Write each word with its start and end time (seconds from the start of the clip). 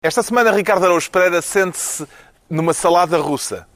Esta 0.00 0.22
semana, 0.22 0.52
Ricardo 0.52 0.84
Araújo 0.84 1.10
Pereira 1.10 1.42
sente-se 1.42 2.06
numa 2.48 2.72
salada 2.72 3.18
russa. 3.18 3.66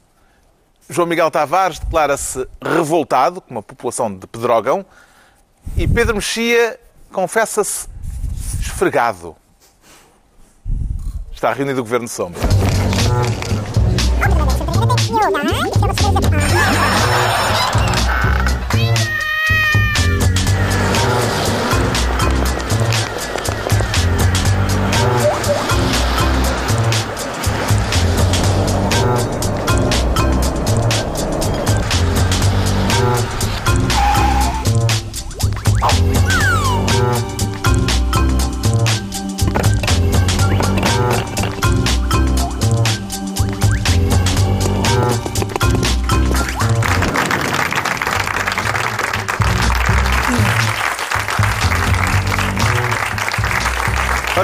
João 0.88 1.04
Miguel 1.04 1.28
Tavares 1.32 1.80
declara-se 1.80 2.46
revoltado 2.62 3.40
com 3.40 3.58
a 3.58 3.62
população 3.62 4.14
de 4.16 4.24
Pedrógão 4.28 4.86
e 5.76 5.88
Pedro 5.88 6.14
Mexia 6.14 6.78
confessa-se 7.10 7.88
esfregado. 8.60 9.34
Está 11.32 11.52
reunido 11.52 11.80
o 11.80 11.82
Governo 11.82 12.06
Sombra. 12.06 12.40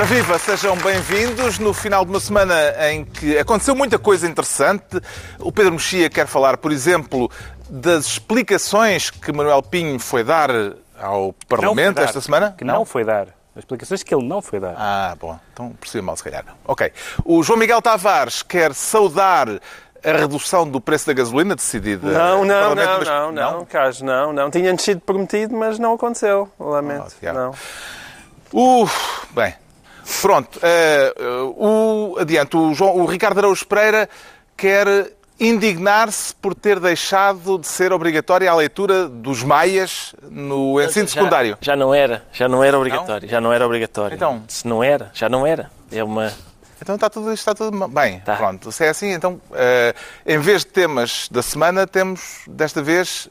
Viva, 0.08 0.38
sejam 0.38 0.76
bem-vindos 0.76 1.58
no 1.58 1.74
final 1.74 2.04
de 2.04 2.10
uma 2.10 2.20
semana 2.20 2.54
em 2.90 3.04
que 3.04 3.36
aconteceu 3.38 3.74
muita 3.74 3.98
coisa 3.98 4.26
interessante. 4.26 5.00
O 5.38 5.52
Pedro 5.52 5.72
Mexia 5.72 6.08
quer 6.08 6.26
falar, 6.26 6.56
por 6.56 6.72
exemplo, 6.72 7.30
das 7.68 8.06
explicações 8.06 9.10
que 9.10 9.30
Manuel 9.32 9.62
Pinho 9.62 9.98
foi 9.98 10.24
dar 10.24 10.50
ao 10.98 11.34
Parlamento 11.46 11.96
dar. 11.96 12.04
esta 12.04 12.20
semana. 12.20 12.54
Que 12.56 12.64
não 12.64 12.84
foi 12.84 13.04
dar. 13.04 13.28
As 13.54 13.58
explicações 13.62 14.02
que 14.02 14.14
ele 14.14 14.26
não 14.26 14.40
foi 14.40 14.60
dar. 14.60 14.74
Ah, 14.78 15.16
bom, 15.20 15.38
então 15.52 15.72
percebi 15.78 16.02
mal 16.02 16.16
se 16.16 16.24
calhar. 16.24 16.44
Ok. 16.64 16.90
O 17.24 17.42
João 17.42 17.58
Miguel 17.58 17.82
Tavares 17.82 18.42
quer 18.42 18.72
saudar 18.72 19.48
a 19.48 20.12
redução 20.12 20.66
do 20.66 20.80
preço 20.80 21.06
da 21.06 21.12
gasolina 21.12 21.54
decidida. 21.54 22.08
Não, 22.10 22.44
não, 22.44 22.74
não, 22.74 22.98
mas- 22.98 23.08
não, 23.08 23.32
não, 23.32 23.64
Carlos, 23.66 24.00
não, 24.00 24.32
não. 24.32 24.50
Tinha-nos 24.50 24.82
sido 24.82 25.00
prometido, 25.00 25.54
mas 25.56 25.78
não 25.78 25.92
aconteceu. 25.94 26.50
Lamento. 26.58 27.14
Oh, 27.22 27.32
não. 27.32 27.54
Uh, 28.50 28.88
bem, 29.32 29.54
pronto. 30.22 30.58
eh, 30.62 31.14
eh, 31.16 31.24
o, 31.56 32.16
adiante, 32.18 32.56
o, 32.56 32.72
João, 32.74 32.96
o 32.96 33.06
Ricardo 33.06 33.38
Araújo 33.38 33.66
Pereira 33.66 34.08
quer 34.56 35.12
indignar-se 35.40 36.34
por 36.34 36.54
ter 36.54 36.80
deixado 36.80 37.58
de 37.58 37.66
ser 37.66 37.92
obrigatória 37.92 38.50
a 38.50 38.54
leitura 38.56 39.08
dos 39.08 39.42
maias 39.44 40.14
no 40.30 40.80
ensino 40.82 41.06
Já- 41.06 41.14
secundário. 41.14 41.58
Já, 41.60 41.76
não 41.76 41.94
era, 41.94 42.24
já 42.32 42.48
não 42.48 42.62
era 42.64 42.76
obrigatório, 42.76 43.28
já 43.28 43.40
não 43.40 43.52
era 43.52 43.64
obrigatório. 43.64 44.14
Então? 44.16 44.42
Se 44.48 44.66
não 44.66 44.82
era, 44.82 45.10
já 45.14 45.28
não 45.28 45.46
era. 45.46 45.70
É 45.92 46.02
uma... 46.02 46.32
Então 46.80 46.94
está 46.94 47.08
tudo, 47.10 47.32
está 47.32 47.54
tudo 47.54 47.88
bem. 47.88 48.20
Tá. 48.20 48.36
Pronto, 48.36 48.70
se 48.70 48.84
é 48.84 48.88
assim, 48.88 49.10
então, 49.12 49.40
eh, 49.52 49.94
em 50.26 50.38
vez 50.38 50.60
de 50.64 50.68
temas 50.68 51.28
da 51.30 51.42
semana, 51.42 51.86
temos, 51.86 52.42
desta 52.46 52.80
vez, 52.82 53.28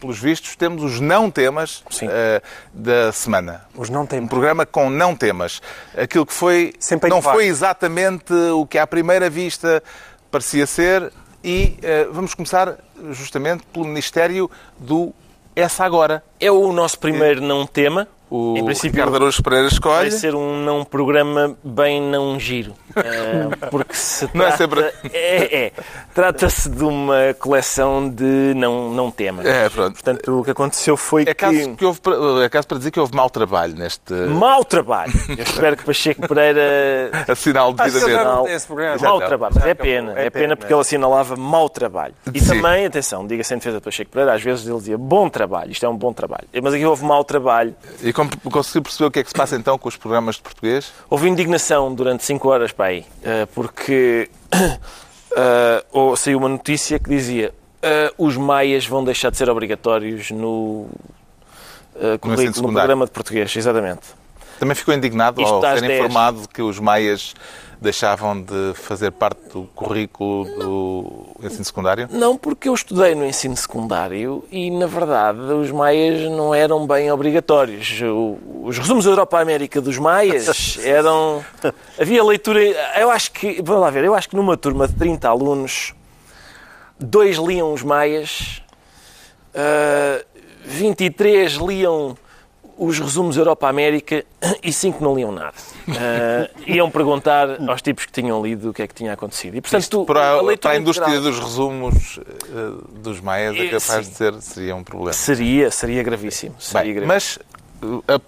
pelos 0.00 0.18
vistos, 0.18 0.56
temos 0.56 0.82
os 0.82 1.00
não 1.00 1.30
temas 1.30 1.82
Sim. 1.90 2.06
eh, 2.10 2.42
da 2.72 3.12
semana. 3.12 3.64
Os 3.74 3.90
não 3.90 4.06
têm 4.06 4.20
Um 4.20 4.28
programa 4.28 4.64
com 4.66 4.88
não 4.90 5.14
temas. 5.14 5.60
Aquilo 5.96 6.26
que 6.26 6.32
foi 6.32 6.72
Sempre 6.78 7.10
não 7.10 7.20
foi 7.22 7.46
exatamente 7.46 8.32
o 8.32 8.66
que 8.66 8.78
à 8.78 8.86
primeira 8.86 9.28
vista 9.28 9.82
parecia 10.30 10.66
ser 10.66 11.12
e 11.42 11.76
eh, 11.82 12.08
vamos 12.10 12.34
começar 12.34 12.76
justamente 13.10 13.64
pelo 13.72 13.84
Ministério 13.84 14.50
do 14.78 15.12
Essa 15.54 15.84
Agora. 15.84 16.24
É 16.40 16.50
o 16.50 16.72
nosso 16.72 16.98
primeiro 16.98 17.40
não 17.40 17.66
tema. 17.66 18.08
O 18.36 18.56
em 18.58 18.64
princípio, 18.64 18.90
Ricardo 18.96 19.14
Araújo 19.16 19.42
Pereira 19.42 19.64
vai 19.68 19.72
escolhe. 19.72 20.10
ser 20.10 20.34
um 20.34 20.56
não 20.64 20.84
programa 20.84 21.56
bem 21.62 22.00
não 22.02 22.38
giro. 22.40 22.74
Eh, 22.96 23.48
porque 23.72 23.92
se 23.92 24.28
Não 24.32 24.44
é 24.46 24.52
trata... 24.52 24.56
sempre- 24.56 24.92
É, 25.12 25.64
é. 25.66 25.72
Trata-se 26.14 26.68
de 26.70 26.84
uma 26.84 27.34
coleção 27.40 28.08
de 28.08 28.52
não, 28.54 28.88
não 28.92 29.10
temas. 29.10 29.44
É, 29.44 29.68
pronto. 29.68 29.94
Portanto, 29.94 30.40
o 30.40 30.44
que 30.44 30.52
aconteceu 30.52 30.96
foi 30.96 31.22
É 31.22 31.26
que... 31.26 31.34
caso, 31.34 31.74
que 31.74 31.84
houve, 31.84 31.98
é 32.44 32.48
caso 32.48 32.68
para 32.68 32.78
dizer 32.78 32.92
que 32.92 33.00
houve 33.00 33.12
mau 33.12 33.28
trabalho 33.28 33.74
neste 33.74 34.12
Mau 34.14 34.64
trabalho. 34.64 35.12
Eu 35.28 35.42
espero 35.42 35.76
que 35.76 35.82
Pacheco 35.84 36.28
Pereira 36.28 37.10
assinal 37.26 37.74
já 37.76 37.84
devidamente. 37.84 38.44
tem 38.44 38.54
esse 38.54 38.66
programa. 38.68 38.96
Mau 39.02 39.18
trabalho, 39.18 39.52
mas 39.56 39.66
é 39.66 39.74
pena. 39.74 40.12
É 40.12 40.26
É 40.26 40.30
pena 40.30 40.30
pena. 40.30 40.56
porque 40.56 40.72
ele 40.72 40.80
assinalava 40.80 41.34
mau 41.36 41.68
trabalho. 41.68 42.14
E 42.32 42.38
Sim. 42.38 42.46
também, 42.62 42.86
atenção, 42.86 43.26
diga-se 43.26 43.54
em 43.54 43.58
defesa 43.58 43.78
de 43.78 43.82
Pacheco 43.82 44.10
Pereira, 44.12 44.34
às 44.34 44.42
vezes 44.42 44.64
ele 44.68 44.78
dizia 44.78 44.96
bom 44.96 45.28
trabalho, 45.28 45.72
isto 45.72 45.84
é 45.84 45.88
um 45.88 45.96
bom 45.96 46.12
trabalho. 46.12 46.46
Mas 46.62 46.72
aqui 46.74 46.86
houve 46.86 47.04
mau 47.04 47.24
trabalho. 47.24 47.74
E 48.04 48.12
como 48.12 48.23
conseguiu 48.50 48.82
perceber 48.82 49.06
o 49.06 49.10
que 49.10 49.18
é 49.20 49.22
que 49.22 49.28
se 49.28 49.34
passa 49.34 49.56
então 49.56 49.78
com 49.78 49.88
os 49.88 49.96
programas 49.96 50.36
de 50.36 50.42
português? 50.42 50.92
Houve 51.08 51.28
indignação 51.28 51.94
durante 51.94 52.24
5 52.24 52.48
horas 52.48 52.74
aí, 52.78 53.04
eh, 53.22 53.46
porque 53.54 54.30
ou 55.92 56.16
saiu 56.16 56.38
uma 56.38 56.48
notícia 56.48 56.98
que 56.98 57.08
dizia 57.08 57.52
eh, 57.86 58.10
os 58.16 58.34
maias 58.38 58.86
vão 58.86 59.04
deixar 59.04 59.30
de 59.30 59.36
ser 59.36 59.50
obrigatórios 59.50 60.30
no, 60.30 60.88
eh, 61.96 62.16
currículo, 62.16 62.68
no 62.68 62.72
programa 62.72 63.04
de 63.04 63.10
português, 63.12 63.54
exatamente. 63.54 64.02
Também 64.58 64.74
ficou 64.74 64.94
indignado 64.94 65.42
Isto 65.42 65.52
ao 65.52 65.60
ser 65.60 65.82
10. 65.82 66.00
informado 66.00 66.48
que 66.48 66.62
os 66.62 66.78
maias 66.80 67.34
deixavam 67.84 68.40
de 68.40 68.72
fazer 68.74 69.12
parte 69.12 69.48
do 69.50 69.62
currículo 69.74 70.44
do 70.58 71.46
ensino 71.46 71.64
secundário? 71.64 72.08
Não, 72.10 72.36
porque 72.36 72.68
eu 72.68 72.74
estudei 72.74 73.14
no 73.14 73.24
ensino 73.24 73.56
secundário 73.56 74.44
e, 74.50 74.70
na 74.70 74.86
verdade, 74.86 75.38
os 75.38 75.70
maias 75.70 76.30
não 76.30 76.54
eram 76.54 76.86
bem 76.86 77.12
obrigatórios. 77.12 78.00
Os 78.62 78.78
resumos 78.78 79.04
da 79.04 79.12
Europa-América 79.12 79.80
dos 79.80 79.98
maias 79.98 80.78
eram... 80.82 81.44
Havia 82.00 82.24
leitura... 82.24 82.60
Eu 82.98 83.10
acho 83.10 83.30
que... 83.30 83.62
Vamos 83.62 83.82
lá 83.82 83.90
ver. 83.90 84.04
Eu 84.04 84.14
acho 84.14 84.28
que 84.28 84.34
numa 84.34 84.56
turma 84.56 84.88
de 84.88 84.94
30 84.94 85.28
alunos, 85.28 85.94
dois 86.98 87.36
liam 87.36 87.72
os 87.72 87.82
maias, 87.82 88.62
ah, 89.54 90.24
23 90.64 91.52
liam 91.54 92.16
os 92.76 92.98
resumos 92.98 93.36
Europa-América 93.36 94.24
e 94.62 94.72
5 94.72 95.02
não 95.02 95.14
liam 95.14 95.30
nada. 95.32 95.54
Ah, 95.88 96.48
iam 96.66 96.90
perguntar 96.90 97.60
aos 97.68 97.80
tipos 97.82 98.06
que 98.06 98.12
tinham 98.12 98.42
lido 98.42 98.70
o 98.70 98.72
que 98.74 98.82
é 98.82 98.86
que 98.86 98.94
tinha 98.94 99.12
acontecido. 99.12 99.56
E, 99.56 99.60
portanto, 99.60 100.04
Para, 100.04 100.40
a 100.40 100.56
para 100.56 100.70
a 100.72 100.76
indústria 100.76 101.06
integral- 101.08 101.32
dos 101.32 101.38
resumos 101.40 102.20
eh, 102.20 103.00
dos 103.00 103.20
maias 103.20 103.56
é 103.56 103.60
Eh, 103.66 103.68
capaz 103.70 104.06
sim. 104.06 104.10
de 104.10 104.16
ser 104.16 104.34
seria 104.42 104.74
um 104.76 104.82
problema. 104.84 105.12
Seria, 105.12 105.70
seria 105.70 106.02
gravíssimo. 106.02 106.54
Seria 106.58 106.82
Bem, 106.84 106.94
gravíssimo. 107.04 107.06
mas, 107.14 107.38
eh, 107.40 107.53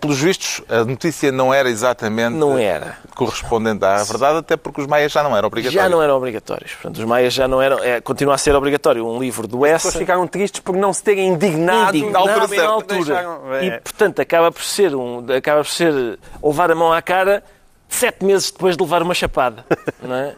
pelos 0.01 0.19
vistos, 0.19 0.63
a 0.69 0.85
notícia 0.85 1.31
não 1.33 1.53
era 1.53 1.69
exatamente 1.69 2.35
Não 2.35 2.59
era. 2.59 2.97
correspondente 3.15 3.85
à 3.85 4.03
verdade, 4.05 4.39
até 4.39 4.57
porque 4.57 4.81
os 4.81 4.87
maias 4.87 5.13
já 5.13 5.23
não 5.23 5.37
eram 5.37 5.47
obrigatórios. 5.49 5.83
Já 5.83 5.89
não 5.89 6.03
eram 6.03 6.17
obrigatórios. 6.17 6.73
Portanto, 6.73 6.99
os 6.99 7.05
maias 7.05 7.33
já 7.35 7.47
não 7.49 7.61
eram. 7.61 7.79
É, 7.83 8.01
continua 8.01 8.35
a 8.35 8.39
ser 8.39 8.55
obrigatório 8.55 9.07
um 9.07 9.19
livro 9.19 9.47
do 9.47 9.65
As 9.65 9.73
pessoas 9.83 9.97
ficaram 9.97 10.27
tristes 10.27 10.61
por 10.61 10.77
não 10.77 10.93
se 10.93 11.03
terem 11.03 11.29
indignado. 11.29 11.97
indignado 11.97 12.27
na 12.27 12.33
altura 12.43 12.63
na 12.63 12.69
altura. 12.69 12.99
Deixaram- 13.05 13.55
é. 13.55 13.65
E, 13.67 13.71
portanto, 13.81 14.21
acaba 14.21 14.51
por 14.53 14.63
ser 14.63 14.95
um, 14.95 15.25
acaba 15.37 15.63
por 15.63 15.71
ser 15.71 16.19
levar 16.43 16.71
a 16.71 16.75
mão 16.75 16.93
à 16.93 17.01
cara 17.03 17.43
sete 17.89 18.25
meses 18.25 18.51
depois 18.51 18.77
de 18.77 18.83
levar 18.83 19.03
uma 19.03 19.15
chapada. 19.15 19.65
é? 20.03 20.35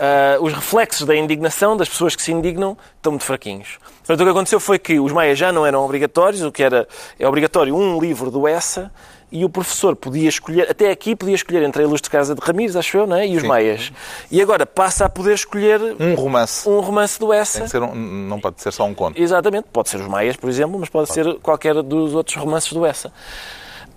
Ah, 0.00 0.36
os 0.40 0.52
reflexos 0.52 1.06
da 1.06 1.14
indignação 1.14 1.76
das 1.76 1.88
pessoas 1.88 2.14
que 2.16 2.22
se 2.22 2.32
indignam 2.32 2.76
estão 2.96 3.12
muito 3.12 3.24
fraquinhos. 3.24 3.78
Portanto, 3.98 4.20
o 4.20 4.24
que 4.24 4.30
aconteceu 4.30 4.58
foi 4.60 4.78
que 4.78 4.98
os 4.98 5.12
maias 5.12 5.38
já 5.38 5.52
não 5.52 5.64
eram 5.66 5.84
obrigatórios, 5.84 6.42
o 6.42 6.50
que 6.50 6.62
era 6.62 6.86
é 7.18 7.26
obrigatório 7.28 7.74
um 7.76 8.00
livro 8.00 8.30
do 8.30 8.48
Essa 8.48 8.90
e 9.30 9.44
o 9.46 9.48
professor 9.48 9.96
podia 9.96 10.28
escolher, 10.28 10.70
até 10.70 10.90
aqui 10.90 11.16
podia 11.16 11.34
escolher 11.34 11.62
entre 11.62 11.82
a 11.82 11.86
Ilustre 11.86 12.10
Casa 12.10 12.34
de 12.34 12.40
Ramires, 12.44 12.76
acho 12.76 12.98
eu, 12.98 13.06
não 13.06 13.16
é? 13.16 13.26
e 13.26 13.34
os 13.36 13.40
Sim. 13.42 13.48
maias. 13.48 13.90
E 14.30 14.42
agora 14.42 14.66
passa 14.66 15.06
a 15.06 15.08
poder 15.08 15.32
escolher 15.34 15.80
Um 15.98 16.14
romance. 16.14 16.68
um 16.68 16.80
romance 16.80 17.18
do 17.18 17.32
Essa. 17.32 17.64
um- 17.78 17.94
não 18.28 18.38
pode 18.38 18.60
ser 18.60 18.72
só 18.72 18.84
um 18.84 18.92
conto. 18.92 19.18
Exatamente, 19.20 19.68
pode 19.72 19.88
ser 19.88 20.00
os 20.00 20.06
Maias, 20.08 20.36
por 20.36 20.50
exemplo, 20.50 20.78
mas 20.78 20.90
pode, 20.90 21.10
ser 21.12 21.38
qualquer 21.40 21.74
dos 21.82 22.14
outros 22.14 22.36
romances 22.36 22.72
do 22.74 22.84
Essa. 22.84 23.10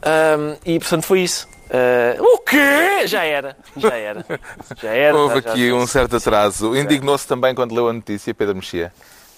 Ahm, 0.02 0.56
e 0.66 0.80
portanto 0.80 1.04
foi 1.04 1.22
isso. 1.22 1.48
Ah, 1.70 2.16
o 2.20 2.38
quê? 2.40 3.08
Já 3.08 3.24
era, 3.24 3.56
já 3.76 3.96
era. 3.96 4.26
Já 4.82 4.90
era. 4.92 5.18
Houve 5.18 5.36
já- 5.36 5.42
já- 5.42 5.52
aqui 5.52 5.72
um 5.74 5.88
certo 5.88 6.16
atraso. 6.18 6.76
Indignou-se 6.76 7.28
também 7.28 7.54
quando 7.56 7.74
leu 7.74 7.88
a 7.90 7.94
notícia, 7.94 8.34
Pedro 8.34 8.56
Mexia. 8.56 8.92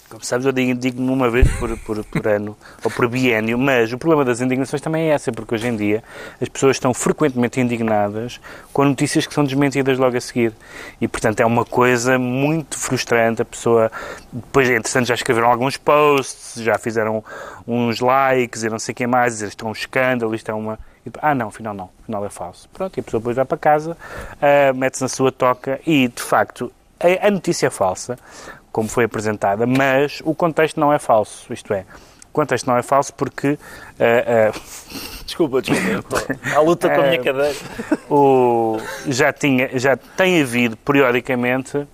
Como 0.10 0.24
sabes, 0.24 0.46
eu 0.46 0.58
indigno 0.58 1.12
uma 1.12 1.30
vez 1.30 1.52
por, 1.58 1.78
por, 1.80 2.02
por 2.06 2.28
ano 2.28 2.58
ou 2.82 2.90
por 2.90 3.10
biénio, 3.10 3.58
mas 3.58 3.92
o 3.92 3.98
problema 3.98 4.24
das 4.24 4.40
indignações 4.40 4.82
também 4.82 5.10
é 5.10 5.14
essa, 5.14 5.34
porque 5.34 5.54
hoje 5.54 5.68
em 5.68 5.76
dia 5.76 6.02
as 6.42 6.48
pessoas 6.48 6.78
estão 6.78 6.94
frequentemente 6.94 7.60
indignadas 7.60 8.40
com 8.72 8.86
notícias 8.86 9.28
que 9.28 9.34
são 9.34 9.44
desmentidas 9.44 9.98
logo 9.98 10.16
a 10.16 10.22
seguir. 10.22 10.54
E, 11.02 11.10
portanto, 11.10 11.42
é 11.42 11.46
uma 11.46 11.66
coisa 11.66 12.18
muito 12.18 12.78
frustrante. 12.78 13.42
A 13.42 13.46
pessoa, 13.46 13.92
depois 14.32 14.70
é 14.70 14.78
interessante, 14.78 15.08
já 15.08 15.14
escreveram 15.14 15.50
alguns 15.50 15.76
posts, 15.76 16.64
já 16.64 16.78
fizeram 16.78 17.22
uns 17.68 18.00
likes 18.00 18.64
e 18.64 18.70
não 18.70 18.80
sei 18.80 18.94
o 18.94 18.96
que 18.96 19.06
mais, 19.06 19.34
dizer 19.34 19.50
isto 19.50 19.66
é 19.66 19.68
um 19.68 19.74
escândalo, 19.74 20.34
isto 20.34 20.50
é 20.50 20.54
uma. 20.54 20.80
Ah, 21.22 21.36
não, 21.36 21.50
afinal 21.50 21.74
não, 21.74 21.90
afinal 22.04 22.26
é 22.26 22.30
falso. 22.30 22.70
Pronto, 22.74 22.96
e 22.98 23.02
a 23.02 23.04
pessoa 23.04 23.20
depois 23.20 23.36
vai 23.36 23.46
para 23.46 23.58
casa, 23.58 23.92
uh, 23.92 24.74
mete-se 24.74 25.02
na 25.04 25.10
sua 25.10 25.34
toca 25.34 25.82
e, 25.86 26.08
de 26.08 26.22
facto, 26.22 26.72
a 27.00 27.30
notícia 27.30 27.68
é 27.68 27.70
falsa, 27.70 28.18
como 28.78 28.88
foi 28.88 29.06
apresentada, 29.06 29.66
mas 29.66 30.22
o 30.24 30.36
contexto 30.36 30.80
não 30.80 30.94
é 30.94 31.00
falso. 31.00 31.52
Isto 31.52 31.74
é, 31.74 31.84
o 32.26 32.32
contexto 32.32 32.68
não 32.68 32.78
é 32.78 32.84
falso 32.84 33.12
porque. 33.12 33.54
Uh, 33.54 34.54
uh, 34.54 34.62
desculpa, 35.26 35.64
desculpa. 35.64 36.24
A 36.56 36.60
luta 36.60 36.88
com 36.88 37.02
a 37.02 37.08
minha 37.08 37.18
cadeira. 37.18 37.56
O, 38.08 38.78
já, 39.08 39.34
tinha, 39.34 39.80
já 39.80 39.98
tem 39.98 40.44
havido 40.44 40.78
periodicamente. 40.78 41.88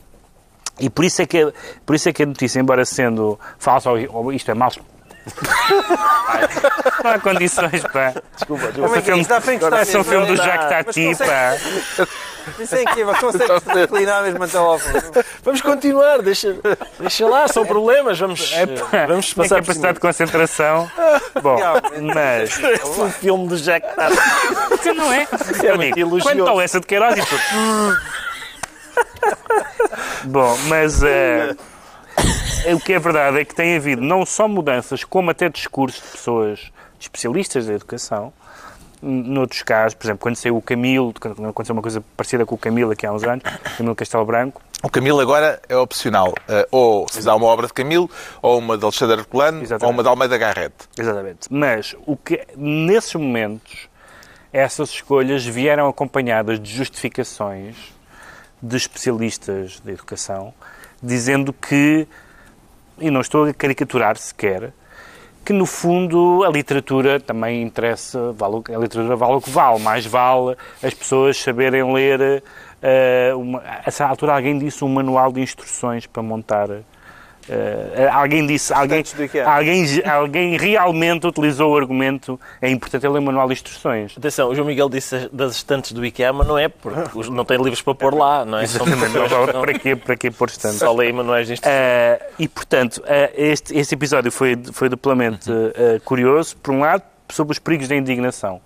E 0.77 0.89
por 0.89 1.06
isso, 1.06 1.21
é 1.21 1.25
que, 1.25 1.53
por 1.85 1.95
isso 1.95 2.09
é 2.09 2.12
que 2.12 2.24
a 2.24 2.25
notícia, 2.25 2.59
embora 2.59 2.83
sendo 2.83 3.39
falsa, 3.57 3.89
ou 3.89 4.33
isto 4.33 4.51
é 4.51 4.53
mal 4.53 4.69
não 7.01 7.12
há 7.12 7.19
condições, 7.19 7.81
pá. 7.83 8.13
Desculpa, 8.35 8.65
desculpa. 8.74 9.69
Parece 9.69 9.97
um 9.97 10.03
filme 10.03 10.25
do 10.25 10.35
Jacques 10.35 10.68
Tati, 10.68 11.15
pá. 11.15 11.56
Isso 12.60 12.75
é 12.75 12.84
incrível, 12.84 13.16
consegue 13.16 13.74
declinar 13.74 14.24
mesmo 14.24 14.44
até 14.44 14.57
ao 14.57 14.80
Vamos 15.44 15.62
continuar, 15.62 16.22
deixa, 16.22 16.56
deixa 17.00 17.28
lá, 17.28 17.48
são 17.48 17.66
problemas, 17.66 18.19
vamos, 18.19 18.51
é, 18.54 18.66
vamos 19.07 19.34
passar 19.34 19.57
por 19.57 19.68
capacidade 19.68 19.94
de 19.95 20.00
concentração. 20.00 20.90
Bom, 21.42 21.57
mas... 22.13 22.60
É 22.60 22.86
um 22.86 23.12
filme 23.12 23.48
do 23.48 23.57
Jacques 23.57 23.95
Tati. 23.95 24.94
Não 24.94 25.12
é? 25.12 25.28
é 25.63 25.69
Amigo, 25.72 26.22
quanto 26.22 26.48
ao 26.48 26.62
essa 26.62 26.80
de 26.80 26.88
Queiroz 26.88 27.18
e 27.18 27.22
tudo. 27.22 27.98
Bom, 30.25 30.57
mas... 30.68 31.01
Uh, 31.01 31.56
o 32.74 32.80
que 32.80 32.94
é 32.94 33.00
verdade 33.00 33.40
é 33.40 33.45
que 33.45 33.56
tem 33.56 33.75
havido 33.75 34.01
não 34.01 34.25
só 34.25 34.48
mudanças, 34.48 35.04
como 35.04 35.31
até 35.31 35.50
discurso 35.50 36.01
de 36.01 36.07
pessoas 36.10 36.72
especialistas 37.00 37.66
da 37.66 37.74
educação, 37.74 38.31
noutros 39.04 39.62
casos, 39.62 39.94
por 39.94 40.06
exemplo, 40.06 40.22
quando 40.22 40.36
saiu 40.36 40.58
o 40.58 40.62
Camilo, 40.62 41.14
quando 41.20 41.48
aconteceu 41.48 41.74
uma 41.74 41.82
coisa 41.82 42.04
parecida 42.16 42.46
com 42.46 42.56
o 42.56 42.58
Camilo 42.58 42.92
aqui 42.92 43.06
há 43.06 43.12
uns 43.12 43.24
anos, 43.24 43.44
Camilo 43.78 43.96
Castelo 43.96 44.26
Branco. 44.26 44.62
O 44.82 44.90
Camilo 44.90 45.20
agora 45.20 45.62
é 45.68 45.76
opcional. 45.76 46.30
Uh, 46.30 46.68
ou 46.72 47.08
se 47.10 47.24
dá 47.24 47.36
uma 47.36 47.46
obra 47.46 47.68
de 47.68 47.74
Camilo, 47.74 48.10
ou 48.42 48.60
uma 48.60 48.78
de 48.78 48.84
Alexandre 48.84 49.20
Herculano, 49.20 49.64
ou 49.82 49.90
uma 49.90 50.04
de 50.04 50.10
Almeida 50.10 50.38
Garrett. 50.38 50.76
Exatamente. 50.98 51.48
Mas 51.50 51.96
o 52.06 52.18
que, 52.18 52.46
nesses 52.58 53.14
momentos, 53.16 53.88
essas 54.52 54.90
escolhas 54.90 55.46
vieram 55.46 55.88
acompanhadas 55.88 56.60
de 56.60 56.70
justificações 56.72 57.76
de 58.62 58.78
especialistas 58.78 59.80
da 59.82 59.92
educação, 59.92 60.54
dizendo 61.02 61.52
que 61.52 62.08
e 63.00 63.10
não 63.10 63.22
estou 63.22 63.46
a 63.46 63.54
caricaturar 63.54 64.18
sequer, 64.18 64.72
que 65.44 65.54
no 65.54 65.66
fundo 65.66 66.44
a 66.44 66.50
literatura 66.50 67.19
também 67.19 67.62
interessa, 67.62 68.31
vale, 68.31 68.63
a 68.74 68.78
literatura 68.78 69.16
vale 69.16 69.34
o 69.34 69.42
que 69.42 69.50
vale, 69.50 69.80
mais 69.80 70.06
vale 70.06 70.56
as 70.81 70.94
pessoas 70.94 71.38
saberem 71.38 71.94
ler, 71.94 72.44
uh, 72.81 73.38
uma, 73.38 73.60
a 73.60 73.81
essa 73.86 74.06
altura 74.06 74.36
alguém 74.36 74.57
disse 74.57 74.84
um 74.84 74.90
manual 74.90 75.31
de 75.31 75.42
instruções 75.42 76.06
para 76.07 76.24
montar 76.24 76.69
Uh, 77.50 78.10
alguém 78.10 78.48
disse, 78.48 78.74
alguém, 78.74 79.04
alguém, 79.45 79.86
alguém 80.06 80.57
realmente 80.57 81.28
utilizou 81.28 81.74
o 81.74 81.78
argumento, 81.78 82.40
é 82.62 82.69
importante 82.69 83.06
ler 83.06 83.19
o 83.19 83.22
manual 83.22 83.48
de 83.48 83.54
instruções. 83.54 84.16
Atenção, 84.18 84.50
o 84.50 84.56
João 84.56 84.68
Miguel 84.68 84.90
disse 84.90 85.30
das 85.31 85.57
estantes 85.57 85.92
do 85.92 86.06
IKEA, 86.06 86.31
mas 86.31 86.48
não 86.48 86.57
é 86.57 86.69
porque 86.69 87.01
não 87.30 87.44
tem 87.44 87.57
livros 87.57 87.81
para 87.81 87.95
pôr 87.95 88.13
lá, 88.13 88.45
não 88.45 88.60
é? 88.60 88.63
Exatamente, 88.63 89.13
não, 89.13 89.62
para, 89.62 89.78
quê, 89.78 89.95
para 89.95 90.16
quê 90.16 90.31
pôr 90.31 90.48
estantes? 90.48 90.80
Só 90.80 90.94
leio 90.94 91.13
manuais 91.13 91.48
de 91.48 91.54
instruções. 91.54 91.78
Uh, 91.78 92.34
e, 92.40 92.48
portanto, 92.48 92.98
uh, 93.00 93.34
este, 93.36 93.78
este 93.78 93.94
episódio 93.94 94.31
foi, 94.31 94.57
foi 94.72 94.88
duplamente 94.88 95.50
curioso, 96.06 96.56
por 96.57 96.74
um 96.74 96.80
lado, 96.80 97.04
sobre 97.30 97.51
os 97.51 97.60
perigos 97.60 97.88
da 97.88 97.95
indignação 97.95 98.62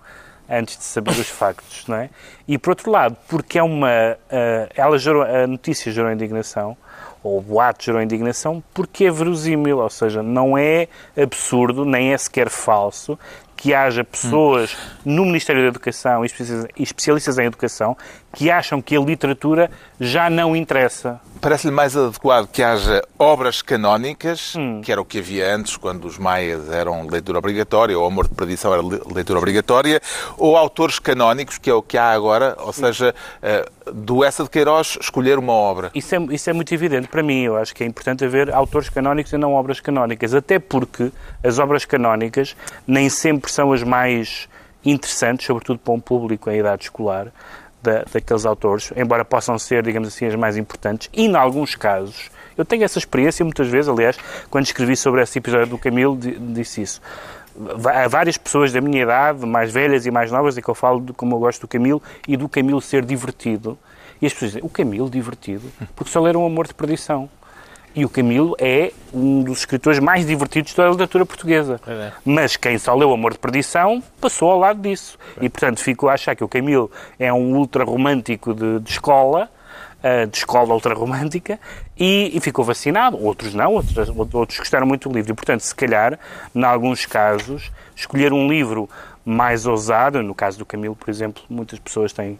antes 0.48 0.78
de 0.78 0.84
saber 0.84 1.10
os 1.10 1.28
factos, 1.28 1.86
não 1.86 1.96
é? 1.96 2.10
E 2.46 2.56
por 2.56 2.70
outro 2.70 2.90
lado, 2.90 3.16
porque 3.28 3.58
é 3.58 3.62
uma. 3.62 4.16
ela 4.74 4.98
gerou, 4.98 5.22
a 5.22 5.46
notícia 5.46 5.92
gerou 5.92 6.10
indignação, 6.10 6.76
ou 7.22 7.40
boato 7.40 7.84
gerou 7.84 8.00
indignação 8.00 8.62
porque 8.72 9.04
é 9.04 9.10
verosímil, 9.10 9.78
ou 9.78 9.90
seja, 9.90 10.22
não 10.22 10.56
é 10.56 10.88
absurdo, 11.16 11.84
nem 11.84 12.12
é 12.12 12.18
sequer 12.18 12.48
falso 12.48 13.18
que 13.58 13.74
haja 13.74 14.04
pessoas 14.04 14.72
hum. 15.04 15.16
no 15.16 15.24
Ministério 15.26 15.62
da 15.62 15.68
Educação 15.68 16.24
e 16.24 16.82
especialistas 16.82 17.38
em 17.38 17.44
educação 17.44 17.96
que 18.32 18.50
acham 18.50 18.80
que 18.80 18.96
a 18.96 19.00
literatura 19.00 19.68
já 19.98 20.30
não 20.30 20.54
interessa 20.54 21.20
Parece-lhe 21.40 21.72
mais 21.72 21.96
adequado 21.96 22.48
que 22.48 22.62
haja 22.62 23.02
obras 23.18 23.62
canónicas, 23.62 24.54
hum. 24.56 24.80
que 24.82 24.90
era 24.90 25.00
o 25.00 25.04
que 25.04 25.18
havia 25.18 25.54
antes, 25.54 25.76
quando 25.76 26.04
os 26.04 26.18
maias 26.18 26.68
eram 26.68 27.06
leitura 27.06 27.38
obrigatória, 27.38 27.96
ou 27.96 28.06
Amor 28.06 28.28
de 28.28 28.34
Perdição 28.34 28.72
era 28.72 28.82
leitura 28.82 29.38
obrigatória, 29.38 30.00
ou 30.36 30.56
autores 30.56 30.98
canónicos, 30.98 31.58
que 31.58 31.70
é 31.70 31.74
o 31.74 31.82
que 31.82 31.96
há 31.96 32.10
agora, 32.10 32.56
ou 32.58 32.72
seja, 32.72 33.14
uh, 33.42 33.92
do 33.92 34.24
Essa 34.24 34.42
de 34.42 34.50
Queiroz 34.50 34.98
escolher 35.00 35.38
uma 35.38 35.52
obra. 35.52 35.90
Isso 35.94 36.14
é, 36.14 36.18
isso 36.30 36.50
é 36.50 36.52
muito 36.52 36.74
evidente 36.74 37.06
para 37.08 37.22
mim. 37.22 37.42
Eu 37.42 37.56
acho 37.56 37.74
que 37.74 37.84
é 37.84 37.86
importante 37.86 38.24
haver 38.24 38.52
autores 38.52 38.88
canónicos 38.88 39.32
e 39.32 39.38
não 39.38 39.54
obras 39.54 39.80
canónicas, 39.80 40.34
até 40.34 40.58
porque 40.58 41.12
as 41.42 41.58
obras 41.58 41.84
canónicas 41.84 42.56
nem 42.86 43.08
sempre 43.08 43.47
são 43.50 43.72
as 43.72 43.82
mais 43.82 44.48
interessantes, 44.84 45.46
sobretudo 45.46 45.78
para 45.78 45.92
um 45.92 46.00
público 46.00 46.50
em 46.50 46.58
idade 46.58 46.84
escolar 46.84 47.32
da, 47.82 48.04
daqueles 48.12 48.44
autores, 48.44 48.92
embora 48.96 49.24
possam 49.24 49.58
ser, 49.58 49.82
digamos 49.82 50.08
assim, 50.08 50.26
as 50.26 50.34
mais 50.34 50.56
importantes, 50.56 51.08
e, 51.12 51.26
em 51.26 51.36
alguns 51.36 51.74
casos, 51.74 52.30
eu 52.56 52.64
tenho 52.64 52.84
essa 52.84 52.98
experiência 52.98 53.44
muitas 53.44 53.68
vezes, 53.68 53.88
aliás, 53.88 54.18
quando 54.50 54.64
escrevi 54.66 54.96
sobre 54.96 55.22
esse 55.22 55.38
episódio 55.38 55.68
do 55.68 55.78
Camilo, 55.78 56.16
disse 56.16 56.82
isso. 56.82 57.00
Há 57.84 58.08
várias 58.08 58.36
pessoas 58.36 58.72
da 58.72 58.80
minha 58.80 59.02
idade, 59.02 59.44
mais 59.44 59.72
velhas 59.72 60.06
e 60.06 60.10
mais 60.10 60.30
novas, 60.30 60.56
e 60.56 60.62
que 60.62 60.68
eu 60.68 60.74
falo 60.74 61.00
de 61.00 61.12
como 61.12 61.36
eu 61.36 61.40
gosto 61.40 61.62
do 61.62 61.68
Camilo 61.68 62.02
e 62.26 62.36
do 62.36 62.48
Camilo 62.48 62.80
ser 62.80 63.04
divertido. 63.04 63.78
E 64.20 64.26
as 64.26 64.32
pessoas 64.32 64.52
dizem, 64.52 64.66
o 64.66 64.68
Camilo 64.68 65.08
divertido? 65.08 65.70
Porque 65.94 66.10
só 66.10 66.20
leram 66.20 66.44
Amor 66.44 66.66
de 66.66 66.74
Perdição. 66.74 67.28
E 67.94 68.04
o 68.04 68.08
Camilo 68.08 68.54
é 68.58 68.92
um 69.12 69.42
dos 69.42 69.60
escritores 69.60 69.98
mais 69.98 70.26
divertidos 70.26 70.74
da 70.74 70.88
literatura 70.88 71.26
portuguesa. 71.26 71.80
É. 71.86 72.12
Mas 72.24 72.56
quem 72.56 72.78
só 72.78 72.94
leu 72.94 73.12
Amor 73.12 73.32
de 73.32 73.38
Perdição 73.38 74.02
passou 74.20 74.50
ao 74.50 74.58
lado 74.58 74.80
disso. 74.80 75.18
É. 75.40 75.44
E, 75.44 75.48
portanto, 75.48 75.80
ficou 75.80 76.08
a 76.08 76.14
achar 76.14 76.36
que 76.36 76.44
o 76.44 76.48
Camilo 76.48 76.90
é 77.18 77.32
um 77.32 77.56
ultra-romântico 77.56 78.54
de, 78.54 78.80
de 78.80 78.90
escola, 78.90 79.48
uh, 79.98 80.26
de 80.26 80.36
escola 80.36 80.74
ultra-romântica, 80.74 81.58
e, 81.98 82.30
e, 82.34 82.40
ficou 82.40 82.64
vacinado. 82.64 83.22
Outros 83.22 83.54
não, 83.54 83.74
outros, 83.74 84.08
outros 84.32 84.58
gostaram 84.58 84.86
muito 84.86 85.08
do 85.08 85.14
livro. 85.14 85.32
E, 85.32 85.34
portanto, 85.34 85.60
se 85.60 85.74
calhar, 85.74 86.18
em 86.54 86.64
alguns 86.64 87.06
casos, 87.06 87.72
escolher 87.96 88.32
um 88.32 88.48
livro 88.48 88.88
mais 89.24 89.66
ousado, 89.66 90.22
no 90.22 90.34
caso 90.34 90.58
do 90.58 90.64
Camilo, 90.64 90.94
por 90.96 91.10
exemplo, 91.10 91.42
muitas 91.50 91.78
pessoas 91.78 92.12
têm 92.12 92.38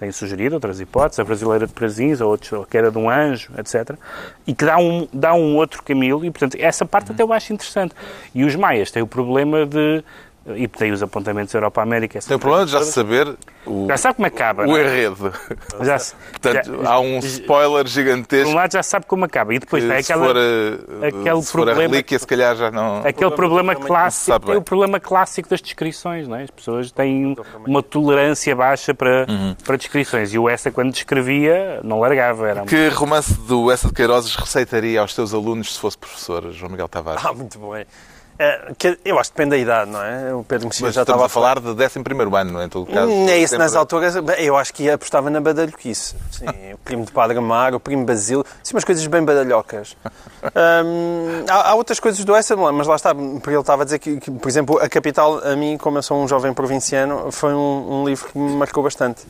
tem 0.00 0.10
sugerido 0.10 0.54
outras 0.54 0.80
hipóteses, 0.80 1.20
a 1.20 1.24
brasileira 1.24 1.66
de 1.66 1.74
Prazins, 1.74 2.22
a, 2.22 2.26
outros, 2.26 2.50
a 2.58 2.64
queda 2.64 2.90
de 2.90 2.96
um 2.96 3.10
anjo, 3.10 3.52
etc. 3.58 3.98
E 4.46 4.54
que 4.54 4.64
dá 4.64 4.78
um, 4.78 5.06
dá 5.12 5.34
um 5.34 5.56
outro 5.56 5.82
Camilo, 5.82 6.24
e 6.24 6.30
portanto 6.30 6.56
essa 6.58 6.86
parte 6.86 7.12
até 7.12 7.22
eu 7.22 7.30
acho 7.34 7.52
interessante. 7.52 7.94
E 8.34 8.42
os 8.42 8.56
maias 8.56 8.90
têm 8.90 9.02
o 9.02 9.06
problema 9.06 9.66
de 9.66 10.02
e 10.46 10.66
tem 10.66 10.90
os 10.90 11.02
apontamentos 11.02 11.52
Europa-América. 11.52 12.18
Tem 12.20 12.36
o 12.36 12.40
problema 12.40 12.66
de 12.66 12.72
já 12.72 12.82
saber 12.82 13.36
o, 13.66 13.86
já 13.88 13.96
sabe 13.98 14.16
como 14.16 14.26
acaba. 14.26 14.66
O 14.66 14.78
enredo. 14.78 15.32
Já, 15.82 15.98
Portanto, 16.32 16.82
já, 16.82 16.90
há 16.90 17.00
um 17.00 17.18
spoiler 17.18 17.86
gigantesco. 17.86 18.46
Por 18.46 18.52
um 18.52 18.56
lado 18.56 18.72
já 18.72 18.82
sabe 18.82 19.04
como 19.06 19.24
acaba. 19.24 19.54
E 19.54 19.58
depois 19.58 19.84
tem 19.84 19.96
aquela, 19.96 20.26
se 20.26 20.32
for 20.32 20.36
a, 20.36 21.06
aquele 21.08 21.42
se 21.42 21.52
problema. 21.52 21.76
For 21.76 21.84
a 21.84 21.88
relíquia, 21.88 22.18
se 22.18 22.26
calhar 22.26 22.56
já 22.56 22.70
não. 22.70 22.98
Aquele 22.98 23.30
problema, 23.30 23.74
problema 23.74 23.74
clássico. 23.74 24.40
Tem 24.40 24.56
o 24.56 24.62
problema 24.62 24.98
clássico 24.98 25.48
das 25.48 25.60
descrições, 25.60 26.26
não 26.26 26.36
é? 26.36 26.44
As 26.44 26.50
pessoas 26.50 26.90
têm 26.90 27.36
uma 27.66 27.82
tolerância 27.82 28.56
baixa 28.56 28.94
para, 28.94 29.26
uhum. 29.28 29.54
para 29.62 29.76
descrições. 29.76 30.32
E 30.32 30.38
o 30.38 30.48
Essa, 30.48 30.70
quando 30.70 30.92
descrevia, 30.92 31.80
não 31.84 32.00
largava. 32.00 32.48
Era 32.48 32.62
que 32.62 32.88
romance 32.88 33.34
do 33.34 33.70
Essa 33.70 33.88
de 33.88 33.94
Queiroz 33.94 34.34
receitaria 34.34 35.00
aos 35.00 35.14
teus 35.14 35.34
alunos 35.34 35.74
se 35.74 35.80
fosse 35.80 35.98
professor, 35.98 36.50
João 36.50 36.70
Miguel 36.70 36.88
Tavares? 36.88 37.24
Ah, 37.24 37.32
muito 37.32 37.58
bem. 37.58 37.84
É, 38.42 38.72
que- 38.78 38.98
eu 39.04 39.18
acho 39.18 39.30
que 39.30 39.36
depende 39.36 39.50
da 39.50 39.58
idade, 39.58 39.90
não 39.90 40.02
é? 40.02 40.32
O 40.34 40.42
Pedro 40.42 40.68
Mexia 40.68 40.86
Mas 40.86 40.94
já 40.94 41.02
estava 41.02 41.26
a 41.26 41.28
falar 41.28 41.60
de 41.60 41.68
11 41.68 42.36
ano, 42.38 42.52
não 42.52 42.60
é? 42.62 42.64
em 42.64 42.68
todo 42.70 42.86
caso. 42.90 43.06
Hum, 43.12 43.28
É 43.28 43.36
isso, 43.36 43.50
Sempre- 43.50 43.64
nas 43.64 43.76
alturas, 43.76 44.14
eu 44.38 44.56
acho 44.56 44.72
que 44.72 44.88
apostava 44.90 45.28
na 45.28 45.42
badalhoquice. 45.42 46.14
Sim, 46.30 46.46
o 46.72 46.78
primo 46.78 47.04
de 47.04 47.12
Padre 47.12 47.36
Amaro, 47.36 47.76
o 47.76 47.80
primo 47.80 48.06
Basílio, 48.06 48.42
sim, 48.62 48.74
umas 48.74 48.84
coisas 48.84 49.06
bem 49.06 49.22
badalhocas. 49.22 49.94
Hum, 50.54 51.44
há, 51.48 51.70
há 51.70 51.74
outras 51.74 52.00
coisas 52.00 52.24
do 52.24 52.34
essa, 52.34 52.56
mas 52.56 52.86
lá 52.86 52.96
está, 52.96 53.14
porque 53.14 53.50
ele 53.50 53.60
estava 53.60 53.82
a 53.82 53.84
dizer 53.84 53.98
que, 53.98 54.18
que, 54.18 54.30
por 54.30 54.48
exemplo, 54.48 54.78
A 54.78 54.88
Capital, 54.88 55.38
a 55.44 55.54
mim, 55.54 55.76
como 55.76 55.98
eu 55.98 56.02
sou 56.02 56.16
um 56.22 56.26
jovem 56.26 56.52
provinciano, 56.54 57.30
foi 57.30 57.52
um, 57.52 58.00
um 58.02 58.04
livro 58.06 58.28
que 58.30 58.38
me 58.38 58.54
marcou 58.56 58.82
bastante. 58.82 59.22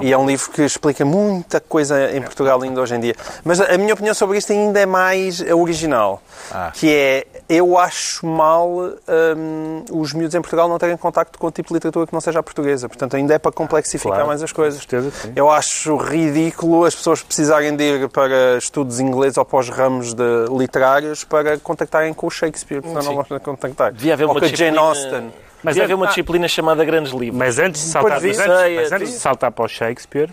E 0.00 0.12
é 0.12 0.18
um 0.18 0.26
livro 0.26 0.50
que 0.50 0.62
explica 0.62 1.04
muita 1.04 1.60
coisa 1.60 2.10
em 2.14 2.20
Portugal 2.22 2.60
ainda 2.62 2.80
hoje 2.80 2.94
em 2.94 3.00
dia. 3.00 3.14
Mas 3.44 3.60
a 3.60 3.78
minha 3.78 3.94
opinião 3.94 4.14
sobre 4.14 4.38
isto 4.38 4.52
ainda 4.52 4.78
é 4.80 4.86
mais 4.86 5.40
original, 5.40 6.20
Ah. 6.52 6.70
que 6.74 6.92
é, 6.92 7.26
eu 7.48 7.78
acho 7.78 8.26
mal 8.26 8.68
hum, 8.70 9.84
os 9.90 10.12
miúdos 10.12 10.34
em 10.34 10.40
Portugal 10.40 10.68
não 10.68 10.78
terem 10.78 10.96
contacto 10.96 11.38
com 11.38 11.46
o 11.46 11.50
tipo 11.50 11.68
de 11.68 11.74
literatura 11.74 12.06
que 12.06 12.12
não 12.12 12.20
seja 12.20 12.40
a 12.40 12.42
portuguesa. 12.42 12.88
Portanto, 12.88 13.16
ainda 13.16 13.34
é 13.34 13.38
para 13.38 13.50
complexificar 13.52 14.12
Claro, 14.12 14.28
mais 14.28 14.42
as 14.42 14.52
coisas. 14.52 14.84
com 14.84 14.90
certeza, 14.90 15.10
sim. 15.10 15.32
Eu 15.34 15.50
acho 15.50 15.96
ridículo 15.96 16.84
as 16.84 16.94
pessoas 16.94 17.22
precisarem 17.22 17.74
de 17.74 17.84
ir 17.84 18.08
para 18.10 18.58
estudos 18.58 19.00
ingleses 19.00 19.38
ou 19.38 19.44
para 19.44 19.58
os 19.60 19.68
ramos 19.70 20.12
de 20.12 20.46
literários 20.50 21.24
para 21.24 21.58
contactarem 21.58 22.12
com 22.12 22.26
o 22.26 22.30
Shakespeare, 22.30 22.82
porque 22.82 23.06
não 23.06 23.14
vão 23.14 23.40
contactar. 23.40 23.92
Devia 23.92 24.12
haver 24.12 24.24
ou 24.24 24.32
uma 24.32 24.40
com 24.40 24.46
a 24.46 24.48
Jane 24.48 24.76
Austen. 24.76 25.32
Mas 25.62 25.74
Devia 25.74 25.84
haver 25.84 25.94
uma 25.94 26.06
ah. 26.06 26.08
disciplina 26.08 26.46
chamada 26.46 26.84
Grandes 26.84 27.12
Livros. 27.12 27.36
Mas 27.36 27.58
antes 27.58 27.82
de 27.82 27.88
saltar, 27.88 28.20
mas 28.20 28.38
antes, 28.38 28.76
mas 28.76 28.92
antes 28.92 29.10
de 29.10 29.18
saltar 29.18 29.50
para 29.50 29.64
o 29.64 29.68
Shakespeare, 29.68 30.30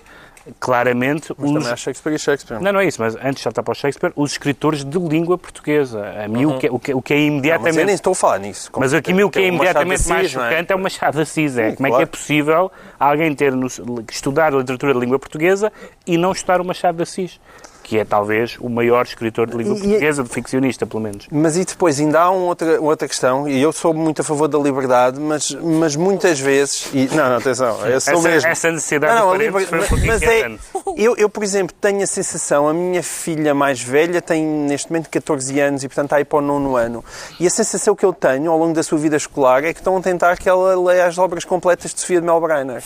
claramente 0.60 1.34
Mas 1.38 1.50
os... 1.50 1.54
também 1.56 1.72
há 1.72 1.76
Shakespeare 1.76 2.16
e 2.16 2.20
Shakespeare. 2.20 2.60
Não, 2.62 2.72
não 2.74 2.80
é 2.80 2.86
isso, 2.86 3.02
mas 3.02 3.16
antes 3.16 3.36
de 3.36 3.42
saltar 3.42 3.64
para 3.64 3.72
o 3.72 3.76
Shakespeare, 3.76 4.14
os 4.16 4.32
escritores 4.32 4.84
de 4.84 4.98
língua 5.00 5.38
portuguesa. 5.38 6.06
A 6.24 6.28
mim 6.28 6.46
o, 6.46 6.58
que, 6.58 6.70
o, 6.70 6.80
que, 6.80 6.94
o 6.94 7.02
que 7.02 7.14
é 7.14 7.18
Não, 7.18 7.24
mas 7.24 7.34
imediatamente... 7.34 7.80
eu 7.80 7.86
nem 7.86 7.96
estou 7.96 8.12
a 8.12 8.16
falar 8.16 8.40
nisso. 8.40 8.72
Mas 8.78 8.94
aqui 8.94 9.12
o 9.24 9.30
que 9.30 9.40
é 9.40 9.48
imediatamente 9.48 10.08
mais 10.08 10.26
Assis, 10.26 10.36
não 10.36 10.46
é? 10.46 10.50
chocante 10.52 10.72
é 10.72 10.76
o 10.76 10.80
Machado 10.80 11.16
de 11.16 11.22
Assis. 11.24 11.58
É. 11.58 11.70
Sim, 11.72 11.76
Como 11.78 11.88
é 11.88 11.90
claro. 11.90 12.06
que 12.08 12.10
é 12.10 12.12
possível 12.18 12.72
alguém 13.00 13.36
ter 13.36 13.52
no- 13.54 13.68
estudar 14.12 14.54
a 14.54 14.58
literatura 14.58 14.94
de 14.94 15.00
língua 15.00 15.20
portuguesa 15.20 15.72
e 16.06 16.18
não 16.18 16.32
estudar 16.32 16.62
o 16.62 16.66
Machado 16.66 16.98
de 16.98 17.04
Assis? 17.04 17.40
Que 17.88 18.00
é 18.00 18.04
talvez 18.04 18.58
o 18.60 18.68
maior 18.68 19.06
escritor 19.06 19.46
de 19.48 19.56
língua 19.56 19.76
E- 19.78 19.80
portuguesa, 19.80 20.24
de 20.24 20.30
ficcionista, 20.30 20.88
pelo 20.88 21.04
menos. 21.04 21.28
Mas 21.32 21.56
e 21.56 21.64
depois 21.64 22.00
ainda 22.00 22.20
há 22.20 22.32
outra, 22.32 22.82
outra 22.82 23.08
questão, 23.08 23.48
e 23.48 23.62
eu 23.62 23.72
sou 23.72 23.94
muito 23.94 24.22
a 24.22 24.26
favor 24.26 24.48
da 24.48 24.58
liberdade, 24.58 25.20
mas, 25.20 25.52
mas 25.62 25.96
muitas 25.96 26.40
vezes. 26.40 26.90
E, 26.92 27.08
não, 27.16 27.30
não, 27.30 27.38
atenção, 27.38 27.86
eu 27.86 28.02
sou 28.02 28.14
Essa, 28.16 28.28
mesmo. 28.28 28.50
essa 28.50 28.72
necessidade 28.72 29.14
Não, 29.20 29.28
não, 29.28 29.38
de 29.38 29.44
liber- 29.46 29.68
foi 29.68 30.00
um 30.00 30.06
mas 30.08 30.22
é, 30.24 30.52
eu, 30.98 31.16
eu, 31.16 31.30
por 31.30 31.44
exemplo, 31.44 31.76
tenho 31.80 32.02
a 32.02 32.08
sensação, 32.08 32.68
a 32.68 32.74
minha 32.74 33.04
filha 33.04 33.54
mais 33.54 33.80
velha 33.84 34.20
tem 34.20 34.44
neste 34.44 34.90
momento 34.92 35.08
14 35.12 35.60
anos 35.60 35.84
e, 35.84 35.88
portanto, 35.88 36.06
está 36.06 36.16
aí 36.16 36.26
para 36.26 36.40
o 36.40 36.42
nono 36.42 36.76
ano. 36.76 37.06
E 37.40 37.46
a 37.46 37.50
sensação 37.52 37.96
que 37.96 38.04
eu 38.04 38.14
tenho 38.14 38.50
ao 38.52 38.58
longo 38.58 38.74
da 38.74 38.82
sua 38.82 38.98
vida 38.98 39.16
escolar 39.16 39.64
é 39.64 39.72
que 39.74 39.80
estão 39.80 39.96
a 39.96 40.02
tentar 40.02 40.38
que 40.38 40.50
ela 40.50 40.76
leia 40.88 41.06
as 41.06 41.20
obras 41.20 41.46
completas 41.46 41.94
de 41.94 42.00
Sofia 42.00 42.20
de 42.20 42.26
Melbrenner. 42.26 42.82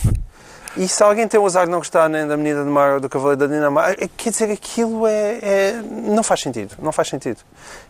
E 0.76 0.86
se 0.86 1.02
alguém 1.02 1.26
tem 1.26 1.38
o 1.40 1.44
azar 1.44 1.64
de 1.66 1.70
não 1.72 1.78
gostar 1.78 2.08
nem 2.08 2.26
da 2.26 2.36
Menina 2.36 2.64
do 2.64 2.70
Mar 2.70 2.94
ou 2.94 3.00
do 3.00 3.08
Cavaleiro 3.08 3.40
da 3.40 3.46
Dinamarca, 3.48 4.04
é- 4.04 4.08
quer 4.16 4.30
dizer, 4.30 4.50
aquilo 4.52 5.04
é, 5.06 5.38
é- 5.42 5.82
não 5.82 6.22
faz 6.22 6.40
sentido. 6.40 6.76
Não 6.80 6.92
faz 6.92 7.08
sentido. 7.08 7.38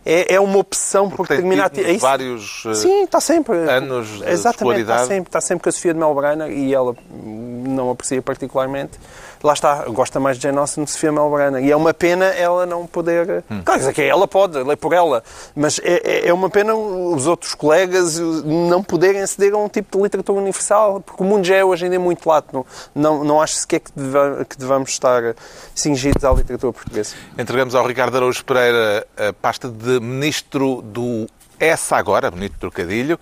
É, 0.05 0.35
é 0.35 0.41
uma 0.41 0.59
opção 0.59 1.11
por 1.11 1.29
Tem 1.29 1.37
terminar. 1.37 1.69
tido 1.69 1.87
É 1.87 1.93
isso? 1.93 2.01
vários 2.01 2.63
eh, 2.67 2.75
Sim, 2.75 3.03
está 3.05 3.21
sempre. 3.21 3.55
anos 3.69 4.09
de 4.09 4.29
Exatamente, 4.31 4.81
está 4.81 4.99
sempre, 5.07 5.29
está 5.29 5.41
sempre 5.43 5.63
com 5.65 5.69
a 5.69 5.73
Sofia 5.73 5.93
de 5.93 6.01
Melbrenner 6.01 6.51
e 6.51 6.73
ela 6.75 6.95
não 7.23 7.91
aprecia 7.91 8.23
particularmente. 8.23 8.99
Lá 9.43 9.55
está, 9.55 9.85
gosta 9.87 10.21
mais 10.21 10.37
de 10.37 10.43
Jane 10.43 10.59
Austen 10.59 10.85
de 10.85 10.91
Sofia 10.91 11.11
Melbrenner. 11.11 11.65
E 11.65 11.71
é 11.71 11.77
uma 11.77 11.95
pena 11.95 12.27
ela 12.27 12.67
não 12.67 12.87
poder... 12.87 13.43
Hum. 13.51 13.63
Claro, 13.65 13.93
que 13.93 14.03
ela 14.03 14.29
pode, 14.29 14.63
ler 14.63 14.77
por 14.77 14.93
ela. 14.93 15.23
Mas 15.57 15.81
é, 15.83 16.03
é- 16.05 16.29
é 16.29 16.33
uma 16.33 16.51
pena 16.51 16.75
os 16.75 17.27
outros 17.27 17.55
colegas 17.55 18.19
não 18.19 18.83
poderem 18.83 19.23
aceder 19.23 19.55
a 19.55 19.57
um 19.57 19.69
tipo 19.69 19.97
de 19.97 20.03
literatura 20.03 20.39
universal, 20.41 21.01
porque 21.01 21.23
o 21.23 21.27
mundo 21.27 21.47
já 21.47 21.57
é 21.57 21.65
hoje 21.65 21.87
ainda 21.87 21.99
muito 21.99 22.29
lato. 22.29 22.67
Não, 22.95 23.25
não 23.25 23.41
acho 23.41 23.55
sequer 23.55 23.81
que, 23.81 23.91
deva- 23.97 24.45
que 24.45 24.59
devamos 24.59 24.91
estar 24.91 25.35
cingidos 25.75 26.23
à 26.23 26.31
literatura 26.33 26.73
portuguesa. 26.75 27.15
Entregamos 27.39 27.75
ao 27.75 27.87
Ricardo 27.87 28.17
Araújo 28.19 28.45
Pereira 28.45 29.07
a 29.17 29.33
pasta 29.33 29.69
de 29.71 30.01
ministro 30.01 30.83
do 30.83 31.27
essa 31.59 31.97
agora, 31.97 32.31
bonito 32.31 32.57
trocadilho, 32.59 33.19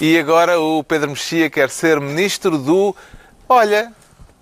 e 0.00 0.18
agora 0.18 0.58
o 0.58 0.82
Pedro 0.84 1.10
Mexia 1.10 1.48
quer 1.50 1.68
ser 1.70 2.00
ministro 2.00 2.56
do. 2.58 2.94
Olha, 3.48 3.92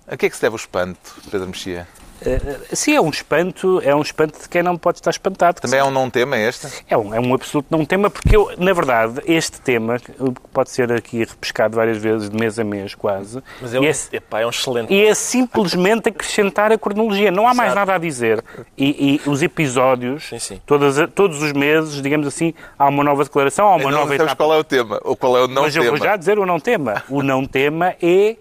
a 0.07 0.17
que 0.17 0.25
é 0.25 0.29
que 0.29 0.35
se 0.35 0.41
deve 0.41 0.55
o 0.55 0.57
espanto, 0.57 1.15
Pedro 1.31 1.47
Mexia? 1.47 1.87
Eh, 2.25 2.39
Sim, 2.73 2.95
é 2.95 3.01
um 3.01 3.09
espanto, 3.09 3.81
é 3.83 3.93
um 3.93 4.01
espanto 4.01 4.39
de 4.41 4.47
quem 4.47 4.63
não 4.63 4.77
pode 4.77 4.99
estar 4.99 5.09
espantado. 5.11 5.59
Também 5.59 5.79
é 5.79 5.83
um 5.83 5.91
não 5.91 6.09
tema 6.09 6.37
este? 6.37 6.67
É 6.89 6.97
um, 6.97 7.13
é 7.13 7.19
um 7.19 7.33
absoluto 7.33 7.67
não 7.69 7.83
tema, 7.83 8.09
porque 8.09 8.33
eu, 8.35 8.49
na 8.57 8.71
verdade, 8.71 9.21
este 9.25 9.59
tema, 9.59 9.99
que 9.99 10.11
pode 10.53 10.69
ser 10.69 10.89
aqui 10.93 11.19
repescado 11.19 11.75
várias 11.75 11.97
vezes, 11.97 12.29
de 12.29 12.37
mês 12.37 12.57
a 12.57 12.63
mês 12.63 12.95
quase, 12.95 13.43
Mas 13.61 13.73
é 13.73 13.79
um, 13.79 13.83
e 13.83 13.87
é, 13.87 13.93
epá, 14.13 14.39
é 14.39 14.45
um 14.45 14.49
excelente. 14.51 14.93
e 14.93 15.03
é 15.05 15.13
simplesmente 15.13 16.07
acrescentar 16.09 16.71
a 16.71 16.77
cronologia. 16.77 17.29
Não 17.29 17.45
há 17.45 17.53
mais 17.53 17.71
Exato. 17.71 17.79
nada 17.87 17.95
a 17.95 17.97
dizer. 17.97 18.41
E, 18.77 19.19
e 19.25 19.29
os 19.29 19.41
episódios, 19.41 20.23
Sim, 20.29 20.39
sim. 20.39 20.61
Todas, 20.65 20.95
todos 21.13 21.41
os 21.41 21.51
meses, 21.51 22.01
digamos 22.01 22.25
assim, 22.25 22.53
há 22.79 22.87
uma 22.87 23.03
nova 23.03 23.23
declaração, 23.25 23.67
há 23.67 23.75
uma 23.75 23.83
não 23.85 23.91
nova 23.91 24.03
sabemos 24.03 24.23
etapa. 24.31 24.35
qual 24.37 24.53
é 24.53 24.59
o 24.59 24.63
tema, 24.63 25.01
ou 25.03 25.15
qual 25.17 25.37
é 25.37 25.41
o 25.43 25.47
não 25.49 25.63
Mas 25.63 25.75
eu 25.75 25.83
tema. 25.83 25.97
vou 25.97 26.05
já 26.07 26.15
dizer 26.15 26.39
o 26.39 26.45
não 26.45 26.59
tema. 26.59 27.03
O 27.09 27.21
não 27.21 27.45
tema 27.45 27.95
é 28.01 28.37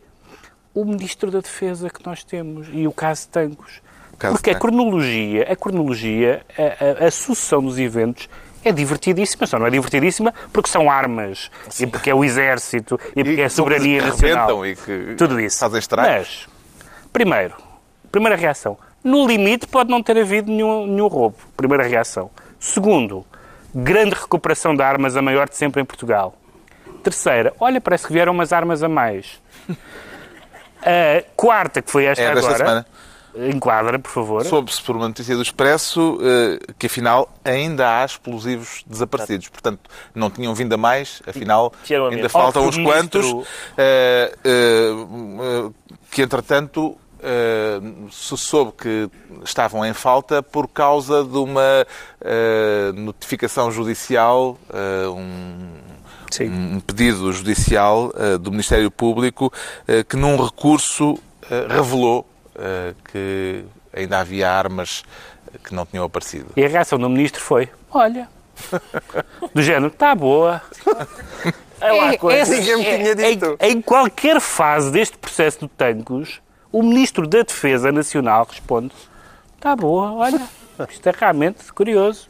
o 0.75 0.85
Ministro 0.85 1.31
da 1.31 1.41
Defesa 1.41 1.91
que 1.91 2.05
nós 2.07 2.25
temos 2.25 2.69
e 2.73 2.87
o 2.87 2.93
caso 2.93 3.29
Tancos. 3.29 3.81
caso 4.19 4.35
Porque 4.35 4.51
a 4.51 4.55
cronologia, 4.59 5.47
a 5.51 5.57
cronologia, 5.57 6.43
a, 6.57 7.05
a, 7.05 7.09
a 7.09 7.11
sucessão 7.11 7.63
dos 7.63 7.79
eventos 7.79 8.29
é 8.65 8.71
divertidíssima, 8.73 9.47
só 9.47 9.59
não 9.59 9.67
é 9.67 9.71
divertidíssima 9.71 10.33
porque 10.53 10.71
são 10.71 10.91
armas, 10.91 11.51
e 11.81 11.87
porque 11.87 12.11
é 12.11 12.15
o 12.15 12.25
exército, 12.25 12.99
e 13.17 13.25
porque 13.25 13.41
é 13.41 13.45
a 13.47 13.51
soberania 13.51 14.03
nacional. 14.03 14.65
e 14.65 14.77
que 14.77 15.15
Tudo 15.19 15.41
isso. 15.41 15.59
fazem 15.59 15.79
estragos. 15.81 16.13
Mas, 16.13 16.49
primeiro, 17.13 17.55
primeira 18.11 18.37
reação, 18.37 18.79
no 19.03 19.27
limite 19.27 19.67
pode 19.67 19.91
não 19.91 20.01
ter 20.03 20.17
havido 20.17 20.51
nenhum, 20.51 20.87
nenhum 20.87 21.09
roubo. 21.09 21.37
Primeira 21.57 21.83
reação. 21.83 22.31
Segundo, 22.61 23.27
grande 23.75 24.15
recuperação 24.15 24.77
de 24.77 24.83
armas, 24.83 25.17
a 25.17 25.23
maior 25.23 25.49
de 25.49 25.57
sempre 25.57 25.83
em 25.83 25.85
Portugal. 25.85 26.37
Terceira, 27.03 27.53
olha, 27.59 27.81
parece 27.81 28.07
que 28.07 28.13
vieram 28.13 28.33
umas 28.33 28.53
armas 28.53 28.81
a 28.85 28.89
mais. 28.89 29.43
A 30.85 31.23
quarta, 31.37 31.81
que 31.83 31.91
foi 31.91 32.05
esta 32.07 32.23
É 32.23 32.31
agora, 32.33 32.57
semana. 32.57 32.87
enquadra, 33.35 33.99
por 33.99 34.11
favor. 34.11 34.45
Soube-se 34.45 34.83
por 34.83 34.97
uma 34.97 35.09
notícia 35.09 35.35
do 35.37 35.43
Expresso 35.43 36.19
eh, 36.23 36.59
que 36.79 36.87
afinal 36.87 37.29
ainda 37.45 38.01
há 38.01 38.05
explosivos 38.05 38.85
desaparecidos. 38.87 39.49
Portanto, 39.49 39.89
não 40.15 40.29
tinham 40.31 40.55
vindo 40.55 40.73
a 40.75 40.77
mais, 40.77 41.23
afinal 41.27 41.73
ainda 42.11 42.29
faltam 42.29 42.65
Oh, 42.65 42.69
uns 42.69 42.77
que 42.77 42.83
quantos. 42.85 43.27
eh, 43.79 44.37
eh, 44.45 45.71
que 46.11 46.23
entretanto 46.23 46.97
se 48.11 48.37
soube 48.37 48.73
que 48.73 49.09
estavam 49.45 49.87
em 49.87 49.93
falta 49.93 50.43
por 50.43 50.67
causa 50.67 51.23
de 51.23 51.37
uma 51.39 51.87
notificação 52.95 53.71
judicial, 53.71 54.59
um, 55.17 55.71
Sim. 56.33 56.49
um 56.49 56.81
pedido 56.81 57.31
judicial 57.31 58.13
eh, 58.17 58.39
do 58.39 58.51
Ministério 58.51 58.91
Público 58.91 59.53
eh, 59.87 60.03
que 60.03 60.17
num 60.17 60.43
recurso 60.43 61.19
eh, 61.51 61.67
revelou 61.69 62.27
que 63.11 63.65
ainda 63.95 64.19
havia 64.19 64.51
armas 64.51 65.03
que 65.65 65.75
não 65.75 65.87
tinham 65.87 66.05
aparecido. 66.05 66.49
E 66.55 66.63
a 66.63 66.69
reação 66.69 66.99
do 66.99 67.09
ministro 67.09 67.41
foi: 67.41 67.69
olha, 67.91 68.29
do 69.55 69.63
género, 69.63 69.87
está 69.87 70.15
boa. 70.15 70.61
É 71.81 71.93
lá, 71.93 72.17
coisa. 72.19 72.55
Ninguém 72.55 72.77
me 72.77 72.85
tinha 72.85 73.15
dito. 73.15 73.57
Em, 73.59 73.73
em 73.73 73.83
qualquer 73.83 74.39
fase 74.39 74.91
deste 74.91 75.17
processo 75.17 75.61
do 75.61 75.69
Tancos, 75.69 76.43
o 76.71 76.83
Ministro 76.83 77.27
da 77.27 77.43
Defesa 77.43 77.91
Nacional 77.91 78.47
responde: 78.49 78.93
está 79.57 79.75
boa, 79.75 80.13
olha, 80.13 80.41
isto 80.91 81.09
é 81.09 81.13
realmente 81.19 81.73
curioso. 81.73 82.29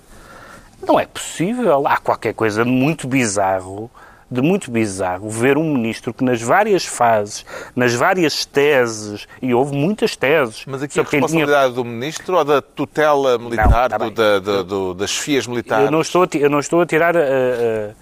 Não 0.86 0.98
é 0.98 1.06
possível. 1.06 1.86
Há 1.86 1.96
qualquer 1.98 2.34
coisa 2.34 2.64
de 2.64 2.70
muito 2.70 3.06
bizarro, 3.06 3.90
de 4.30 4.40
muito 4.40 4.70
bizarro, 4.70 5.28
ver 5.28 5.56
um 5.58 5.74
ministro 5.74 6.12
que 6.14 6.24
nas 6.24 6.40
várias 6.40 6.84
fases, 6.84 7.44
nas 7.76 7.94
várias 7.94 8.44
teses, 8.46 9.26
e 9.40 9.52
houve 9.54 9.74
muitas 9.76 10.16
teses, 10.16 10.64
Mas 10.66 10.82
aqui 10.82 10.98
a 10.98 11.04
quem 11.04 11.20
tinha 11.20 11.20
responsabilidade 11.22 11.74
do 11.74 11.84
Ministro 11.84 12.36
ou 12.38 12.44
da 12.44 12.62
tutela 12.62 13.38
militar, 13.38 13.90
tá 13.90 13.98
do- 13.98 14.10
da- 14.10 14.62
do- 14.62 14.94
das 14.94 15.14
FIAs 15.16 15.46
militares? 15.46 15.84
Eu 15.84 15.90
não 15.92 16.00
estou 16.00 16.22
a, 16.24 16.28
eu 16.36 16.48
não 16.50 16.58
estou 16.60 16.80
a 16.80 16.86
tirar 16.86 17.14
eh, 17.14 17.92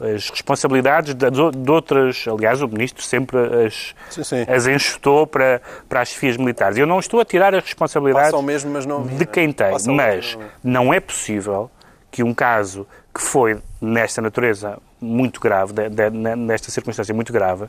eh, 0.00 0.14
as 0.14 0.30
responsabilidades 0.30 1.12
de, 1.14 1.26
de 1.28 1.70
outras. 1.70 2.24
Aliás, 2.26 2.62
o 2.62 2.68
Ministro 2.68 3.02
sempre 3.02 3.36
as, 3.66 3.92
Sim, 4.08 4.22
sim. 4.24 4.44
as 4.48 4.66
enxutou 4.68 5.26
para, 5.26 5.60
para 5.88 6.00
as 6.02 6.12
FIAs 6.12 6.36
militares. 6.36 6.78
Eu 6.78 6.86
não 6.86 7.00
estou 7.00 7.20
a 7.20 7.24
tirar 7.24 7.52
as 7.54 7.64
responsabilidades 7.64 8.40
mesmo, 8.42 8.70
mas 8.70 8.86
não 8.86 9.02
de 9.02 9.26
quem 9.26 9.52
tem. 9.52 9.72
Mas 9.72 9.86
mesmo. 9.88 10.42
não 10.64 10.94
é 10.94 11.00
possível 11.00 11.68
que 12.10 12.22
um 12.22 12.34
caso 12.34 12.86
que 13.14 13.20
foi 13.20 13.58
nesta 13.80 14.20
natureza 14.20 14.78
muito 15.00 15.40
grave, 15.40 15.72
de- 15.72 15.88
de- 15.88 16.10
nesta 16.10 16.70
circunstância 16.70 17.14
muito 17.14 17.32
grave, 17.32 17.66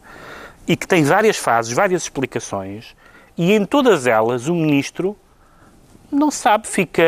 e 0.67 0.75
que 0.75 0.87
tem 0.87 1.03
várias 1.03 1.37
fases, 1.37 1.71
várias 1.73 2.03
explicações, 2.03 2.95
e 3.37 3.53
em 3.53 3.65
todas 3.65 4.05
elas 4.07 4.47
o 4.47 4.53
Ministro 4.53 5.17
não 6.11 6.29
sabe, 6.29 6.67
fica, 6.67 7.03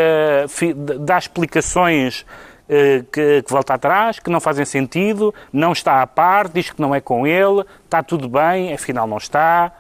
fi- 0.47 0.73
dá 0.73 1.17
explicações 1.17 2.25
eh, 2.69 3.03
que, 3.11 3.41
que 3.43 3.51
volta 3.51 3.73
atrás, 3.73 4.19
que 4.19 4.29
não 4.29 4.39
fazem 4.39 4.63
sentido, 4.63 5.33
não 5.51 5.73
está 5.73 6.01
à 6.01 6.07
par, 6.07 6.47
diz 6.47 6.69
que 6.71 6.81
não 6.81 6.95
é 6.95 7.01
com 7.01 7.27
ele, 7.27 7.65
está 7.83 8.01
tudo 8.01 8.29
bem, 8.29 8.73
afinal 8.73 9.05
não 9.05 9.17
está. 9.17 9.71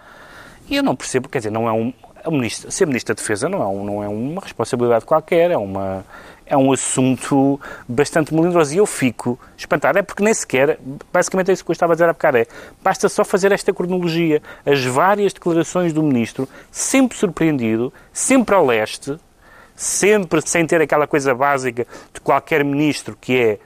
E 0.69 0.75
eu 0.75 0.83
não 0.83 0.93
percebo, 0.95 1.29
quer 1.29 1.37
dizer, 1.39 1.49
não 1.51 1.67
é 1.67 1.71
um 1.71 1.93
ministro, 2.31 2.69
ser 2.71 2.85
Ministro 2.85 3.15
da 3.15 3.19
Defesa 3.21 3.47
não 3.49 3.61
é, 3.61 3.65
um, 3.67 3.83
não 3.85 4.03
é 4.03 4.07
uma 4.07 4.41
responsabilidade 4.41 5.05
qualquer, 5.05 5.51
é, 5.51 5.57
uma, 5.57 6.05
é 6.45 6.57
um 6.57 6.71
assunto 6.71 7.59
bastante 7.87 8.33
melindroso. 8.33 8.73
E 8.73 8.77
eu 8.77 8.85
fico 8.85 9.39
espantado, 9.57 9.99
é 9.99 10.01
porque 10.01 10.23
nem 10.23 10.33
sequer, 10.33 10.79
basicamente 11.11 11.49
é 11.49 11.53
isso 11.53 11.63
que 11.63 11.71
eu 11.71 11.73
estava 11.73 11.93
a 11.93 11.95
dizer 11.95 12.09
há 12.09 12.13
bocado, 12.13 12.37
é 12.37 12.47
basta 12.83 13.07
só 13.09 13.23
fazer 13.23 13.51
esta 13.51 13.73
cronologia. 13.73 14.41
As 14.65 14.83
várias 14.83 15.33
declarações 15.33 15.93
do 15.93 16.03
Ministro, 16.03 16.47
sempre 16.71 17.17
surpreendido, 17.17 17.93
sempre 18.11 18.55
ao 18.55 18.65
leste, 18.65 19.17
sempre 19.75 20.41
sem 20.47 20.65
ter 20.65 20.81
aquela 20.81 21.07
coisa 21.07 21.33
básica 21.33 21.87
de 22.13 22.21
qualquer 22.21 22.63
ministro 22.63 23.17
que 23.19 23.37
é, 23.37 23.59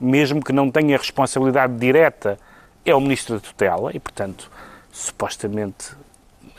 mesmo 0.00 0.42
que 0.42 0.52
não 0.52 0.70
tenha 0.70 0.96
responsabilidade 0.96 1.76
direta, 1.76 2.38
é 2.84 2.94
o 2.94 3.00
ministro 3.00 3.36
da 3.36 3.40
tutela 3.40 3.94
e, 3.94 4.00
portanto, 4.00 4.50
supostamente 4.90 6.01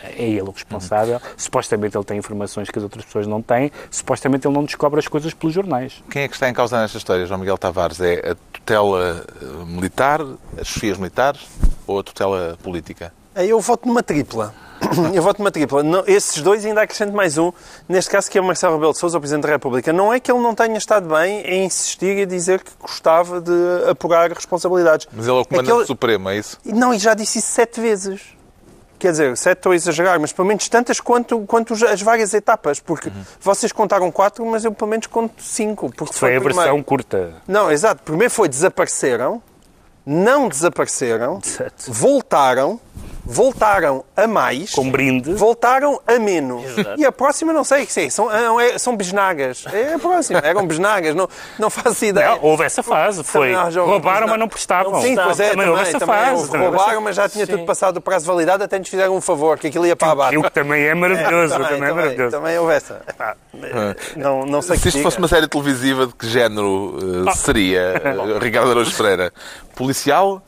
é 0.04 0.24
ele 0.24 0.42
o 0.42 0.52
responsável, 0.52 1.22
supostamente 1.38 1.98
ele 1.98 2.04
tem 2.06 2.18
informações 2.18 2.70
que 2.70 2.78
as 2.78 2.84
outras 2.84 3.06
pessoas 3.06 3.28
não 3.28 3.42
têm, 3.42 3.72
supostamente 3.90 4.48
ele 4.48 4.54
não 4.56 4.64
descobre 4.64 5.00
as 5.00 5.08
coisas 5.08 5.34
pelos 5.34 5.54
jornais. 5.54 6.04
Quem 6.10 6.24
é 6.24 6.28
que 6.28 6.34
está 6.34 6.50
em 6.50 6.54
causa 6.54 6.80
nesta 6.80 6.98
história, 6.98 7.26
João 7.26 7.40
Miguel 7.40 7.58
Tavares? 7.58 8.00
É 8.02 8.32
a 8.32 8.36
tutela 8.52 9.26
eh, 9.42 9.46
militar, 9.66 10.22
as 10.60 10.68
chefias 10.68 10.98
militares 10.98 11.42
ou 11.88 12.00
a 12.00 12.04
tutela 12.04 12.58
política? 12.62 13.14
Eu 13.36 13.60
voto 13.60 13.88
numa 13.88 14.04
tripla. 14.04 14.54
Eu 15.14 15.24
voto 15.24 15.40
numa 15.40 15.50
tripla. 15.50 15.82
Não, 15.82 16.04
esses 16.06 16.42
dois 16.42 16.64
ainda 16.66 16.82
acrescento 16.82 17.14
mais 17.14 17.38
um, 17.38 17.52
neste 17.88 18.12
caso 18.12 18.30
que 18.30 18.38
é 18.38 18.42
o 18.42 18.44
Marcelo 18.44 18.76
Rebelo 18.76 18.92
de 18.92 19.00
Sousa, 19.00 19.18
o 19.18 19.22
Presidente 19.22 19.44
da 19.44 19.50
República. 19.50 19.92
Não 19.94 20.14
é 20.14 20.20
que 20.20 20.32
ele 20.32 20.42
não 20.42 20.54
tenha 20.54 20.78
estado 20.78 21.08
bem 21.08 21.40
em 21.42 21.66
insistir 21.66 22.18
e 22.18 22.26
dizer 22.26 22.62
que 22.62 22.72
gostava 22.80 23.42
de 23.42 23.52
apurar 23.90 24.30
responsabilidades. 24.32 25.08
Mas 25.12 25.26
ele 25.28 25.38
é 25.38 25.42
o 25.42 25.46
comandante 25.46 25.72
que 25.74 25.80
ele- 25.80 25.86
supremo, 25.88 26.30
é 26.30 26.38
isso? 26.38 26.58
Não, 26.66 26.94
e 26.94 27.00
já 27.00 27.14
disse 27.14 27.40
isso 27.40 27.48
sete 27.48 27.80
vezes. 27.82 28.22
Quer 29.04 29.12
dizer, 29.12 29.36
sete 29.36 29.58
estou 29.58 29.74
a 29.74 29.76
exagerar, 29.76 30.18
mas 30.18 30.32
pelo 30.32 30.48
menos 30.48 30.70
tantas 30.70 31.02
quanto, 31.02 31.42
quanto 31.42 31.74
as 31.74 32.02
várias 32.02 32.34
etapas. 32.34 32.80
Porque 32.80 33.12
vocês 33.42 33.70
contaram 33.74 34.10
quatro, 34.10 34.46
mas 34.46 34.64
eu 34.64 34.72
pelo 34.72 34.90
menos 34.90 35.08
conto 35.08 35.44
cinco. 35.44 35.92
Porque 35.94 36.14
Foi 36.14 36.38
a 36.38 36.40
primeiro- 36.40 36.56
versão 36.62 36.82
curta. 36.82 37.34
Não, 37.46 37.70
exato. 37.70 38.02
Primeiro 38.04 38.32
foi 38.32 38.48
desapareceram, 38.48 39.44
não 40.06 40.48
desapareceram, 40.48 41.42
Exato. 41.46 41.92
voltaram, 41.92 42.80
voltaram 43.26 44.04
a 44.16 44.28
mais, 44.28 44.72
Com 44.72 44.90
brinde. 44.92 45.34
voltaram 45.34 46.00
a 46.08 46.20
menos. 46.20 46.64
E 46.98 47.06
a 47.06 47.12
próxima 47.12 47.54
não 47.54 47.64
sei, 47.64 47.86
sim, 47.86 48.10
são, 48.10 48.30
não, 48.30 48.60
é- 48.60 48.78
são 48.78 48.96
besnagas. 48.96 49.66
É 49.72 49.94
a 49.94 50.00
próxima, 50.00 50.40
eram 50.40 50.66
besnagas, 50.68 51.16
não, 51.16 51.28
não 51.58 51.70
faço 51.70 52.06
ideia. 52.06 52.30
Não, 52.32 52.40
houve 52.42 52.64
essa 52.64 52.84
fase, 52.84 53.24
foi. 53.24 53.54
Também, 53.54 53.78
ah, 53.78 53.86
Roubaram, 53.86 54.28
mas 54.28 54.40
não 54.40 54.48
prestavam. 54.48 55.02
Sim, 55.02 55.16
pois 55.16 55.40
é, 55.40 55.50
também, 55.52 55.66
também, 55.66 55.70
houve 55.70 55.82
essa 55.82 56.00
também 56.00 56.16
fase. 56.16 56.32
houve. 56.36 56.52
também 56.52 56.68
roubaram, 56.68 57.02
mas 57.02 57.16
já 57.16 57.30
tinha 57.30 57.46
Sim. 57.46 57.52
tudo 57.54 57.66
passado 57.66 57.98
o 57.98 58.02
prazo 58.02 58.26
de 58.26 58.32
validade, 58.32 58.64
até 58.64 58.78
nos 58.78 58.90
fizeram 58.90 59.16
um 59.16 59.22
favor, 59.22 59.58
que 59.58 59.68
aquilo 59.68 59.86
ia 59.86 59.96
para 59.96 60.12
a 60.12 60.16
bata. 60.16 60.38
O 60.40 60.44
que 60.44 60.52
também 60.52 60.84
é 60.84 60.94
maravilhoso. 60.94 61.54
também, 61.58 61.74
é 61.90 61.94
maravilhoso. 61.94 62.32
também 62.38 62.58
houve 62.58 62.74
essa. 62.74 63.02
Epá, 63.08 63.36
Não, 64.16 64.46
não 64.46 64.62
sei 64.62 64.76
Se 64.78 64.82
que 64.84 64.88
isto 64.90 64.98
diga. 64.98 65.04
fosse 65.10 65.18
uma 65.18 65.28
série 65.28 65.48
televisiva, 65.48 66.08
de 66.08 66.14
que 66.14 66.28
género 66.28 66.98
Ah. 67.28 67.32
seria 67.36 67.80
eh, 68.04 68.40
Ricardo 68.42 68.72
Araújo 68.72 68.96
Pereira? 68.96 69.32
Policial? 69.76 70.42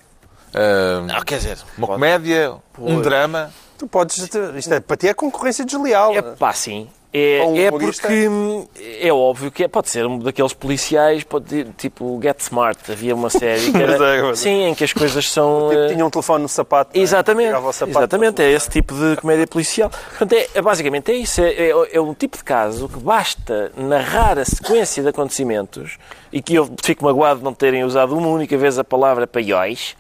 Eh, 0.55 1.01
Não, 1.05 1.21
quer 1.21 1.37
dizer, 1.37 1.57
uma 1.77 1.85
comédia? 1.87 2.55
Um 2.79 3.01
drama? 3.01 3.51
Tu 3.77 3.87
podes. 3.87 4.17
Isto 4.17 4.73
é, 4.73 4.79
para 4.79 4.95
ti 4.95 5.07
é 5.09 5.13
concorrência 5.13 5.65
desleal. 5.65 6.13
É 6.15 6.21
pá, 6.21 6.53
sim. 6.53 6.89
É, 7.17 7.45
um 7.45 7.55
é 7.55 7.71
porque 7.71 8.29
é 8.99 9.13
óbvio 9.13 9.49
que 9.49 9.63
é- 9.63 9.69
pode 9.69 9.89
ser 9.89 10.05
um 10.05 10.19
daqueles 10.19 10.51
policiais, 10.51 11.23
pode, 11.23 11.63
tipo 11.77 12.19
Get 12.21 12.41
Smart. 12.41 12.77
Havia 12.91 13.15
uma 13.15 13.29
série 13.29 13.71
que 13.71 13.77
era, 13.81 14.17
é, 14.17 14.21
mas 14.21 14.39
sim, 14.39 14.63
em 14.65 14.75
que 14.75 14.83
as 14.83 14.91
coisas 14.91 15.31
são. 15.31 15.69
Tipo, 15.69 15.81
eh, 15.81 15.87
tinha 15.93 16.05
um 16.05 16.09
telefone 16.09 16.43
no 16.43 16.49
sapato. 16.49 16.91
é? 16.93 16.99
Exatamente, 16.99 17.53
o 17.55 17.71
sapato. 17.71 17.99
exatamente, 17.99 18.41
é 18.41 18.51
esse 18.51 18.69
tipo 18.69 18.93
de 18.93 19.15
comédia 19.15 19.47
policial. 19.47 19.89
Portanto, 19.89 20.33
é, 20.33 20.49
é 20.55 20.61
basicamente 20.61 21.09
é 21.09 21.15
isso, 21.15 21.39
é, 21.39 21.51
é, 21.53 21.71
é 21.93 22.01
um 22.01 22.13
tipo 22.13 22.35
de 22.37 22.43
caso 22.43 22.89
que 22.89 22.99
basta 22.99 23.71
narrar 23.77 24.37
a 24.37 24.43
sequência 24.43 25.01
de 25.01 25.07
acontecimentos 25.07 25.97
e 26.33 26.41
que 26.41 26.55
eu 26.55 26.69
fico 26.83 27.05
magoado 27.05 27.39
de 27.39 27.45
não 27.45 27.53
terem 27.53 27.85
usado 27.85 28.13
uma 28.17 28.27
única 28.27 28.57
vez 28.57 28.77
a 28.77 28.83
palavra 28.83 29.25
paióis, 29.25 29.95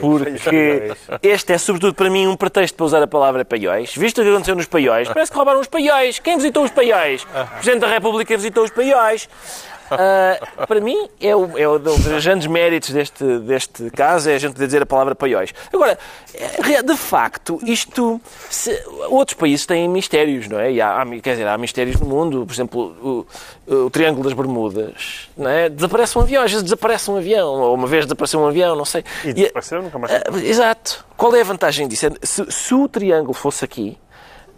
porque 0.00 0.92
este 1.22 1.52
é 1.52 1.58
sobretudo 1.58 1.94
para 1.94 2.10
mim 2.10 2.26
um 2.26 2.36
pretexto 2.36 2.76
para 2.76 2.86
usar 2.86 3.02
a 3.02 3.06
palavra 3.06 3.44
paióis. 3.44 3.94
Visto 3.94 4.20
o 4.20 4.24
que 4.24 4.30
aconteceu 4.30 4.56
nos 4.56 4.66
paióis, 4.66 5.06
parece 5.08 5.30
que 5.30 5.36
roubaram 5.36 5.60
os 5.60 5.68
paióis. 5.68 6.18
Quem 6.18 6.36
visitou 6.36 6.55
os 6.64 6.70
paióis? 6.70 7.22
O 7.24 7.46
Presidente 7.54 7.80
da 7.80 7.88
República 7.88 8.36
visitou 8.36 8.64
os 8.64 8.70
paióis. 8.70 9.28
Ah, 9.88 10.66
para 10.66 10.80
mim, 10.80 11.08
é, 11.20 11.36
o, 11.36 11.56
é 11.56 11.68
um 11.68 11.78
dos 11.78 12.24
grandes 12.24 12.48
méritos 12.48 12.90
deste, 12.90 13.38
deste 13.38 13.88
caso, 13.92 14.28
é 14.28 14.34
a 14.34 14.38
gente 14.38 14.52
poder 14.54 14.66
dizer 14.66 14.82
a 14.82 14.86
palavra 14.86 15.14
paióis. 15.14 15.54
Agora, 15.72 15.96
é, 16.34 16.82
de 16.82 16.96
facto, 16.96 17.60
isto. 17.62 18.20
se- 18.50 18.82
outros 19.08 19.38
países 19.38 19.64
têm 19.64 19.88
mistérios, 19.88 20.48
não 20.48 20.58
é? 20.58 20.72
E 20.72 20.80
há, 20.80 21.06
quer 21.22 21.30
dizer, 21.34 21.46
há 21.46 21.56
mistérios 21.56 22.00
no 22.00 22.06
mundo. 22.08 22.44
Por 22.44 22.52
exemplo, 22.52 23.26
o, 23.68 23.72
o 23.72 23.88
Triângulo 23.88 24.24
das 24.24 24.32
Bermudas. 24.32 25.28
Não 25.36 25.48
é? 25.48 25.68
Desaparece 25.68 26.18
um 26.18 26.22
avião, 26.22 26.42
às 26.42 26.50
vezes 26.50 26.64
desaparece 26.64 27.08
um 27.08 27.16
avião, 27.18 27.46
ou 27.46 27.72
uma 27.72 27.86
vez 27.86 28.06
desapareceu 28.06 28.40
um 28.40 28.48
avião, 28.48 28.74
não 28.74 28.84
sei. 28.84 29.04
E 29.24 29.32
desapareceu, 29.34 29.82
nunca 29.84 30.00
mais. 30.00 30.12
ah, 30.12 30.22
exato. 30.42 31.04
Qual 31.16 31.32
é 31.36 31.42
a 31.42 31.44
vantagem 31.44 31.86
disso? 31.86 32.08
Se, 32.24 32.44
se 32.50 32.74
o 32.74 32.88
triângulo 32.88 33.34
fosse 33.34 33.64
aqui, 33.64 33.96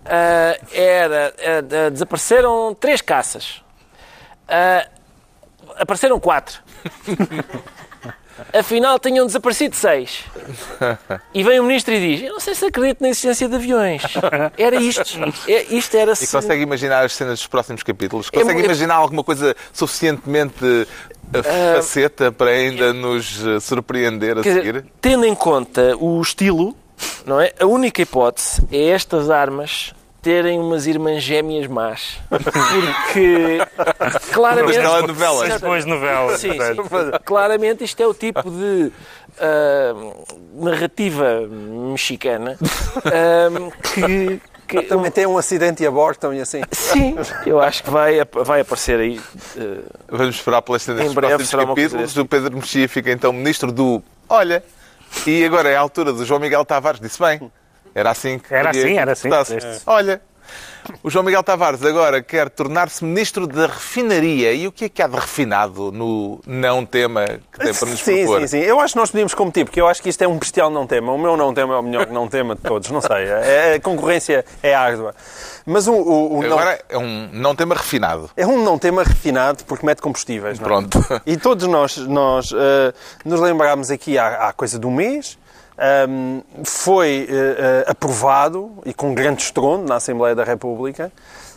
ah, 0.09 0.59
era, 0.73 1.35
ah, 1.39 1.91
desapareceram 1.91 2.75
três 2.79 3.01
caças. 3.01 3.63
Ah, 4.49 4.87
apareceram 5.79 6.19
quatro. 6.19 6.61
Afinal, 8.57 9.01
tinham 9.01 9.27
desaparecido 9.27 9.75
seis. 9.75 10.21
E 11.35 11.43
vem 11.43 11.59
o 11.59 11.65
ministro 11.65 11.93
e 11.93 11.99
diz: 12.17 12.25
Eu 12.25 12.33
não 12.35 12.41
sei 12.41 12.55
se 12.55 12.65
acredito 12.67 13.01
na 13.03 13.09
existência 13.09 13.49
de 13.49 13.55
aviões. 13.57 14.01
Era 14.57 14.77
isto. 14.77 15.03
É, 15.49 15.65
isto 15.75 15.97
era 15.97 16.13
E 16.13 16.27
consegue 16.27 16.63
imaginar 16.63 17.05
as 17.05 17.15
cenas 17.15 17.41
dos 17.41 17.49
próximos 17.49 17.83
capítulos? 17.83 18.29
É 18.33 18.39
Consegue 18.39 18.61
mu- 18.61 18.65
imaginar 18.65 18.95
alguma 18.95 19.25
coisa 19.25 19.57
suficientemente 19.73 20.87
faceta 21.75 22.31
para 22.31 22.51
ainda 22.51 22.93
nos 22.95 23.45
eh, 23.45 23.59
surpreender 23.61 24.39
a 24.39 24.43
Quer 24.43 24.55
seguir? 24.55 24.73
dizer, 24.75 24.87
tendo 25.01 25.25
em 25.27 25.35
conta 25.35 25.97
o 25.99 26.23
estilo, 26.23 26.77
não 27.27 27.41
é? 27.41 27.53
A 27.61 27.67
única 27.67 28.01
hipótese 28.01 28.63
é 28.71 28.91
estas 28.91 29.29
armas 29.31 29.93
terem 30.23 30.59
umas 30.59 30.87
irmãs 30.87 31.23
gêmeas 31.23 31.67
más. 31.67 32.19
Porque 32.29 33.59
claramente. 34.33 34.79
Mas 34.79 34.91
telenovelas. 34.91 35.51
As 35.53 35.61
boas 35.61 35.85
novelas. 35.85 36.41
Sim, 36.41 36.53
sim. 36.53 36.59
Claramente 37.25 37.85
isto 37.85 38.01
é 38.03 38.07
o 38.07 38.15
tipo 38.15 38.51
de 38.51 38.93
ah, 39.41 39.95
narrativa 40.55 41.43
mexicana 41.91 42.57
ah, 43.05 43.71
que. 43.95 44.41
que- 44.67 44.83
Também 44.83 45.11
tem 45.11 45.27
um 45.27 45.39
acidente 45.39 45.83
e 45.83 45.87
abortam 45.87 46.35
e 46.35 46.41
assim. 46.41 46.61
Sim, 46.73 47.17
eu 47.47 47.59
acho 47.61 47.83
que 47.83 47.91
vai, 47.91 48.19
vai 48.45 48.61
aparecer 48.61 48.99
aí. 49.01 49.21
ah, 49.57 49.83
Vamos 50.11 50.37
esperar 50.37 50.61
pelas 50.63 50.87
Em 50.89 50.95
dos 50.95 51.15
próximos 51.15 51.51
capítulos. 51.51 52.17
O 52.17 52.27
Pedro 52.27 52.55
Mexia 52.57 52.89
fica 52.89 53.11
então 53.11 53.33
ministro 53.33 53.73
do 53.73 54.03
Olha. 54.29 54.63
E 55.27 55.43
agora 55.43 55.71
é 55.71 55.77
a 55.77 55.81
altura 55.81 56.13
do 56.13 56.23
João 56.23 56.39
Miguel 56.39 56.65
Tavares. 56.67 57.01
Disse 57.01 57.19
bem. 57.19 57.51
Era 57.95 58.11
assim 58.11 58.39
que 58.39 58.53
Era 58.55 58.71
assim, 58.71 58.97
era 58.99 59.13
assim. 59.13 59.29
Este- 59.57 59.83
Olha. 59.87 60.21
O 61.03 61.11
João 61.11 61.23
Miguel 61.23 61.43
Tavares 61.43 61.85
agora 61.85 62.23
quer 62.23 62.49
tornar-se 62.49 63.05
ministro 63.05 63.47
da 63.47 63.67
refinaria. 63.67 64.55
E 64.55 64.67
o 64.67 64.73
que 64.73 64.87
é 64.87 64.89
que 64.89 65.03
há 65.03 65.07
de 65.07 65.17
refinado 65.17 65.93
no 65.93 66.41
não 66.47 66.87
tema 66.87 67.27
que 67.27 67.59
tem 67.59 67.75
para 67.75 67.89
nos 67.91 68.01
Sim, 68.01 68.25
propor? 68.25 68.41
sim, 68.41 68.47
sim. 68.47 68.59
Eu 68.61 68.81
acho 68.81 68.95
que 68.95 68.99
nós 68.99 69.11
podíamos 69.11 69.35
competir, 69.35 69.67
porque 69.67 69.79
eu 69.81 69.87
acho 69.87 70.01
que 70.03 70.09
isto 70.09 70.23
é 70.23 70.29
um 70.29 70.39
bestial 70.39 70.71
não 70.71 70.87
tema. 70.87 71.13
O 71.13 71.19
meu 71.19 71.37
não 71.37 71.53
tema 71.53 71.75
é 71.75 71.77
o 71.79 71.83
melhor 71.83 72.07
não 72.07 72.27
tema 72.27 72.55
de 72.55 72.63
todos, 72.63 72.91
não 72.91 73.03
sei. 73.03 73.27
É- 73.27 73.75
A 73.75 73.81
concorrência 73.81 74.43
é 74.63 74.75
árdua. 74.75 75.15
Mas 75.67 75.87
o, 75.87 75.93
o- 75.93 76.39
o 76.39 76.43
não- 76.43 76.59
Agora 76.59 76.81
é 76.89 76.97
um 76.97 77.29
não 77.35 77.55
tema 77.55 77.75
refinado. 77.75 78.31
é 78.35 78.47
um 78.47 78.65
não 78.65 78.79
tema 78.79 79.03
refinado 79.03 79.65
porque 79.67 79.85
mete 79.85 80.01
combustíveis. 80.01 80.59
não 80.59 80.65
é? 80.67 80.69
Pronto. 80.71 80.99
E 81.27 81.37
todos 81.37 81.67
nós, 81.69 81.99
nós 81.99 82.51
eh, 82.55 82.95
nos 83.27 83.39
lembrámos 83.41 83.91
aqui 83.91 84.17
há, 84.17 84.49
há 84.49 84.53
coisa 84.55 84.79
de 84.79 84.87
um 84.87 84.91
mês, 84.95 85.37
ehm, 85.79 86.41
foi 86.65 87.29
eh, 87.29 87.85
eh, 87.87 87.91
aprovado, 87.91 88.73
e 88.85 88.93
com 88.93 89.15
grande 89.15 89.43
estrondo, 89.43 89.89
na 89.89 89.97
Assembleia 89.97 90.35
da 90.35 90.45
República, 90.45 91.13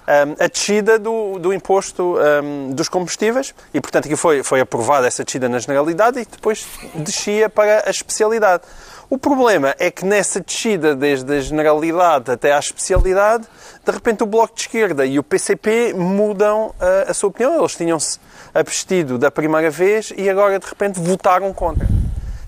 ehm, 0.07 0.35
a 0.39 0.47
descida 0.47 0.99
do, 0.99 1.39
do 1.39 1.53
imposto 1.53 2.17
ehm, 2.19 2.71
dos 2.71 2.87
combustíveis, 2.87 3.53
e 3.73 3.81
portanto 3.81 4.05
aqui 4.05 4.15
foi, 4.15 4.43
foi 4.43 4.59
aprovada 4.61 5.07
essa 5.07 5.23
descida 5.23 5.49
na 5.49 5.59
generalidade 5.59 6.19
e 6.19 6.25
depois 6.25 6.65
descia 6.95 7.49
para 7.49 7.83
a 7.87 7.89
especialidade. 7.89 8.63
O 9.11 9.17
problema 9.17 9.75
é 9.77 9.91
que 9.91 10.05
nessa 10.05 10.39
descida, 10.39 10.95
desde 10.95 11.35
a 11.35 11.41
generalidade 11.41 12.31
até 12.31 12.53
à 12.53 12.59
especialidade, 12.59 13.43
de 13.83 13.91
repente 13.91 14.23
o 14.23 14.25
Bloco 14.25 14.55
de 14.55 14.61
Esquerda 14.61 15.05
e 15.05 15.19
o 15.19 15.23
PCP 15.23 15.93
mudam 15.93 16.73
ah, 16.79 17.11
a 17.11 17.13
sua 17.13 17.27
opinião. 17.27 17.59
Eles 17.59 17.75
tinham-se 17.75 18.19
abstido 18.53 19.17
da 19.17 19.29
primeira 19.29 19.69
vez 19.69 20.13
e 20.15 20.29
agora 20.29 20.57
de 20.57 20.65
repente 20.65 20.97
votaram 20.97 21.51
contra. 21.51 21.89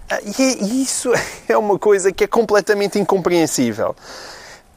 Ah, 0.10 0.20
E 0.22 0.42
é- 0.42 0.64
e 0.64 0.84
isso 0.84 1.12
é 1.48 1.58
uma 1.58 1.78
coisa 1.80 2.12
que 2.12 2.24
é 2.24 2.28
completamente 2.28 3.00
incompreensível. 3.00 3.96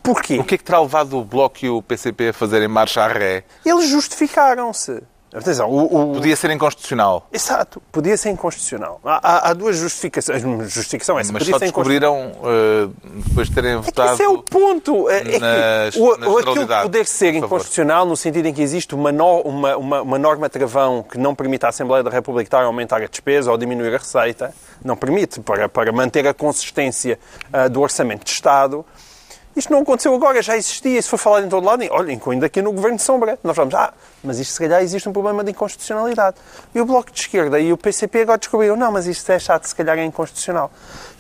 Porquê? 0.02 0.38
O 0.38 0.44
que 0.44 0.54
é 0.54 0.58
que 0.58 0.64
terá 0.64 0.80
levado 0.80 1.18
o 1.18 1.24
Bloco 1.24 1.58
e 1.64 1.68
o 1.68 1.82
PCP 1.82 2.28
a 2.28 2.32
fazerem 2.32 2.68
marcha 2.68 3.02
à 3.02 3.08
ré? 3.08 3.42
Eles 3.64 3.88
justificaram-se. 3.88 5.02
Atenção, 5.37 5.68
o, 5.70 6.11
o- 6.11 6.14
Podia 6.14 6.35
ser 6.35 6.51
inconstitucional. 6.51 7.29
Exato, 7.33 7.83
podia 7.92 8.16
ser 8.16 8.31
inconstitucional. 8.31 9.01
Há, 9.05 9.20
há- 9.22 9.51
há 9.51 9.53
duas 9.53 9.77
justificações. 9.77 10.42
Justificação 10.72 11.18
essa, 11.18 11.33
Mas 11.33 11.40
podia 11.42 11.55
só 11.55 11.59
descobriram, 11.59 12.33
eh, 12.44 12.88
depois 13.27 13.49
de 13.49 13.55
terem 13.55 13.77
votado... 13.77 14.14
Esse 14.14 14.22
é 14.22 14.29
o 14.29 14.42
ponto. 14.42 15.09
É, 15.11 15.18
é 15.18 15.22
que 15.25 15.38
nas- 15.38 15.96
o, 15.96 16.16
na 16.16 16.29
o- 16.29 16.38
aquilo 16.38 16.66
poder 16.83 17.07
ser 17.07 17.35
inconstitucional 17.35 18.07
no 18.07 18.16
sentido 18.16 18.46
em 18.46 18.55
que 18.55 18.62
existe 18.62 18.94
uma, 18.94 19.12
no- 19.12 19.42
uma, 19.42 19.77
uma, 19.77 20.03
uma 20.03 20.18
norma 20.18 20.49
travão 20.49 21.03
que 21.03 21.18
não 21.18 21.35
permite 21.35 21.66
à 21.66 21.68
Assembleia 21.68 22.03
da 22.03 22.11
República 22.11 22.46
estar 22.46 22.62
a 22.62 22.66
aumentar 22.66 23.03
a 23.03 23.07
despesa 23.07 23.51
ou 23.51 23.59
diminuir 23.59 23.94
a 23.94 23.99
receita, 23.99 24.55
não 24.85 24.96
permite, 24.96 25.40
para, 25.40 25.68
para 25.68 25.92
manter 25.92 26.27
a 26.27 26.33
consistência 26.35 27.18
ah, 27.53 27.68
do 27.68 27.81
orçamento 27.83 28.25
de 28.25 28.31
Estado. 28.31 28.85
Isto 29.57 29.73
não 29.73 29.81
aconteceu 29.81 30.14
agora, 30.14 30.42
já 30.42 30.55
existia, 30.55 30.99
isso 30.99 31.09
foi 31.09 31.19
falado 31.19 31.47
em 31.47 31.49
todo 31.49 31.64
lado. 31.64 31.83
E, 31.83 31.88
olha, 31.88 32.12
incluindo 32.12 32.45
aqui 32.45 32.61
no 32.61 32.73
Governo 32.73 32.99
de 32.99 33.03
Sombra. 33.03 33.38
Nós 33.42 33.57
falamos, 33.57 33.75
ah, 33.75 33.95
mas 34.23 34.38
isto 34.38 34.53
se 34.53 34.61
calhar 34.61 34.83
existe 34.83 35.09
um 35.09 35.14
problema 35.14 35.42
de 35.42 35.53
inconstitucionalidade. 35.53 36.37
E 36.75 36.81
o 36.81 36.85
Bloco 36.85 37.11
de 37.11 37.19
Esquerda 37.19 37.59
e 37.59 37.73
o 37.73 37.77
PCP 37.79 38.21
agora 38.21 38.37
descobriram, 38.37 38.77
não, 38.77 38.92
mas 38.92 39.07
isto 39.07 39.33
é 39.33 39.38
chato, 39.38 39.64
se 39.64 39.75
calhar 39.75 39.99
é 39.99 40.05
inconstitucional. 40.05 40.71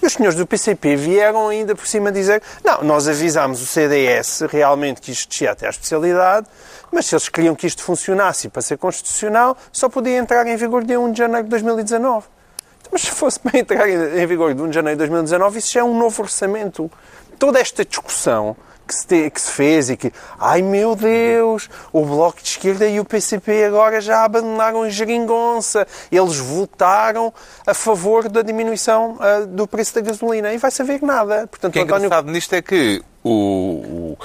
E 0.02 0.06
os 0.06 0.12
senhores 0.12 0.36
do 0.36 0.46
PCP 0.46 0.96
vieram 0.96 1.48
ainda 1.48 1.74
por 1.74 1.86
cima 1.86 2.12
dizer, 2.12 2.42
não, 2.62 2.84
nós 2.84 3.08
avisámos 3.08 3.62
o 3.62 3.66
CDS 3.66 4.42
realmente 4.50 5.00
que 5.00 5.12
isto 5.12 5.30
descia 5.30 5.52
até 5.52 5.66
à 5.66 5.70
especialidade, 5.70 6.46
mas 6.92 7.06
se 7.06 7.14
eles 7.14 7.30
queriam 7.30 7.54
que 7.54 7.66
isto 7.66 7.82
funcionasse 7.82 8.50
para 8.50 8.60
ser 8.60 8.76
constitucional, 8.76 9.56
só 9.72 9.88
podia 9.88 10.18
entrar 10.18 10.46
em 10.46 10.56
vigor 10.56 10.84
dia 10.84 11.00
1 11.00 11.12
de 11.12 11.18
janeiro 11.18 11.44
de 11.44 11.50
2019. 11.50 12.26
Mas 12.92 13.02
se 13.02 13.10
fosse 13.10 13.40
para 13.40 13.58
entrar 13.58 13.88
em 13.88 14.26
vigor 14.26 14.54
de 14.54 14.62
1 14.62 14.68
de 14.68 14.74
janeiro 14.74 14.96
de 14.96 15.06
2019, 15.06 15.58
isso 15.58 15.72
já 15.72 15.80
é 15.80 15.84
um 15.84 15.98
novo 15.98 16.22
orçamento. 16.22 16.90
Toda 17.38 17.60
esta 17.60 17.84
discussão 17.84 18.56
que 18.86 18.94
se, 18.94 19.04
te- 19.06 19.30
que 19.30 19.40
se 19.40 19.50
fez 19.50 19.90
e 19.90 19.96
que, 19.96 20.12
ai 20.38 20.62
meu 20.62 20.94
Deus, 20.94 21.68
o 21.92 22.04
Bloco 22.04 22.40
de 22.40 22.48
Esquerda 22.50 22.86
e 22.86 23.00
o 23.00 23.04
PCP 23.04 23.64
agora 23.64 24.00
já 24.00 24.22
abandonaram 24.24 24.82
a 24.84 24.88
geringonça. 24.88 25.84
Eles 26.10 26.36
votaram 26.36 27.34
a 27.66 27.74
favor 27.74 28.28
da 28.28 28.42
diminuição 28.42 29.16
ah, 29.18 29.40
do 29.46 29.66
preço 29.66 29.94
da 29.96 30.00
gasolina. 30.02 30.52
E 30.52 30.58
vai 30.58 30.70
saber 30.70 31.02
nada. 31.02 31.44
O 31.44 31.48
Portanto, 31.48 31.72
que 31.72 31.78
é 31.80 31.82
António... 31.82 32.06
engraçado 32.06 32.30
nisto 32.30 32.52
é 32.54 32.62
que 32.62 33.02
o, 33.24 34.16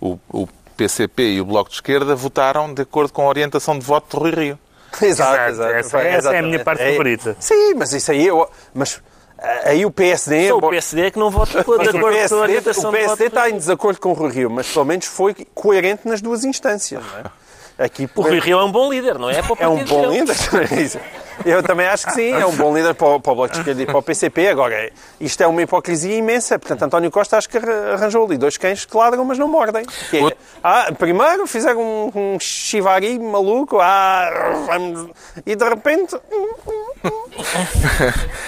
o, 0.00 0.08
o, 0.32 0.42
o 0.42 0.48
PCP 0.76 1.22
e 1.22 1.40
o 1.40 1.44
Bloco 1.46 1.70
de 1.70 1.76
Esquerda 1.76 2.14
votaram 2.14 2.72
de 2.74 2.82
acordo 2.82 3.12
com 3.14 3.22
a 3.22 3.28
orientação 3.28 3.78
de 3.78 3.84
voto 3.86 4.16
de 4.18 4.22
Rui 4.22 4.30
Rio. 4.44 4.58
Exato, 5.00 5.32
Exato, 5.34 5.50
exato. 5.50 5.72
essa- 5.72 5.98
essa 6.02 6.34
é 6.34 6.38
a 6.40 6.42
minha 6.42 6.62
parte 6.62 6.84
favorita. 6.84 7.36
Sim, 7.40 7.72
mas 7.74 7.92
isso 7.94 8.10
aí... 8.10 8.26
Eu, 8.26 8.46
mas 8.74 9.00
aí 9.64 9.84
o 9.86 9.90
PSD... 9.90 10.48
Só 10.48 10.58
o 10.58 10.70
PSD 10.70 11.02
é 11.02 11.10
que 11.10 11.18
não 11.18 11.30
vota 11.30 11.52
de 11.52 11.58
acordo 11.58 11.90
com 11.90 11.98
a 11.98 12.40
orientação 12.40 12.90
o 12.90 12.92
PSD 12.92 13.26
está 13.26 13.50
em 13.50 13.54
desacordo 13.54 14.00
com 14.00 14.10
o 14.10 14.12
Rui 14.12 14.30
Rio, 14.30 14.50
mas 14.50 14.70
pelo 14.70 14.84
menos 14.84 15.06
foi 15.06 15.34
coerente 15.54 16.06
nas 16.06 16.20
duas 16.20 16.44
instâncias. 16.44 17.02
É? 17.78 17.84
Aqui, 17.84 18.08
O 18.14 18.20
Rui 18.22 18.38
Rio 18.40 18.58
é 18.58 18.64
um 18.64 18.70
bom 18.70 18.90
líder, 18.90 19.18
não 19.18 19.30
é? 19.30 19.40
O 19.40 19.56
é 19.58 19.68
um 19.68 19.84
bom 19.84 20.10
líder. 20.10 20.36
Eu 21.44 21.62
também 21.62 21.86
acho 21.86 22.06
que 22.06 22.12
sim, 22.12 22.32
é 22.32 22.44
um 22.46 22.54
bom 22.56 22.74
líder 22.76 22.94
para 22.94 23.06
o, 23.08 23.20
para 23.20 23.32
o 23.32 23.34
Bloco 23.34 23.52
de 23.52 23.58
Esquerda 23.60 23.82
e 23.82 23.86
para 23.86 23.98
o 23.98 24.02
PCP. 24.02 24.48
Agora, 24.48 24.90
isto 25.20 25.42
é 25.42 25.46
uma 25.46 25.62
hipocrisia 25.62 26.16
imensa. 26.16 26.58
Portanto, 26.58 26.82
António 26.84 27.10
Costa 27.10 27.36
acho 27.38 27.48
que 27.48 27.56
arra- 27.58 27.94
arranjou 27.94 28.24
ali 28.26 28.36
dois 28.36 28.56
cães 28.56 28.84
que 28.84 28.96
ladram, 28.96 29.24
mas 29.24 29.38
não 29.38 29.48
mordem. 29.48 29.84
É, 30.12 30.20
Outro- 30.20 30.38
ah, 30.62 30.92
primeiro 30.98 31.46
fizeram 31.46 31.80
um, 31.80 32.34
um 32.34 32.40
chivari 32.40 33.18
maluco, 33.18 33.78
ah, 33.80 34.30
vamos- 34.66 35.10
e 35.46 35.54
de 35.56 35.64
repente. 35.68 36.16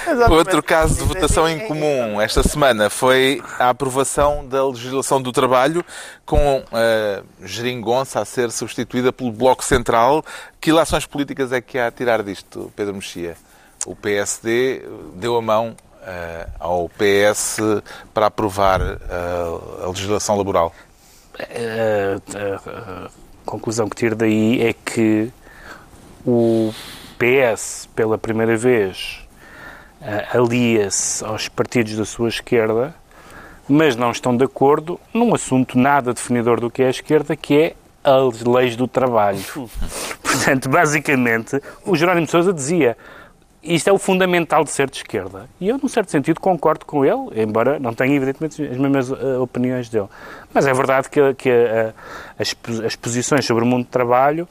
Exatamente. 0.07 0.33
Outro 0.33 0.63
caso 0.63 0.97
de 0.97 1.05
votação 1.05 1.49
em 1.49 1.61
comum 1.61 2.21
esta 2.21 2.43
semana 2.43 2.91
foi 2.91 3.43
a 3.59 3.71
aprovação 3.71 4.47
da 4.47 4.65
legislação 4.67 5.21
do 5.23 5.33
trabalho 5.33 5.85
com 6.27 6.63
a 6.73 7.23
geringonça 7.43 8.21
a 8.21 8.25
ser 8.25 8.51
substituída 8.51 9.13
pelo 9.13 9.33
Bloco 9.33 9.65
Central. 9.65 10.25
Que 10.63 10.71
ilações 10.71 11.05
políticas 11.05 11.51
é 11.53 11.61
que 11.61 11.77
há 11.79 11.89
a 11.89 11.91
tirar 11.91 12.23
disto, 12.23 12.73
Pedro 12.77 12.95
Mexia? 12.95 13.37
O 13.85 13.97
PSD 13.97 14.83
deu 15.17 15.37
a 15.37 15.43
mão 15.43 15.75
eh, 16.07 16.47
ao 16.61 16.89
PS 16.89 17.59
para 18.15 18.27
aprovar 18.27 18.81
eh, 18.81 18.99
a 19.85 19.89
legislação 19.89 20.37
laboral. 20.39 20.73
a, 21.39 22.39
a- 22.39 23.07
a 23.07 23.11
conclusão 23.45 23.89
que 23.89 23.97
tiro 23.97 24.15
daí 24.15 24.63
é 24.63 24.73
que 24.73 25.33
o 26.25 26.73
PS, 27.19 27.89
pela 27.97 28.17
primeira 28.17 28.57
vez, 28.57 29.19
alia-se 30.33 31.25
aos 31.25 31.49
partidos 31.49 31.97
da 31.97 32.05
sua 32.05 32.29
esquerda, 32.29 32.95
mas 33.69 33.97
não 33.97 34.13
estão 34.13 34.37
de 34.37 34.45
acordo 34.45 35.01
num 35.13 35.35
assunto 35.35 35.77
nada 35.77 36.15
definidor 36.15 36.61
do 36.61 36.71
que 36.71 36.85
é 36.85 36.87
a 36.87 36.91
esquerda, 36.91 37.35
que 37.35 37.55
é 37.57 37.75
as 38.05 38.43
leis 38.43 38.77
do 38.77 38.87
trabalho. 38.87 39.43
Portanto, 40.33 40.69
basicamente, 40.69 41.61
o 41.85 41.95
Jerónimo 41.95 42.27
Sousa 42.27 42.53
dizia 42.53 42.97
isto 43.63 43.89
é 43.89 43.93
o 43.93 43.99
fundamental 43.99 44.65
de 44.65 44.71
ser 44.71 44.91
de 44.91 44.97
esquerda. 44.97 45.49
E 45.61 45.69
eu, 45.69 45.79
num 45.79 45.89
certo 45.89 46.11
sentido, 46.11 46.41
concordo 46.41 46.85
com 46.85 47.05
ele, 47.05 47.41
embora 47.41 47.79
não 47.79 47.95
tenha, 47.95 48.17
evidentemente, 48.17 48.61
as 48.61 48.77
mesmas 48.77 49.11
eh, 49.13 49.39
opiniões 49.39 49.89
dele. 49.89 50.09
Mas 50.53 50.67
é 50.67 50.75
verdade 50.75 51.09
que, 51.09 51.35
que 51.35 51.49
eh, 51.49 51.93
as, 52.37 52.57
as 52.85 52.97
posições 52.97 53.45
sobre 53.45 53.63
o 53.63 53.67
mundo 53.67 53.85
do 53.85 53.91
trabalho 53.91 54.49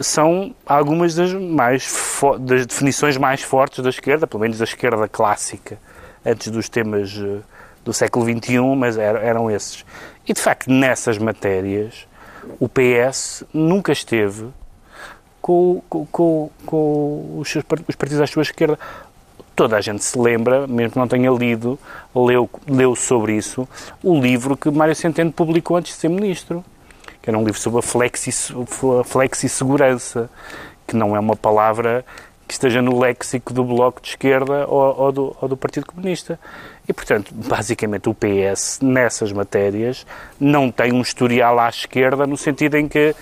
são 0.00 0.54
algumas 0.64 1.16
das, 1.16 1.32
mais 1.32 1.92
das 2.40 2.64
definições 2.64 3.16
mais 3.16 3.42
fortes 3.42 3.82
da 3.82 3.90
esquerda, 3.90 4.24
pelo 4.24 4.42
menos 4.42 4.58
da 4.58 4.64
esquerda 4.64 5.08
clássica, 5.08 5.76
antes 6.24 6.48
dos 6.48 6.68
temas 6.68 7.18
eh, 7.18 7.40
do 7.84 7.92
século 7.92 8.24
XXI, 8.24 8.60
mas 8.76 8.96
eram, 8.96 9.20
eram 9.20 9.50
esses. 9.50 9.84
E, 10.28 10.32
de 10.32 10.40
facto, 10.40 10.70
nessas 10.70 11.18
matérias, 11.18 12.06
o 12.60 12.68
PS 12.68 13.42
nunca 13.52 13.90
esteve 13.90 14.46
com, 15.42 15.82
com, 15.90 16.50
com, 16.64 17.36
os, 17.38 17.50
seus 17.50 17.64
os 17.88 17.96
partidos 17.96 18.22
à 18.22 18.26
sua 18.26 18.42
esquerda. 18.42 18.78
Toda 19.54 19.76
a 19.76 19.80
gente 19.80 20.02
se 20.02 20.18
lembra, 20.18 20.66
mesmo 20.66 20.92
que 20.92 20.98
não 20.98 21.08
tenha 21.08 21.30
lido, 21.30 21.78
leu, 22.14 22.48
leu 22.66 22.94
sobre 22.96 23.36
isso, 23.36 23.68
o 24.02 24.18
livro 24.18 24.56
que 24.56 24.70
Mário 24.70 24.94
Centeno 24.94 25.30
publicou 25.30 25.76
antes 25.76 25.92
de 25.92 25.98
ser 25.98 26.08
ministro, 26.08 26.64
que 27.20 27.28
era 27.28 27.36
um 27.36 27.44
livro 27.44 27.60
sobre 27.60 27.80
a 27.80 27.82
flexi, 27.82 28.30
a 29.00 29.04
flexi-segurança, 29.04 30.30
que 30.86 30.96
não 30.96 31.14
é 31.14 31.20
uma 31.20 31.36
palavra 31.36 32.04
que 32.48 32.54
esteja 32.54 32.80
no 32.80 32.98
léxico 32.98 33.52
do 33.52 33.64
Bloco 33.64 34.00
de 34.00 34.08
Esquerda 34.10 34.66
ou, 34.66 35.00
ou 35.00 35.12
do, 35.12 35.36
ou 35.40 35.48
do 35.48 35.56
Partido 35.56 35.86
Comunista. 35.86 36.38
E, 36.88 36.92
portanto, 36.92 37.32
basicamente 37.32 38.08
o 38.08 38.14
PS, 38.14 38.80
nessas 38.82 39.32
matérias, 39.32 40.06
não 40.40 40.70
tem 40.70 40.92
um 40.92 41.00
historial 41.00 41.58
à 41.58 41.68
esquerda 41.68 42.26
no 42.26 42.36
sentido 42.36 42.76
em 42.76 42.88
que 42.88 43.14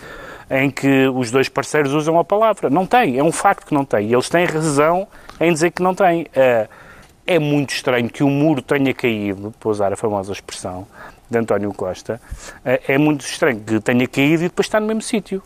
em 0.51 0.71
que 0.71 1.07
os 1.09 1.31
dois 1.31 1.49
parceiros 1.49 1.93
usam 1.93 2.19
a 2.19 2.25
palavra. 2.25 2.69
Não 2.69 2.85
tem, 2.85 3.19
é 3.19 3.23
um 3.23 3.33
facto 3.33 3.67
que 3.67 3.75
não 3.75 3.85
tem. 3.85 4.09
E 4.09 4.13
eles 4.13 4.29
têm 4.29 4.45
razão 4.45 5.07
em 5.41 5.53
dizer 5.53 5.71
que 5.71 5.83
não 5.83 5.95
tem. 5.95 6.27
É, 6.35 6.69
é 7.27 7.39
muito 7.39 7.71
estranho 7.71 8.11
que 8.11 8.25
o 8.25 8.29
muro 8.29 8.61
tenha 8.61 8.93
caído, 8.93 9.55
para 9.61 9.69
usar 9.69 9.93
a 9.93 9.97
famosa 9.97 10.33
expressão 10.33 10.87
de 11.31 11.39
António 11.39 11.73
Costa, 11.73 12.21
é, 12.65 12.81
é 12.89 12.99
muito 12.99 13.25
estranho 13.25 13.61
que 13.61 13.79
tenha 13.79 14.09
caído 14.09 14.43
e 14.43 14.49
depois 14.49 14.67
está 14.67 14.81
no 14.81 14.87
mesmo 14.87 15.03
sítio. 15.03 15.41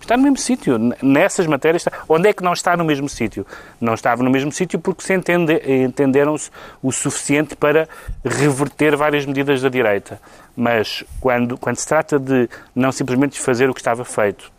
Está 0.00 0.16
no 0.16 0.22
mesmo 0.22 0.36
sítio. 0.36 0.78
Nessas 1.02 1.46
matérias. 1.46 1.84
Está... 1.84 2.04
Onde 2.08 2.28
é 2.28 2.32
que 2.32 2.42
não 2.42 2.52
está 2.52 2.76
no 2.76 2.84
mesmo 2.84 3.08
sítio? 3.08 3.44
Não 3.80 3.94
estava 3.94 4.22
no 4.22 4.30
mesmo 4.30 4.52
sítio 4.52 4.78
porque 4.78 5.02
se 5.02 5.14
entende... 5.14 5.60
entenderam-se 5.66 6.50
o 6.80 6.92
suficiente 6.92 7.56
para 7.56 7.88
reverter 8.24 8.94
várias 8.94 9.26
medidas 9.26 9.60
da 9.60 9.68
direita. 9.68 10.20
Mas 10.56 11.04
quando, 11.20 11.58
quando 11.58 11.76
se 11.76 11.86
trata 11.86 12.18
de 12.18 12.48
não 12.74 12.90
simplesmente 12.90 13.32
desfazer 13.32 13.68
o 13.68 13.74
que 13.74 13.80
estava 13.80 14.04
feito, 14.04 14.50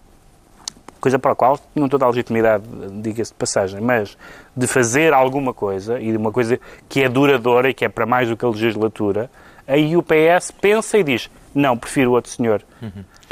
coisa 0.99 1.17
para 1.17 1.31
a 1.31 1.35
qual 1.35 1.59
tinham 1.73 1.89
toda 1.89 2.05
a 2.05 2.09
legitimidade, 2.09 2.63
diga-se 3.01 3.31
de 3.31 3.37
passagem, 3.37 3.81
mas 3.81 4.17
de 4.55 4.67
fazer 4.67 5.13
alguma 5.13 5.53
coisa, 5.53 5.99
e 5.99 6.11
de 6.11 6.17
uma 6.17 6.31
coisa 6.31 6.59
que 6.87 7.01
é 7.01 7.09
duradoura 7.09 7.69
e 7.69 7.73
que 7.73 7.85
é 7.85 7.89
para 7.89 8.05
mais 8.05 8.29
do 8.29 8.37
que 8.37 8.45
a 8.45 8.49
legislatura, 8.49 9.29
aí 9.67 9.97
o 9.97 10.03
PS 10.03 10.51
pensa 10.51 10.97
e 10.97 11.03
diz, 11.03 11.29
não, 11.53 11.77
prefiro 11.77 12.11
o 12.11 12.13
outro 12.13 12.31
senhor. 12.31 12.63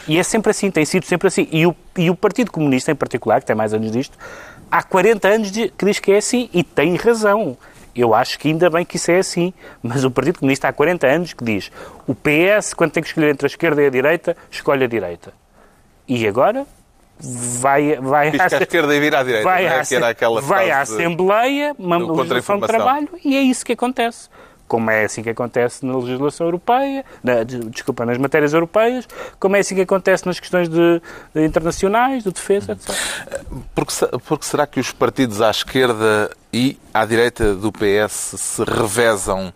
E 0.08 0.18
é 0.18 0.24
sempre 0.24 0.52
assim, 0.52 0.70
tem 0.70 0.86
sido 0.86 1.06
sempre 1.06 1.28
assim. 1.28 1.48
E 1.52 1.66
o, 1.66 1.76
e 1.98 2.10
o 2.10 2.16
Partido 2.16 2.52
Comunista, 2.52 2.92
em 2.92 2.96
particular, 2.96 3.40
que 3.40 3.46
tem 3.46 3.56
mais 3.56 3.74
anos 3.74 3.92
disto, 3.92 4.18
há 4.70 4.84
40 4.84 5.28
anos 5.28 5.52
que 5.52 5.86
diz 5.86 6.00
que 6.00 6.12
é 6.12 6.18
assim 6.18 6.50
e 6.54 6.64
tem 6.64 6.96
razão. 6.96 7.58
Eu 7.96 8.14
acho 8.14 8.38
que 8.38 8.50
ainda 8.50 8.70
bem 8.70 8.84
que 8.84 8.98
isso 8.98 9.10
é 9.10 9.20
assim, 9.20 9.54
mas 9.82 10.04
o 10.04 10.12
Partido 10.12 10.40
Comunista 10.40 10.68
há 10.68 10.74
40 10.74 11.08
anos 11.08 11.34
que 11.34 11.44
diz 11.44 11.72
o 12.06 12.14
PS, 12.14 12.74
quando 12.74 12.92
tem 12.92 13.02
que 13.02 13.08
escolher 13.10 13.32
entre 13.32 13.46
a 13.46 13.48
esquerda 13.48 13.82
e 13.82 13.88
a 13.88 13.90
direita, 13.90 14.36
escolhe 14.52 14.84
a 14.84 14.88
direita. 14.88 15.34
E 16.08 16.28
agora 16.28 16.68
vai, 17.20 17.96
vai, 17.96 18.32
Diz 18.32 18.46
que 18.46 18.56
a 18.56 18.60
esquerda 18.60 18.94
ia 18.94 19.00
vir 19.00 19.16
à 19.16 19.24
direita, 19.24 19.44
vai, 19.44 19.64
não 19.64 19.72
é? 19.72 19.80
à, 19.80 20.42
vai 20.42 20.72
à 20.72 20.82
Assembleia, 20.82 21.76
uma 21.80 21.98
legislação 21.98 22.60
de 22.60 22.68
trabalho, 22.68 23.10
e 23.24 23.36
é 23.36 23.42
isso 23.42 23.66
que 23.66 23.74
acontece. 23.74 24.30
Como 24.68 24.90
é 24.90 25.06
assim 25.06 25.22
que 25.22 25.30
acontece 25.30 25.86
na 25.86 25.96
legislação 25.96 26.48
europeia, 26.48 27.06
na- 27.24 27.44
de- 27.44 27.60
desculpa, 27.70 28.04
nas 28.06 28.18
matérias 28.18 28.52
europeias, 28.54 29.08
como 29.40 29.56
é 29.56 29.60
assim 29.60 29.76
que 29.76 29.82
acontece 29.82 30.26
nas 30.26 30.40
questões 30.40 30.68
de, 30.68 31.02
de 31.36 31.46
internacionais, 31.46 32.24
de 32.24 32.32
defesa, 32.32 32.72
etc. 32.72 32.90
Porque, 33.76 33.94
porque 34.28 34.46
será 34.46 34.66
que 34.66 34.80
os 34.80 34.92
partidos 34.92 35.42
à 35.42 35.52
esquerda 35.52 36.30
e 36.52 36.80
à 36.94 37.06
direita 37.06 37.54
do 37.54 37.72
PS 37.72 38.36
se 38.38 38.64
revezam 38.64 39.54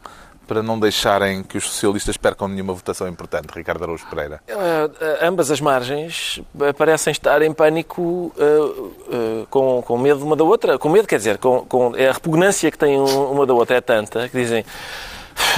para 0.50 0.64
não 0.64 0.80
deixarem 0.80 1.44
que 1.44 1.60
os 1.60 1.66
socialistas 1.66 2.18
percam 2.18 2.48
nenhuma 2.48 2.74
votação 2.74 3.08
importante, 3.08 3.50
Ricardo 3.56 3.84
Araújo 3.84 4.08
Pereira? 4.10 4.42
Uh, 4.50 4.92
ambas 5.22 5.52
as 5.52 5.62
margens 5.62 6.42
parecem 6.76 7.12
estar 7.12 7.40
em 7.44 7.54
pânico 7.54 8.34
uh, 8.36 9.46
com, 9.48 9.84
com 9.84 9.98
medo 10.00 10.26
uma 10.26 10.36
da 10.36 10.44
outra. 10.44 10.80
Com 10.80 10.90
medo, 10.90 11.08
quer 11.08 11.18
dizer, 11.18 11.38
com, 11.38 11.64
com 11.66 11.94
a 11.94 12.12
repugnância 12.12 12.72
que 12.72 12.80
têm 12.80 13.00
uma 13.00 13.46
da 13.46 13.54
outra 13.54 13.78
é 13.78 13.82
tanta 13.82 14.28
que 14.28 14.36
dizem 14.36 14.66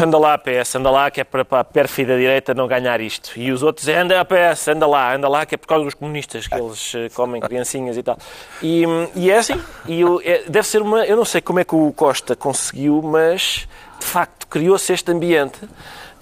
anda 0.01 0.17
lá, 0.17 0.38
PS, 0.38 0.75
anda 0.75 0.91
lá, 0.91 1.10
que 1.10 1.21
é 1.21 1.23
para, 1.23 1.45
a 1.60 1.63
pérfida 1.63 2.17
direita 2.17 2.54
não 2.54 2.67
ganhar 2.67 2.99
isto. 3.01 3.32
E 3.38 3.51
os 3.51 3.63
outros, 3.63 3.88
anda 3.88 4.23
PS, 4.25 4.67
anda 4.67 4.88
lá, 4.88 5.15
anda 5.15 5.27
lá, 5.27 5.45
que 5.45 5.56
é 5.56 5.58
por 5.58 5.67
causa 5.67 5.86
dos 5.86 5.93
comunistas, 5.93 6.47
que 6.47 6.56
eles 6.56 6.93
comem 7.13 7.41
criancinhas 7.41 7.97
e 7.97 8.04
tal. 8.04 8.17
E, 8.62 8.84
e 9.15 9.32
é 9.32 9.38
assim, 9.38 9.60
e 9.88 10.01
eu, 10.01 10.21
é, 10.23 10.43
deve 10.47 10.67
ser 10.67 10.82
uma... 10.82 11.06
Eu 11.06 11.15
não 11.15 11.25
sei 11.25 11.41
como 11.41 11.60
é 11.60 11.63
que 11.63 11.75
o 11.75 11.91
Costa 11.93 12.36
conseguiu, 12.36 13.01
mas, 13.01 13.67
de 14.02 14.06
facto, 14.06 14.48
criou-se 14.48 14.92
este 14.92 15.12
ambiente 15.12 15.60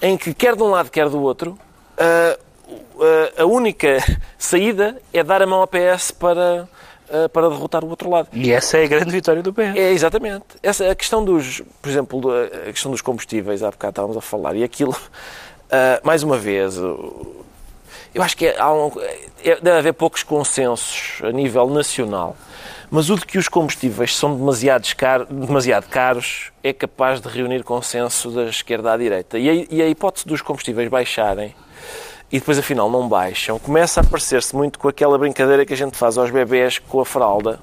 em 0.00 0.16
que, 0.16 0.32
quer 0.32 0.54
de 0.54 0.62
um 0.62 0.68
lado, 0.68 0.90
quer 0.90 1.08
do 1.08 1.20
outro, 1.20 1.58
a, 3.36 3.44
única 3.44 3.98
saída 4.38 5.00
é 5.12 5.22
dar 5.24 5.42
a 5.42 5.46
mão 5.46 5.60
ao 5.60 5.66
PS 5.66 6.12
para 6.12 6.68
para 7.32 7.48
derrotar 7.48 7.84
o 7.84 7.88
outro 7.88 8.08
lado. 8.08 8.28
E 8.32 8.52
essa 8.52 8.78
é 8.78 8.84
a 8.84 8.86
grande 8.86 9.10
vitória 9.10 9.42
do 9.42 9.52
PS. 9.52 9.74
É, 9.74 9.90
exatamente. 9.90 10.44
Essa, 10.62 10.88
a 10.88 10.94
questão 10.94 11.24
dos, 11.24 11.60
por 11.82 11.88
exemplo, 11.88 12.30
a 12.30 12.70
questão 12.70 12.92
dos 12.92 13.00
combustíveis, 13.00 13.64
há 13.64 13.70
bocado 13.72 13.90
estávamos 13.90 14.16
a 14.16 14.20
falar, 14.20 14.54
e 14.54 14.62
aquilo, 14.62 14.92
uh, 14.92 16.00
mais 16.06 16.22
uma 16.22 16.38
vez, 16.38 16.76
eu 18.14 18.22
acho 18.22 18.36
que 18.36 18.46
é, 18.46 18.60
há 18.60 18.72
um, 18.72 18.92
é, 19.44 19.56
deve 19.56 19.78
haver 19.78 19.92
poucos 19.92 20.22
consensos 20.22 21.20
a 21.22 21.30
nível 21.30 21.68
nacional, 21.68 22.36
mas 22.90 23.08
o 23.08 23.16
de 23.16 23.24
que 23.24 23.38
os 23.38 23.48
combustíveis 23.48 24.16
são 24.16 24.36
demasiado, 24.36 24.92
caro, 24.96 25.26
demasiado 25.30 25.88
caros 25.88 26.50
é 26.62 26.72
capaz 26.72 27.20
de 27.20 27.28
reunir 27.28 27.62
consenso 27.62 28.30
da 28.30 28.44
esquerda 28.44 28.92
à 28.92 28.96
direita. 28.96 29.38
E 29.38 29.48
a, 29.48 29.66
e 29.70 29.82
a 29.82 29.88
hipótese 29.88 30.26
dos 30.26 30.42
combustíveis 30.42 30.88
baixarem 30.88 31.54
e 32.32 32.38
depois 32.38 32.58
afinal 32.58 32.90
não 32.90 33.08
baixam, 33.08 33.58
começa 33.58 34.00
a 34.00 34.04
parecer-se 34.04 34.54
muito 34.54 34.78
com 34.78 34.88
aquela 34.88 35.18
brincadeira 35.18 35.66
que 35.66 35.72
a 35.72 35.76
gente 35.76 35.96
faz 35.96 36.16
aos 36.16 36.30
bebés 36.30 36.78
com 36.78 37.00
a 37.00 37.04
fralda. 37.04 37.60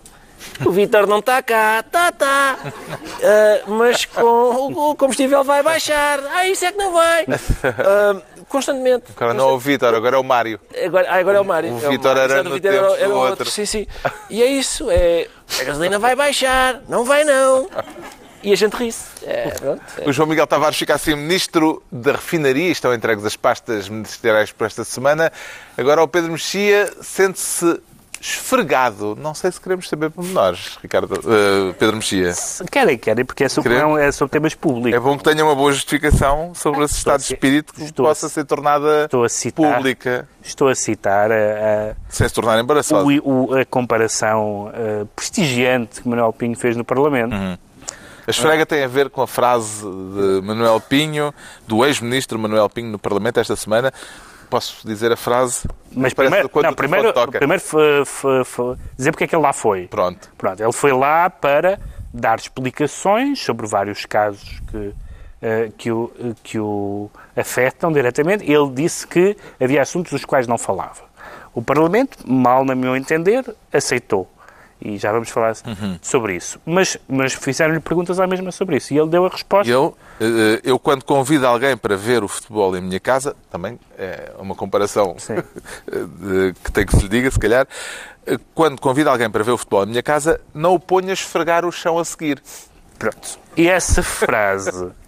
O 0.66 0.72
Vitor 0.72 1.08
não 1.08 1.20
está 1.20 1.42
cá, 1.42 1.84
tá, 1.84 2.12
tá. 2.12 2.58
Uh, 2.66 3.72
mas 3.72 4.06
com 4.06 4.74
o 4.74 4.96
combustível 4.96 5.44
vai 5.44 5.62
baixar. 5.62 6.20
Ah, 6.32 6.48
isso 6.48 6.66
é 6.66 6.72
que 6.72 6.78
não 6.78 6.94
vai. 6.94 7.24
Uh, 7.24 8.22
constantemente. 8.50 9.06
Agora 9.16 9.34
não 9.34 9.50
é 9.50 9.52
o 9.54 9.60
Vitor, 9.60 9.94
agora 9.94 10.16
é 10.16 10.20
o 10.20 10.24
Mário. 10.24 10.60
Agora, 10.86 11.10
ah, 11.10 11.16
agora 11.16 11.38
é 11.38 11.42
o 11.42 11.46
Mário. 11.46 11.74
O 11.74 11.86
é 11.86 11.90
Vitor 11.90 12.18
era, 12.18 12.44
no 12.44 12.54
Vitor 12.54 12.74
era, 12.74 12.98
era 12.98 13.10
o 13.10 13.14
outro. 13.14 13.30
outro. 13.30 13.52
Sim, 13.52 13.66
sim. 13.66 13.88
E 14.30 14.42
é 14.42 14.48
isso. 14.48 14.90
É, 14.90 15.28
a 15.60 15.64
gasolina 15.64 16.00
vai 16.00 16.16
baixar. 16.16 16.82
Não 16.88 17.04
vai 17.04 17.24
não. 17.24 17.70
E 18.44 18.54
a 18.54 18.56
gente 18.56 18.76
ri-se. 18.76 19.06
É, 19.24 19.54
é. 20.00 20.10
O 20.10 20.14
João 20.14 20.28
Miguel 20.28 20.48
Tavares 20.48 20.78
fica 20.78 20.96
assim 20.96 21.16
ministro 21.16 21.84
da 21.92 22.14
refinaria. 22.14 22.72
Estão 22.72 22.94
entregues 22.94 23.26
as 23.26 23.36
pastas 23.36 23.90
ministeriais 23.90 24.52
por 24.52 24.66
esta 24.66 24.84
semana. 24.84 25.32
Agora 25.78 26.02
o 26.02 26.08
Pedro 26.08 26.32
Mexia 26.32 26.92
sente-se 27.02 27.82
esfregado. 28.20 29.16
Não 29.20 29.34
sei 29.34 29.52
se 29.52 29.60
queremos 29.60 29.88
saber 29.88 30.10
pormenores, 30.10 30.78
Ricardo, 30.82 31.14
uh, 31.14 31.74
Pedro 31.74 31.98
Mexia. 31.98 32.34
Querem, 32.72 32.98
querem, 32.98 33.26
porque 33.26 33.44
é 33.44 33.50
sobre, 33.50 33.76
é 33.76 34.12
sobre 34.12 34.32
temas 34.32 34.54
públicos. 34.54 34.94
É 34.94 35.00
bom 35.00 35.18
que 35.18 35.24
tenha 35.24 35.44
uma 35.44 35.56
boa 35.56 35.72
justificação 35.72 36.54
sobre 36.54 36.84
esse 36.84 36.96
estado 36.96 37.20
de 37.20 37.34
espírito 37.34 37.74
que 37.74 37.84
estou 37.84 38.06
possa 38.06 38.28
a, 38.28 38.30
ser 38.30 38.46
tornada 38.46 39.10
citar, 39.30 39.76
pública. 39.76 40.28
Estou 40.44 40.68
a 40.68 40.76
citar 40.76 41.32
a, 41.32 41.36
a 41.36 41.96
sem 42.10 42.28
se 42.28 42.34
tornar 42.34 42.60
embaraçoso. 42.60 43.06
O, 43.24 43.52
o, 43.52 43.56
a 43.56 43.66
comparação 43.66 44.68
uh, 44.68 45.06
prestigiante 45.16 46.02
que 46.02 46.08
Manuel 46.08 46.34
Pinho 46.34 46.58
fez 46.58 46.76
no 46.76 46.84
Parlamento. 46.84 47.34
Uhum 47.34 47.58
a 48.28 48.32
esfrega 48.32 48.66
tem 48.66 48.84
a 48.84 48.88
ver 48.90 49.10
com 49.10 49.22
a 49.22 49.28
frase 49.28 49.86
de 49.86 50.42
Manuel 50.46 50.82
Pinho, 50.82 51.34
do 51.66 51.86
ex-ministro 51.86 52.38
Manuel 52.38 52.70
Pinho 52.70 52.92
no 52.92 53.00
Parlamento 53.00 53.40
esta 53.40 53.56
semana. 53.56 53.94
Posso 54.50 54.88
dizer 54.88 55.12
a 55.12 55.18
frase? 55.18 55.68
Mas 55.92 56.14
primeiro, 56.14 56.50
não, 56.54 56.74
primeiro, 56.74 57.14
primeiro 57.32 57.64
dizer 58.98 59.12
porque 59.12 59.26
é 59.26 59.28
que 59.28 59.36
ele 59.36 59.44
lá 59.44 59.54
foi. 59.54 59.88
Pronto. 59.88 60.30
Pronto. 60.38 60.62
Ele 60.62 60.72
foi 60.72 60.94
lá 60.94 61.30
para 61.30 61.80
dar 62.14 62.40
explicações 62.40 63.40
sobre 63.44 63.68
vários 63.68 64.06
casos 64.06 64.62
que, 64.72 64.78
uh, 64.78 65.72
que, 65.78 65.92
o, 65.92 66.12
que 66.44 66.60
o 66.60 67.10
afetam 67.36 67.92
diretamente. 67.92 68.50
Ele 68.50 68.70
disse 68.72 69.06
que 69.06 69.36
havia 69.60 69.82
assuntos 69.82 70.12
dos 70.12 70.24
quais 70.24 70.48
não 70.48 70.58
falava. 70.58 71.08
O 71.54 71.62
Parlamento, 71.62 72.20
mal 72.26 72.64
na 72.64 72.76
meu 72.76 72.96
entender, 72.96 73.44
aceitou 73.74 74.30
e 74.82 74.98
já 74.98 75.12
vamos 75.12 75.30
falar 75.30 75.56
uhum. 75.66 75.98
sobre 76.02 76.36
isso. 76.36 76.60
Mas, 76.66 76.98
mas 77.08 77.34
fizeram-lhe 77.34 77.80
perguntas 77.80 78.20
à 78.20 78.28
mesma 78.28 78.52
sobre 78.52 78.78
isso 78.78 78.94
e 78.94 78.98
ele 78.98 79.10
deu 79.10 79.26
a 79.26 79.30
resposta. 79.30 79.72
Eu, 79.72 79.98
eh, 80.20 80.62
eu 80.64 80.78
quando 80.78 81.04
convido 81.04 81.48
alguém 81.48 81.76
para 81.76 81.96
ver 81.96 82.24
o 82.24 82.28
futebol 82.28 82.76
em 82.78 82.82
minha 82.82 83.00
casa, 83.00 83.36
também 83.52 83.80
é 83.98 84.32
uma 84.38 84.56
comparação 84.56 85.16
que 86.64 86.72
tem 86.72 86.86
que 86.86 86.96
se 86.96 87.04
lhe 87.04 87.10
diga, 87.10 87.32
se 87.32 87.40
calhar, 87.40 87.68
eh, 88.26 88.38
quando 88.54 88.80
convido 88.80 89.10
alguém 89.10 89.30
para 89.30 89.44
ver 89.44 89.52
o 89.52 89.58
futebol 89.58 89.84
em 89.84 89.88
minha 89.88 90.04
casa, 90.04 90.40
não 90.54 90.74
o 90.74 90.80
ponho 90.80 91.10
a 91.10 91.14
esfregar 91.14 91.66
o 91.66 91.72
chão 91.72 91.98
a 91.98 92.06
seguir. 92.06 92.42
Pronto. 93.00 93.40
E 93.56 93.68
essa 93.68 94.04
frase 94.04 94.92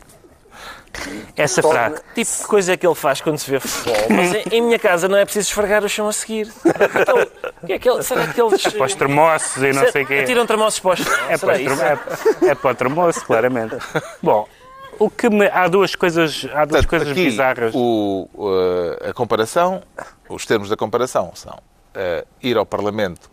essa 1.35 1.61
frase. 1.61 2.01
Tipo 2.15 2.41
de 2.41 2.47
coisa 2.47 2.73
é 2.73 2.77
que 2.77 2.85
ele 2.85 2.95
faz 2.95 3.21
quando 3.21 3.37
se 3.37 3.49
vê 3.49 3.59
futebol. 3.59 3.95
Mas 4.09 4.53
em, 4.53 4.61
minha 4.61 4.79
casa 4.79 5.07
não 5.07 5.17
é 5.17 5.25
preciso 5.25 5.47
esfregar 5.47 5.83
o 5.83 5.89
chão 5.89 6.07
a 6.07 6.13
seguir. 6.13 6.51
Então, 6.65 7.27
que 7.65 7.73
é 7.73 7.79
que 7.79 7.89
ele, 7.89 8.03
será 8.03 8.27
que 8.27 8.41
eles. 8.41 8.65
É 8.65 8.71
para 8.71 8.85
os 8.85 8.95
termossos 8.95 9.63
e 9.63 9.73
não 9.73 9.91
sei 9.91 10.03
o 10.03 10.07
quê. 10.07 10.23
Tiram 10.23 10.45
termossos 10.45 10.79
para 10.79 10.93
os. 10.93 11.01
É 11.29 11.37
para, 11.37 11.61
é, 11.61 12.49
é 12.51 12.55
para 12.55 12.71
o 12.71 12.75
termoço, 12.75 13.25
claramente. 13.25 13.75
Bom, 14.21 14.47
o 14.97 15.09
que 15.09 15.29
me, 15.29 15.47
há 15.47 15.67
duas 15.67 15.95
coisas, 15.95 16.45
há 16.53 16.65
duas 16.65 16.85
Portanto, 16.85 16.89
coisas 16.89 17.13
bizarras. 17.13 17.73
O, 17.73 18.27
a 19.07 19.13
comparação, 19.13 19.81
os 20.27 20.45
termos 20.45 20.69
da 20.69 20.75
comparação 20.75 21.31
são 21.35 21.53
uh, 21.55 22.27
ir 22.41 22.57
ao 22.57 22.65
Parlamento 22.65 23.29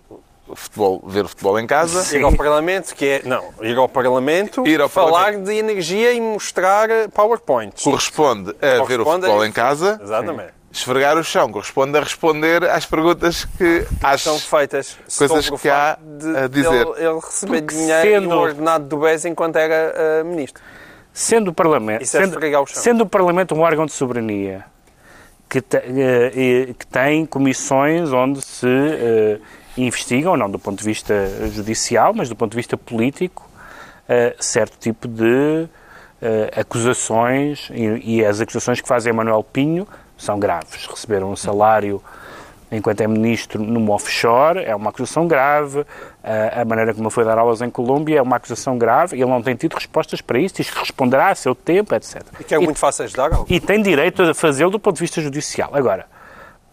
futebol, 0.54 1.02
ver 1.06 1.24
o 1.24 1.28
futebol 1.28 1.59
em 1.59 1.66
casa. 1.66 2.02
Sim. 2.02 2.18
Ir 2.18 2.24
ao 2.24 2.32
Parlamento, 2.32 2.94
que 2.94 3.06
é. 3.06 3.22
Não, 3.24 3.44
ir 3.62 3.76
ao 3.76 3.88
Parlamento, 3.88 4.66
ir 4.66 4.80
ao 4.80 4.88
falar 4.88 5.24
Parlamento. 5.24 5.46
de 5.46 5.54
energia 5.54 6.12
e 6.12 6.20
mostrar 6.20 6.88
PowerPoints. 7.12 7.82
Corresponde 7.82 8.50
a 8.50 8.78
Corresponde 8.78 8.88
ver 8.88 9.00
o 9.00 9.04
futebol 9.04 9.40
a 9.42 9.46
em 9.46 9.52
casa. 9.52 10.00
Exatamente. 10.02 10.48
Sim. 10.48 10.56
Esfregar 10.76 11.16
o 11.16 11.24
chão 11.24 11.50
corresponde 11.50 11.96
a 11.96 12.02
responder 12.02 12.62
às 12.64 12.85
perguntas 12.85 13.46
que 13.56 13.87
são 14.18 14.38
feitas. 14.38 14.98
Coisas 15.16 15.48
que 15.48 15.70
há 15.70 15.96
de, 16.00 16.37
a 16.37 16.48
dizer. 16.48 16.87
Ele, 16.87 17.06
ele 17.06 17.14
receber 17.14 17.61
dinheiro 17.62 18.02
sendo... 18.02 18.28
no 18.28 18.37
ordenado 18.38 18.85
do 18.87 18.98
BES 18.98 19.24
enquanto 19.24 19.56
era 19.56 20.22
uh, 20.22 20.24
ministro. 20.26 20.62
Sendo 21.14 21.50
o 21.50 21.54
Parlamento, 21.54 22.02
é 22.02 22.04
sendo, 22.04 22.38
sendo 22.66 23.04
o 23.04 23.06
Parlamento 23.06 23.54
um 23.54 23.61
órgão 23.61 23.87
de 23.87 23.92
soberania 23.92 24.66
que, 25.48 25.62
te, 25.62 25.78
uh, 25.78 26.74
que 26.74 26.87
tem 26.87 27.24
comissões 27.24 28.12
onde 28.12 28.42
se 28.42 28.66
uh, 28.66 29.40
investigam, 29.77 30.37
não 30.37 30.51
do 30.51 30.59
ponto 30.59 30.79
de 30.79 30.85
vista 30.85 31.15
judicial, 31.53 32.15
mas 32.15 32.29
do 32.29 32.37
ponto 32.37 32.53
de 32.53 32.57
vista 32.57 32.77
político, 32.77 33.49
uh, 34.09 34.43
certo 34.43 34.79
tipo 34.79 35.07
de 35.09 35.23
uh, 36.23 36.61
acusações 36.61 37.69
e, 37.73 38.17
e, 38.19 38.25
as 38.25 38.41
acusações 38.41 38.81
que 38.81 38.89
fazem 38.89 39.12
Manuel 39.12 39.43
Pinho 39.43 39.87
são 40.17 40.39
graves. 40.39 40.87
Receberam 40.87 41.31
um 41.31 41.37
salário 41.37 42.03
enquanto 42.71 43.01
é 43.01 43.07
ministro 43.07 43.62
numa 43.62 43.93
offshore 43.93 44.65
é 44.65 44.75
uma 44.75 44.91
acusação 44.91 45.29
grave. 45.29 45.81
Uh, 45.81 45.87
a 46.61 46.65
maneira 46.65 46.95
como 46.95 47.11
foi 47.11 47.25
dar 47.25 47.39
aulas 47.39 47.61
em 47.61 47.71
Colômbia 47.71 48.19
é 48.19 48.23
uma 48.23 48.37
acusação 48.37 48.79
grave. 48.79 49.17
Ele 49.17 49.27
não 49.27 49.43
tem 49.43 49.55
tido 49.55 49.75
respostas 49.75 50.21
para 50.21 50.39
isso, 50.39 50.57
diz 50.57 50.71
que 50.71 50.79
responderá 50.79 51.29
a 51.29 51.35
seu 51.35 51.55
tempo, 51.55 51.95
etc. 51.95 52.23
E 52.41 52.45
que 52.45 52.55
é 52.55 52.59
muito 52.59 52.79
fácil 52.79 53.07
de 53.07 53.15
dar? 53.15 53.31
E 53.49 53.61
tem 53.61 53.83
direito 53.83 54.23
a 54.23 54.35
fazê-lo 54.35 54.71
do 54.71 54.81
ponto 54.81 54.97
de 54.97 55.03
vista 55.03 55.21
judicial. 55.21 55.71
Agora, 55.73 56.07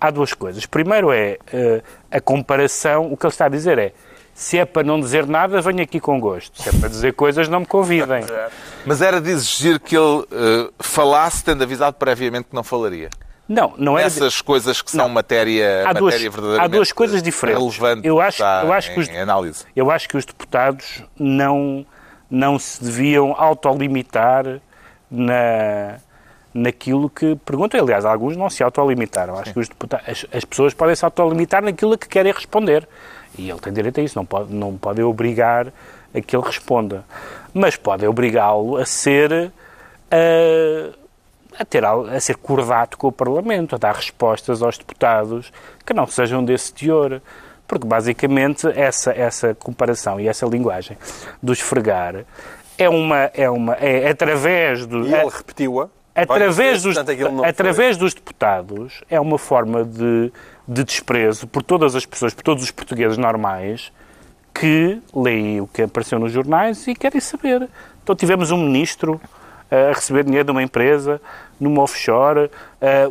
há 0.04 0.12
duas 0.12 0.34
coisas. 0.34 0.66
Primeiro 0.66 1.14
é 1.14 1.38
uh, 1.54 1.84
a 2.12 2.20
comparação, 2.20 3.12
o 3.12 3.16
que 3.16 3.26
ele 3.26 3.32
está 3.32 3.46
a 3.46 3.50
dizer 3.50 3.78
é 3.78 3.94
se 4.34 4.58
é 4.58 4.66
para 4.66 4.84
não 4.84 5.00
dizer 5.00 5.28
nada, 5.28 5.62
venho 5.62 5.82
aqui 5.82 6.00
com 6.00 6.20
gosto. 6.20 6.62
Se 6.62 6.68
é 6.68 6.72
para 6.74 6.90
dizer 6.90 7.14
coisas, 7.14 7.48
não 7.48 7.62
me 7.62 7.66
convidem. 7.66 8.26
Mas 8.86 9.02
era 9.02 9.22
de 9.22 9.30
exigir 9.30 9.80
que 9.80 9.96
ele 9.96 10.22
uh, 10.22 10.74
falasse, 10.80 11.44
tendo 11.44 11.64
avisado 11.64 11.96
previamente 11.96 12.50
que 12.50 12.56
não 12.56 12.64
falaria. 12.64 13.10
Não, 13.48 13.74
não 13.78 13.98
é. 13.98 14.04
Essas 14.04 14.34
de... 14.34 14.44
coisas 14.44 14.82
que 14.82 14.92
são 14.92 15.08
não. 15.08 15.14
matéria, 15.14 15.88
há 15.88 15.94
duas, 15.94 16.14
matéria 16.14 16.32
verdadeiramente 16.32 16.66
Há 16.66 16.76
duas 16.76 16.92
coisas 16.92 17.22
diferentes. 17.22 17.80
Eu 18.04 18.20
acho, 18.20 18.44
eu 18.44 18.74
acho 18.74 18.94
que 18.94 19.00
os, 19.00 19.10
análise. 19.10 19.66
Eu 19.76 19.92
acho 19.92 20.10
que 20.10 20.18
os 20.18 20.26
deputados 20.26 21.04
não, 21.18 21.86
não 22.30 22.58
se 22.58 22.84
deviam 22.84 23.36
autolimitar 23.38 24.60
na 25.12 26.00
naquilo 26.54 27.10
que 27.10 27.36
perguntam. 27.38 27.80
Aliás, 27.82 28.06
alguns 28.06 28.38
não 28.38 28.50
se 28.50 28.64
autolimitaram. 28.64 29.38
Acho 29.38 29.54
que 29.54 29.60
os 29.60 29.68
deputados, 29.68 30.08
as, 30.08 30.26
as, 30.32 30.46
pessoas 30.46 30.74
podem 30.74 30.96
se 30.96 31.04
autolimitar 31.04 31.64
naquilo 31.64 31.98
que 31.98 32.08
querem 32.08 32.32
responder. 32.32 32.88
E 33.38 33.50
ele 33.50 33.60
tem 33.60 33.74
direito 33.74 34.00
a 34.00 34.04
isso. 34.04 34.18
Não 34.18 34.26
pode, 34.26 34.54
não 34.54 34.78
podem 34.78 35.04
obrigar 35.04 35.68
a 36.14 36.22
que 36.22 36.36
ele 36.36 36.46
responda. 36.46 37.04
Mas 37.54 37.76
podem 37.76 38.08
obrigá-lo 38.08 38.78
a 38.78 38.86
ser. 38.86 39.52
A, 40.12 41.62
a, 41.62 41.66
ter, 41.66 41.84
a 41.86 42.20
ser 42.20 42.36
cordato 42.38 42.98
com 42.98 43.08
o 43.08 43.12
Parlamento, 43.12 43.76
a 43.76 43.78
dar 43.78 43.96
respostas 43.96 44.62
aos 44.62 44.78
deputados 44.78 45.52
que 45.86 45.94
não 45.94 46.06
sejam 46.06 46.44
desse 46.44 46.74
teor. 46.74 47.22
Porque, 47.68 47.88
basicamente, 47.88 48.68
essa, 48.76 49.12
essa 49.12 49.56
comparação 49.56 50.20
e 50.20 50.28
essa 50.28 50.46
linguagem 50.46 50.98
do 51.42 51.52
esfregar 51.52 52.26
é 52.78 52.90
uma. 52.90 53.32
É, 53.34 53.50
uma, 53.50 53.74
é 53.76 54.10
através 54.10 54.86
do. 54.86 55.08
E 55.08 55.14
ele 55.14 55.30
repetiu-a. 55.30 55.90
Através, 56.16 56.84
dos, 56.84 56.96
portanto, 56.96 57.44
através 57.44 57.98
dos 57.98 58.14
deputados, 58.14 59.04
é 59.10 59.20
uma 59.20 59.40
forma 59.40 59.84
de, 59.84 60.32
de 60.68 60.84
desprezo 60.84 61.48
por 61.48 61.64
todas 61.64 61.96
as 61.96 62.06
pessoas, 62.06 62.34
por 62.34 62.44
todos 62.44 62.64
os 62.64 62.70
portugueses 62.70 63.18
normais, 63.18 63.92
que 64.54 65.02
leem 65.14 65.60
o 65.60 65.68
que 65.68 65.82
apareceu 65.82 66.20
nos 66.20 66.32
jornais 66.32 66.88
e 66.88 66.94
querem 66.94 67.20
saber. 67.20 67.68
Então 68.04 68.16
tivemos 68.16 68.52
um 68.52 68.58
ministro 68.58 69.20
eh, 69.72 69.90
a 69.90 69.94
receber 69.94 70.24
dinheiro 70.24 70.46
de 70.46 70.52
uma 70.52 70.62
empresa, 70.62 71.20
numa 71.60 71.82
offshore, 71.82 72.52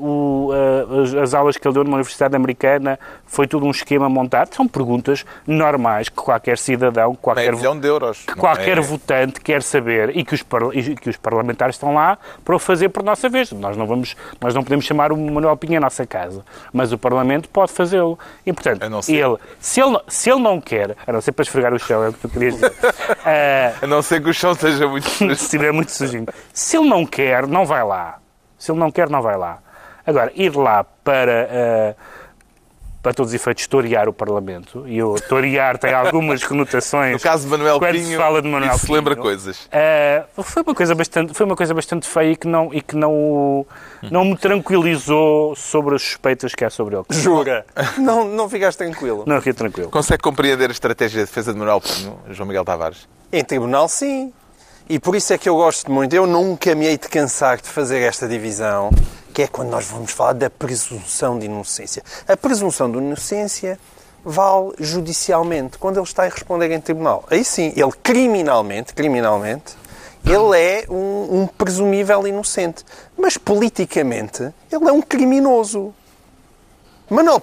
o, 0.01 0.51
eh, 0.53 1.03
as, 1.03 1.15
as 1.15 1.35
aulas 1.35 1.57
que 1.57 1.67
ele 1.67 1.75
deu 1.75 1.85
numa 1.85 1.97
universidade 1.97 2.37
americana, 2.37 2.99
foi 3.27 3.47
tudo 3.47 3.65
um 3.67 3.71
esquema 3.71 4.09
montado. 4.09 4.55
São 4.55 4.69
perguntas 4.69 5.25
normais 5.47 6.09
que 6.09 6.17
qualquer 6.17 6.59
cidadão, 6.59 7.15
qualquer, 7.15 7.55
Meio 7.55 7.75
de 7.81 7.87
euros. 7.89 8.19
que 8.27 8.35
qualquer 8.35 8.79
é? 8.79 8.81
votante 8.81 9.41
quer 9.41 9.63
saber 9.63 10.17
e 10.17 10.25
que, 10.25 10.35
os, 10.35 10.45
e 10.75 10.95
que 10.95 11.09
os 11.09 11.17
parlamentares 11.17 11.77
estão 11.77 11.95
lá 11.95 12.19
para 12.45 12.55
o 12.55 12.59
fazer 12.59 12.91
por 12.91 13.03
nossa 13.03 13.29
vez. 13.29 13.51
Nós 13.53 13.77
não, 13.77 13.87
vamos, 13.87 14.15
nós 14.41 14.55
não 14.55 14.63
podemos 14.63 14.85
chamar 14.85 15.13
o 15.13 15.17
Manuel 15.17 15.57
Pinho 15.57 15.79
à 15.79 15.81
nossa 15.81 16.07
casa, 16.07 16.45
mas 16.73 16.93
o 16.93 16.99
Parlamento 16.99 17.49
pode 17.49 17.73
fazê-lo. 17.73 18.19
E, 18.45 18.53
portanto, 18.53 18.83
ele, 18.85 19.39
se, 19.61 19.81
ele, 19.81 19.99
se 20.09 20.31
ele 20.31 20.41
não 20.41 20.61
quer, 20.61 20.97
a 21.07 21.13
não 21.13 21.21
ser 21.21 21.33
para 21.33 21.43
esfregar 21.45 21.73
o 21.73 21.79
chão, 21.79 22.05
é 22.05 22.09
o 22.11 22.13
que 22.13 22.21
tu 22.21 22.29
querias 22.29 22.55
dizer, 22.55 22.73
Ah, 23.25 23.73
A 23.83 23.87
não 23.87 24.03
ser 24.03 24.23
que 24.23 24.29
o 24.29 24.35
chão 24.35 24.55
seja 24.55 24.87
muito 24.87 25.09
se 25.17 25.25
estiver 25.27 25.73
muito 25.73 25.91
sujinho. 25.93 26.27
Se 26.53 26.77
ele 26.77 26.89
não 26.89 27.07
quer, 27.07 27.47
não 27.47 27.65
vai 27.65 27.83
lá. 27.85 28.19
Se 28.59 28.71
ele 28.71 28.79
não 28.79 28.91
quer, 28.91 29.09
não 29.09 29.23
vai 29.23 29.37
lá. 29.37 29.59
Agora, 30.07 30.33
ir 30.35 30.55
lá 30.57 30.85
para, 30.85 31.49
eh, 31.51 31.95
para 33.03 33.13
todos 33.15 33.33
os 33.33 33.35
efeitos, 33.35 33.67
torear 33.67 34.09
o 34.09 34.13
Parlamento, 34.13 34.85
e 34.87 35.03
o 35.03 35.15
torear 35.15 35.77
tem 35.79 35.93
algumas 35.93 36.43
conotações. 36.47 37.13
No 37.13 37.21
caso 37.21 37.45
de 37.45 37.51
Manuel 37.51 37.79
quando 37.79 37.97
se 37.97 38.05
Pinho, 38.05 38.19
fala 38.19 38.41
de 38.43 38.49
Manuel 38.49 38.75
isso 38.75 38.87
se 38.87 38.93
lembra 38.93 39.15
Pinho, 39.15 39.25
coisas. 39.25 39.69
eh, 39.73 40.25
foi 40.43 40.63
uma 40.63 40.75
coisa 40.75 40.95
bastante 40.95 41.35
foi 41.35 41.47
uma 41.47 41.57
coisa 41.57 41.75
bastante 41.75 42.07
feia 42.09 42.33
e 42.33 42.37
que 42.37 42.47
não 42.47 42.73
e 42.73 42.81
que 42.81 42.97
não 42.97 43.67
não 44.11 44.25
me 44.25 44.37
tranquilizou 44.37 45.55
sobre 45.57 45.95
as 45.97 46.03
suspeitas 46.03 46.55
que 46.55 46.65
há 46.65 46.71
sobre 46.71 46.97
ele. 46.97 47.05
Jura? 47.11 47.65
não, 47.99 48.25
não 48.29 48.49
ficaste 48.49 48.79
tranquilo. 48.79 49.25
Não 49.27 49.37
fiquei 49.39 49.53
tranquilo. 49.53 49.91
Consegue 49.91 50.23
compreender 50.23 50.69
a 50.69 50.73
estratégia 50.73 51.21
de 51.21 51.27
defesa 51.27 51.53
de 51.53 51.59
Manuel 51.59 51.81
Pinho, 51.81 52.19
João 52.31 52.47
Miguel 52.47 52.65
Tavares? 52.65 53.09
Em 53.33 53.43
tribunal, 53.45 53.89
sim. 53.89 54.33
E 54.89 54.99
por 54.99 55.15
isso 55.17 55.33
é 55.33 55.39
que 55.39 55.49
eu 55.49 55.55
gosto 55.57 55.91
muito. 55.91 56.13
Eu 56.15 56.27
nunca 56.27 56.75
me 56.75 56.87
hei 56.87 56.99
de 56.99 57.09
cansar 57.09 57.61
de 57.61 57.69
fazer 57.69 58.01
esta 58.01 58.29
divisão, 58.29 58.91
que 59.33 59.43
é 59.43 59.47
quando 59.47 59.71
nós 59.71 59.87
vamos 59.87 60.13
falar 60.13 60.35
da 60.35 60.51
presunção 60.51 61.39
de 61.39 61.47
inocência. 61.47 62.03
A 62.29 62.37
presunção 62.37 62.91
de 62.91 62.99
inocência 62.99 63.79
vale 64.25 64.73
judicialmente, 64.79 65.79
quando 65.79 65.97
ele 65.97 66.05
está 66.05 66.25
a 66.25 66.29
responder 66.29 66.71
em 66.71 66.81
tribunal. 66.81 67.25
Aí 67.31 67.45
sim, 67.45 67.73
ele 67.77 67.93
criminalmente, 68.03 68.95
criminalmente, 68.95 69.75
ele 70.25 70.57
é 70.57 70.85
um, 70.89 71.43
um 71.43 71.47
presumível 71.47 72.27
inocente. 72.27 72.85
Mas 73.17 73.37
politicamente, 73.37 74.43
ele 74.71 74.89
é 74.89 74.93
um 74.93 75.03
criminoso. 75.03 75.93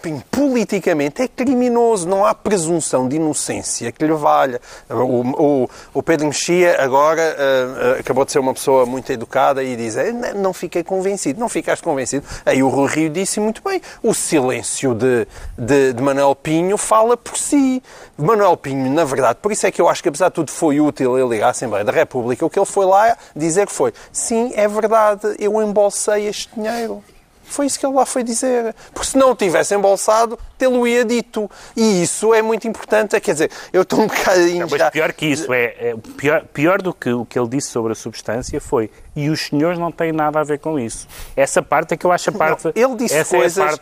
Pinho, 0.02 0.24
politicamente, 0.32 1.22
é 1.22 1.28
criminoso. 1.28 2.08
Não 2.08 2.26
há 2.26 2.34
presunção 2.34 3.08
de 3.08 3.18
inocência 3.18 3.92
que 3.92 4.04
lhe 4.06 4.14
valha. 4.14 4.60
O, 4.90 5.64
o- 5.64 5.70
o 5.94 6.02
Pedro 6.04 6.26
Mexia 6.28 6.82
agora 6.82 7.22
ah, 7.38 8.00
acabou 8.00 8.26
de 8.26 8.32
ser 8.32 8.40
uma 8.40 8.54
pessoa 8.54 8.86
muito 8.86 9.12
educada 9.12 9.64
e 9.64 9.76
diz 9.76 9.96
"Eh, 9.96 10.12
"Não- 10.12 10.34
não 10.42 10.54
fiquei 10.54 10.84
convencido. 10.84 11.40
Não 11.40 11.48
ficaste 11.50 11.84
convencido. 11.84 12.26
Aí 12.46 12.64
o 12.64 12.70
Rui 12.70 12.88
Rio 12.90 13.10
disse 13.10 13.40
muito 13.40 13.62
bem. 13.64 13.80
O 14.02 14.14
silêncio 14.14 14.96
de, 14.96 15.28
de, 15.58 15.94
de 15.94 16.02
Manuel 16.02 16.34
Pinho 16.36 16.78
fala 16.78 17.16
por 17.16 17.38
si. 17.38 17.84
Manuel 18.18 18.58
Pinho, 18.58 18.92
na 18.92 19.04
verdade, 19.06 19.38
por 19.42 19.52
isso 19.52 19.68
é 19.68 19.72
que 19.72 19.80
eu 19.82 19.88
acho 19.88 20.02
que 20.02 20.10
apesar 20.10 20.30
de 20.30 20.36
tudo 20.36 20.52
foi 20.52 20.80
útil 20.80 21.18
ele 21.20 21.38
ir 21.38 21.44
à 21.44 21.50
Assembleia 21.50 21.86
da 21.86 21.92
República. 21.92 22.44
O 22.46 22.50
que 22.50 22.58
ele 22.58 22.66
foi 22.66 22.86
lá 22.86 23.16
dizer 23.36 23.68
foi 23.70 23.94
sim, 24.12 24.52
é 24.56 24.68
verdade, 24.68 25.36
eu 25.38 25.62
embolsei 25.62 26.28
este 26.28 26.50
dinheiro. 26.56 27.04
Foi 27.50 27.66
isso 27.66 27.80
que 27.80 27.86
ele 27.86 27.96
lá 27.96 28.06
foi 28.06 28.24
dizer. 28.24 28.76
Porque 28.94 29.08
se 29.08 29.18
não 29.18 29.32
o 29.32 29.36
tivesse 29.36 29.74
embolsado, 29.76 30.38
tê-lo-ia 30.58 31.04
dito. 31.04 31.50
E 31.76 32.04
isso 32.04 32.34
é 32.34 32.42
muito 32.42 32.68
importante. 32.68 33.20
Quer 33.20 33.34
dizer, 33.34 33.52
eu 33.74 33.82
estou 33.82 34.00
um 34.02 34.08
bocadinho 34.08 34.68
Mas 34.70 34.80
já... 34.80 34.92
pior 34.92 35.12
que 35.14 35.26
isso, 35.26 35.52
é, 35.52 35.64
é 35.80 35.96
pior, 36.16 36.46
pior 36.54 36.82
do 36.82 36.94
que 36.94 37.10
o 37.12 37.26
que 37.26 37.38
ele 37.38 37.50
disse 37.50 37.70
sobre 37.70 37.92
a 37.92 37.96
substância 37.96 38.60
foi 38.62 38.90
e 39.16 39.30
os 39.30 39.42
senhores 39.48 39.78
não 39.80 39.92
têm 39.92 40.12
nada 40.12 40.40
a 40.40 40.44
ver 40.44 40.60
com 40.60 40.80
isso. 40.80 41.08
Essa 41.36 41.62
parte 41.62 41.94
é 41.94 41.98
que 41.98 42.06
eu 42.06 42.12
acho 42.12 42.30
a 42.30 42.34
parte... 42.34 42.72
ele 42.76 42.96
disse 42.96 43.16
essa 43.16 43.36
é 43.36 43.40
a 43.40 43.42
coisas- 43.42 43.66
parte- 43.66 43.82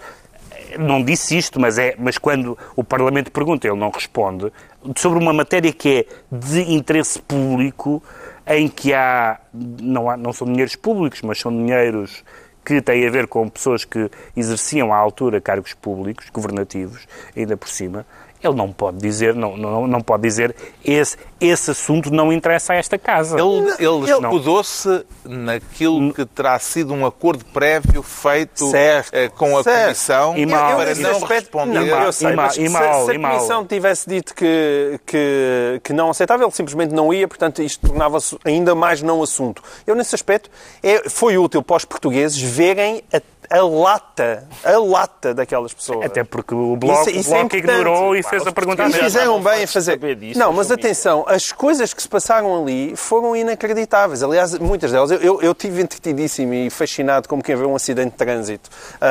não 0.79 1.03
disse 1.03 1.37
isto, 1.37 1.59
mas, 1.59 1.77
é, 1.77 1.95
mas 1.97 2.17
quando 2.17 2.57
o 2.75 2.83
Parlamento 2.83 3.31
pergunta, 3.31 3.67
ele 3.67 3.77
não 3.77 3.89
responde, 3.89 4.51
sobre 4.97 5.17
uma 5.19 5.31
matéria 5.31 5.71
que 5.71 6.05
é 6.09 6.35
de 6.35 6.73
interesse 6.73 7.19
público, 7.19 8.03
em 8.45 8.67
que 8.67 8.93
há 8.93 9.39
não, 9.53 10.09
há, 10.09 10.17
não 10.17 10.33
são 10.33 10.47
dinheiros 10.47 10.75
públicos, 10.75 11.21
mas 11.21 11.39
são 11.39 11.51
dinheiros 11.51 12.23
que 12.67 12.81
têm 12.81 13.07
a 13.07 13.09
ver 13.09 13.27
com 13.27 13.47
pessoas 13.47 13.85
que 13.85 14.11
exerciam 14.35 14.91
à 14.91 14.97
altura 14.97 15.39
cargos 15.39 15.73
públicos, 15.73 16.29
governativos, 16.29 17.07
ainda 17.33 17.55
por 17.55 17.69
cima, 17.69 18.05
ele 18.43 18.53
não 18.55 18.71
pode 18.71 18.97
dizer, 18.97 19.33
não, 19.33 19.57
não, 19.57 19.87
não 19.87 20.01
pode 20.01 20.23
dizer 20.23 20.55
esse, 20.85 21.17
esse 21.41 21.71
assunto 21.71 22.11
não 22.11 22.31
interessa 22.31 22.73
a 22.73 22.75
esta 22.75 22.97
casa. 22.97 23.37
Ele, 23.39 23.69
ele 23.79 24.11
Não. 24.11 24.29
escudou-se 24.31 25.05
naquilo 25.25 26.13
que 26.13 26.25
terá 26.25 26.57
sido 26.59 26.93
um 26.93 27.05
acordo 27.05 27.43
prévio 27.45 28.01
feito 28.03 28.69
Certo. 28.69 29.13
eh, 29.13 29.29
com 29.29 29.57
a 29.57 29.63
Certo. 29.63 29.83
Comissão 29.85 30.37
E 30.37 30.45
mal- 30.45 30.75
para 30.77 30.95
não 30.95 31.11
aspecto- 31.11 31.27
responder. 31.33 31.73
Não, 31.85 32.03
eu 32.03 32.11
sei, 32.11 32.31
E 32.31 32.35
mal- 32.35 32.47
e 32.47 32.51
se- 32.53 32.69
mal- 32.69 33.05
se, 33.05 33.11
a 33.15 33.19
mal. 33.19 33.31
Comissão 33.35 33.65
tivesse 33.65 34.09
dito 34.09 34.33
que, 34.35 34.99
que, 35.05 35.81
que 35.83 35.93
não 35.93 36.09
aceitava, 36.09 36.43
ele 36.43 36.51
simplesmente 36.51 36.93
não 36.93 37.13
ia, 37.13 37.27
portanto 37.27 37.61
isto 37.61 37.87
tornava-se 37.87 38.37
ainda 38.45 38.73
mais 38.75 39.01
não 39.01 39.21
assunto. 39.21 39.61
Eu, 39.85 39.95
nesse 39.95 40.15
aspecto, 40.15 40.49
é, 40.83 41.09
foi 41.09 41.37
útil 41.37 41.61
para 41.63 41.75
os 41.77 41.85
portugueses 41.85 42.39
verem 42.41 43.01
a, 43.13 43.21
a 43.49 43.61
lata, 43.61 44.43
a 44.63 44.77
lata 44.77 45.33
daquelas 45.33 45.73
pessoas. 45.73 46.05
Até 46.05 46.23
porque 46.23 46.53
o 46.53 46.75
Bloco, 46.75 47.09
Isso- 47.09 47.19
isso 47.19 47.29
o 47.31 47.33
é 47.35 47.39
bloco 47.39 47.55
importante. 47.55 47.79
ignorou 47.79 48.15
e 48.15 48.23
fez 48.23 48.45
a 48.45 48.51
pergunta 48.51 48.83
E 48.87 48.93
fizeram 48.93 49.33
não 49.37 49.41
bem 49.43 49.63
em 49.63 49.67
fazer. 49.67 49.97
disso, 50.15 50.39
não, 50.39 50.51
mas 50.53 50.71
atenção, 50.71 51.23
as 51.27 51.51
coisas 51.51 51.93
que 51.93 52.01
se 52.01 52.07
passaram 52.09 52.61
ali 52.61 52.95
foram 52.95 53.35
inacreditáveis. 53.35 54.21
Aliás, 54.23 54.57
muitas 54.59 54.91
delas. 54.91 55.11
Eu, 55.11 55.19
eu, 55.21 55.41
eu 55.41 55.55
tive 55.55 55.81
entretidíssimo 55.81 56.53
e 56.53 56.69
fascinado 56.69 57.27
como 57.27 57.41
quem 57.41 57.55
vê 57.55 57.65
um 57.65 57.75
acidente 57.75 58.11
de 58.11 58.17
trânsito 58.17 58.69
ah, 59.01 59.07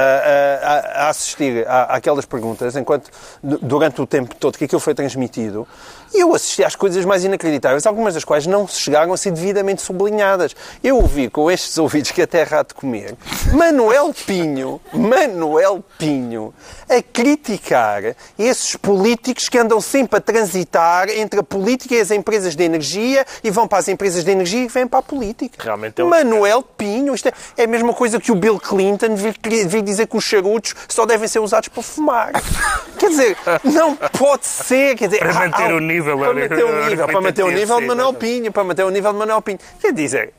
ah, 0.64 1.02
a, 1.02 1.06
a 1.06 1.08
assistir 1.08 1.66
àquelas 1.68 2.24
perguntas, 2.26 2.76
enquanto 2.76 3.10
du- 3.42 3.58
durante 3.58 4.00
o 4.00 4.06
tempo 4.06 4.34
todo 4.34 4.56
que 4.58 4.64
aquilo 4.64 4.80
foi 4.80 4.94
transmitido. 4.94 5.66
E 6.14 6.20
eu 6.20 6.34
assisti 6.34 6.62
às 6.64 6.76
coisas 6.76 7.04
mais 7.04 7.24
inacreditáveis, 7.24 7.84
algumas 7.86 8.14
das 8.14 8.24
quais 8.24 8.46
não 8.46 8.66
chegaram 8.66 9.12
a 9.12 9.16
ser 9.16 9.32
devidamente 9.32 9.82
sublinhadas. 9.82 10.54
Eu 10.82 10.96
ouvi 10.96 11.28
com 11.28 11.50
estes 11.50 11.76
ouvidos 11.78 12.10
que 12.10 12.22
até 12.22 12.42
há 12.42 12.62
de 12.62 12.72
comer 12.74 13.14
Manuel 13.52 14.12
Pinho, 14.26 14.80
Manuel 14.92 15.84
Pinho, 15.98 16.52
a 16.88 17.00
criticar 17.00 18.02
esses 18.38 18.74
políticos 18.76 19.48
que 19.48 19.56
andam 19.58 19.80
sempre 19.80 20.18
a 20.18 20.20
transitar 20.20 21.08
entre 21.08 21.40
a 21.40 21.42
política 21.42 21.94
e 21.94 22.00
as 22.00 22.10
empresas 22.10 22.56
de 22.56 22.64
energia 22.64 23.24
e 23.44 23.50
vão 23.50 23.68
para 23.68 23.78
as 23.78 23.88
empresas 23.88 24.24
de 24.24 24.30
energia 24.30 24.64
e 24.64 24.68
vêm 24.68 24.86
para 24.86 24.98
a 24.98 25.02
política. 25.02 25.62
Realmente 25.62 26.00
é 26.00 26.04
um- 26.04 26.08
Manuel 26.08 26.62
Pinho, 26.62 27.14
isto 27.14 27.28
é, 27.28 27.32
é 27.56 27.64
a 27.64 27.68
mesma 27.68 27.94
coisa 27.94 28.18
que 28.20 28.32
o 28.32 28.34
Bill 28.34 28.58
Clinton 28.58 29.14
vir, 29.14 29.36
vir 29.68 29.82
dizer 29.82 30.06
que 30.08 30.16
os 30.16 30.24
charutos 30.24 30.74
só 30.88 31.06
devem 31.06 31.28
ser 31.28 31.38
usados 31.38 31.68
para 31.68 31.82
fumar. 31.82 32.32
Quer 32.98 33.10
dizer, 33.10 33.36
não 33.62 33.94
pode 33.94 34.46
ser. 34.46 34.96
Quer 34.96 35.06
dizer, 35.08 35.18
Para 35.20 35.34
manter 35.34 35.72
o 35.72 35.80
nível, 35.80 36.18
Para 36.18 36.34
manter 36.34 36.64
o 36.64 36.88
nível, 36.88 37.06
para 37.06 37.20
manter 37.20 37.42
o 37.44 37.50
nível 37.50 37.80
de 37.80 37.86
Manuel 37.86 38.12
Pinho, 38.14 38.52
para 38.52 38.64
manter 38.64 38.84
o 38.84 38.90
nível 38.90 39.12
de 39.12 39.18
Manuel 39.18 39.42
Pinho. 39.42 39.58
Quer 39.80 39.92
dizer, 39.92 40.32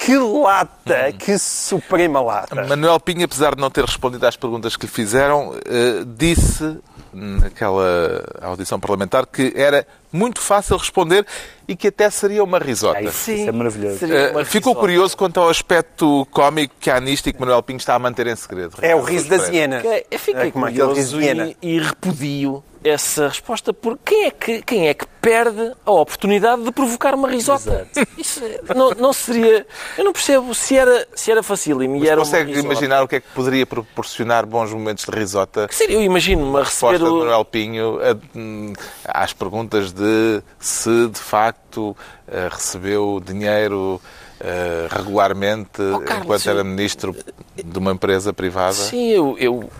que 0.00 0.16
lata, 0.16 1.12
que 1.18 1.38
suprema 1.38 2.20
lata. 2.20 2.54
Manuel 2.66 2.98
Pinho, 3.00 3.24
apesar 3.24 3.54
de 3.54 3.60
não 3.60 3.70
ter 3.70 3.84
respondido 3.84 4.26
às 4.26 4.36
perguntas 4.36 4.76
que 4.76 4.86
lhe 4.86 4.92
fizeram, 4.92 5.54
eh, 5.66 6.04
disse 6.06 6.78
naquela 7.12 8.22
audição 8.42 8.78
parlamentar 8.78 9.26
que 9.26 9.52
era 9.56 9.86
muito 10.12 10.40
fácil 10.40 10.76
responder 10.76 11.26
e 11.66 11.74
que 11.74 11.88
até 11.88 12.08
seria 12.10 12.42
uma 12.44 12.58
risota. 12.58 12.98
Ah, 12.98 13.02
isso, 13.02 13.30
isso 13.30 13.48
é 13.48 13.52
maravilhoso. 13.52 13.98
Seria 13.98 14.16
Eh, 14.40 14.44
ficou 14.44 14.74
curioso 14.74 15.16
quanto 15.16 15.40
ao 15.40 15.48
aspecto 15.48 16.26
cómico 16.30 16.74
que 16.78 16.90
há 16.90 17.00
nisto 17.00 17.28
e 17.28 17.32
que 17.32 17.40
Manuel 17.40 17.62
Pinho 17.62 17.78
está 17.78 17.94
a 17.94 17.98
manter 17.98 18.26
em 18.26 18.36
segredo. 18.36 18.76
É 18.80 18.94
o 18.94 19.02
riso 19.02 19.28
da 19.28 19.36
hiena. 19.48 19.82
Eu 20.10 20.18
fiquei 20.18 20.48
É 20.48 20.50
como 20.50 20.66
aquele 20.66 20.92
riso 20.94 21.16
curioso 21.16 21.18
de 21.18 21.24
hiena. 21.24 21.54
e, 21.62 21.76
e 21.76 21.80
repudio 21.80 22.62
essa 22.84 23.28
resposta, 23.28 23.72
porque 23.72 24.00
quem 24.14 24.24
é 24.26 24.30
que, 24.30 24.62
quem 24.62 24.88
é 24.88 24.94
que 24.94 25.06
perde 25.20 25.72
a 25.84 25.90
oportunidade 25.90 26.62
de 26.62 26.70
provocar 26.72 27.14
uma 27.14 27.28
risota? 27.28 27.86
Isso 28.16 28.40
não, 28.74 28.90
não 28.92 29.12
seria... 29.12 29.66
Eu 29.96 30.04
não 30.04 30.12
percebo 30.12 30.54
se 30.54 30.76
era, 30.76 31.06
se 31.14 31.30
era 31.30 31.42
facílimo 31.42 31.96
e 31.96 32.08
era 32.08 32.20
uma 32.20 32.24
Consegue 32.24 32.58
imaginar 32.58 33.02
o 33.02 33.08
que 33.08 33.16
é 33.16 33.20
que 33.20 33.28
poderia 33.34 33.66
proporcionar 33.66 34.46
bons 34.46 34.72
momentos 34.72 35.04
de 35.04 35.10
risota? 35.10 35.66
Que 35.68 35.74
seria, 35.74 35.96
eu 35.96 36.02
imagino-me 36.02 36.56
a 36.58 36.62
receber 36.64 36.92
resposta 36.92 36.98
de 36.98 37.10
o... 37.10 37.18
Manuel 37.18 37.44
Pinho 37.44 37.98
a- 38.00 38.16
hum, 38.36 38.72
às 39.04 39.32
perguntas 39.32 39.92
de 39.92 40.42
se 40.60 41.08
de 41.08 41.18
facto 41.20 41.96
eh, 42.26 42.48
recebeu 42.50 43.20
dinheiro 43.24 44.00
eh, 44.40 44.86
regularmente 44.90 45.82
Oh, 45.82 46.00
Carlos, 46.00 46.24
enquanto 46.24 46.46
eu- 46.46 46.52
era 46.52 46.64
ministro 46.64 47.16
de 47.56 47.78
uma 47.78 47.90
empresa 47.92 48.32
privada. 48.32 48.72
Sim, 48.74 49.08
eu, 49.08 49.36
eu 49.38 49.70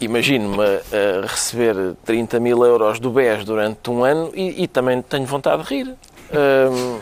imagino-me 0.00 0.64
a, 0.64 1.26
receber 1.26 1.96
30 2.04 2.40
mil 2.40 2.64
euros 2.64 3.00
do 3.00 3.10
BES 3.10 3.44
durante 3.44 3.90
um 3.90 4.04
ano 4.04 4.30
e, 4.34 4.62
e 4.62 4.66
também 4.68 5.02
tenho 5.02 5.26
vontade 5.26 5.62
de 5.62 5.74
rir. 5.74 5.96
Hum, 6.32 7.00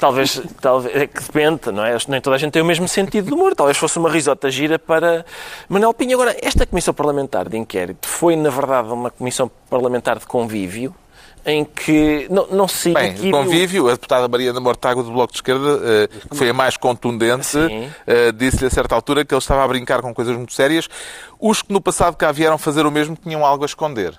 talvez, 0.00 0.40
talvez, 0.60 0.94
é 0.96 1.06
que 1.06 1.22
depende, 1.22 1.70
não 1.72 1.84
é? 1.84 1.96
Nem 2.08 2.20
toda 2.20 2.36
a 2.36 2.38
gente 2.38 2.52
tem 2.52 2.62
o 2.62 2.64
mesmo 2.64 2.88
sentido 2.88 3.26
de 3.26 3.34
humor. 3.34 3.54
Talvez 3.54 3.76
fosse 3.76 3.98
uma 3.98 4.10
risota 4.10 4.50
gira 4.50 4.78
para 4.78 5.24
Manuel 5.68 5.92
Pinho. 5.94 6.14
Agora, 6.14 6.36
esta 6.42 6.66
Comissão 6.66 6.94
Parlamentar 6.94 7.48
de 7.48 7.56
Inquérito 7.56 8.06
foi, 8.08 8.36
na 8.36 8.50
verdade, 8.50 8.88
uma 8.88 9.10
Comissão 9.10 9.50
Parlamentar 9.68 10.18
de 10.18 10.26
Convívio 10.26 10.94
em 11.48 11.64
que 11.64 12.26
não, 12.28 12.48
não 12.48 12.66
se 12.66 12.92
Bem, 12.92 13.10
equilibrou- 13.12 13.44
convívio, 13.44 13.86
a 13.86 13.92
deputada 13.92 14.26
Mariana 14.26 14.58
Mortágua 14.58 15.04
do 15.04 15.12
Bloco 15.12 15.32
de 15.32 15.38
Esquerda, 15.38 15.80
eh, 15.84 16.08
que 16.28 16.36
foi 16.36 16.48
a 16.50 16.52
mais 16.52 16.76
contundente, 16.76 17.56
eh, 18.04 18.32
disse-lhe 18.32 18.66
a 18.66 18.70
certa 18.70 18.96
altura 18.96 19.24
que 19.24 19.32
ele 19.32 19.38
estava 19.38 19.62
a 19.62 19.68
brincar 19.68 20.02
com 20.02 20.12
coisas 20.12 20.34
muito 20.36 20.52
sérias. 20.52 20.88
Os 21.38 21.62
que 21.62 21.72
no 21.72 21.80
passado 21.80 22.16
cá 22.16 22.32
vieram 22.32 22.58
fazer 22.58 22.84
o 22.84 22.90
mesmo 22.90 23.16
tinham 23.22 23.46
algo 23.46 23.62
a 23.62 23.66
esconder. 23.66 24.18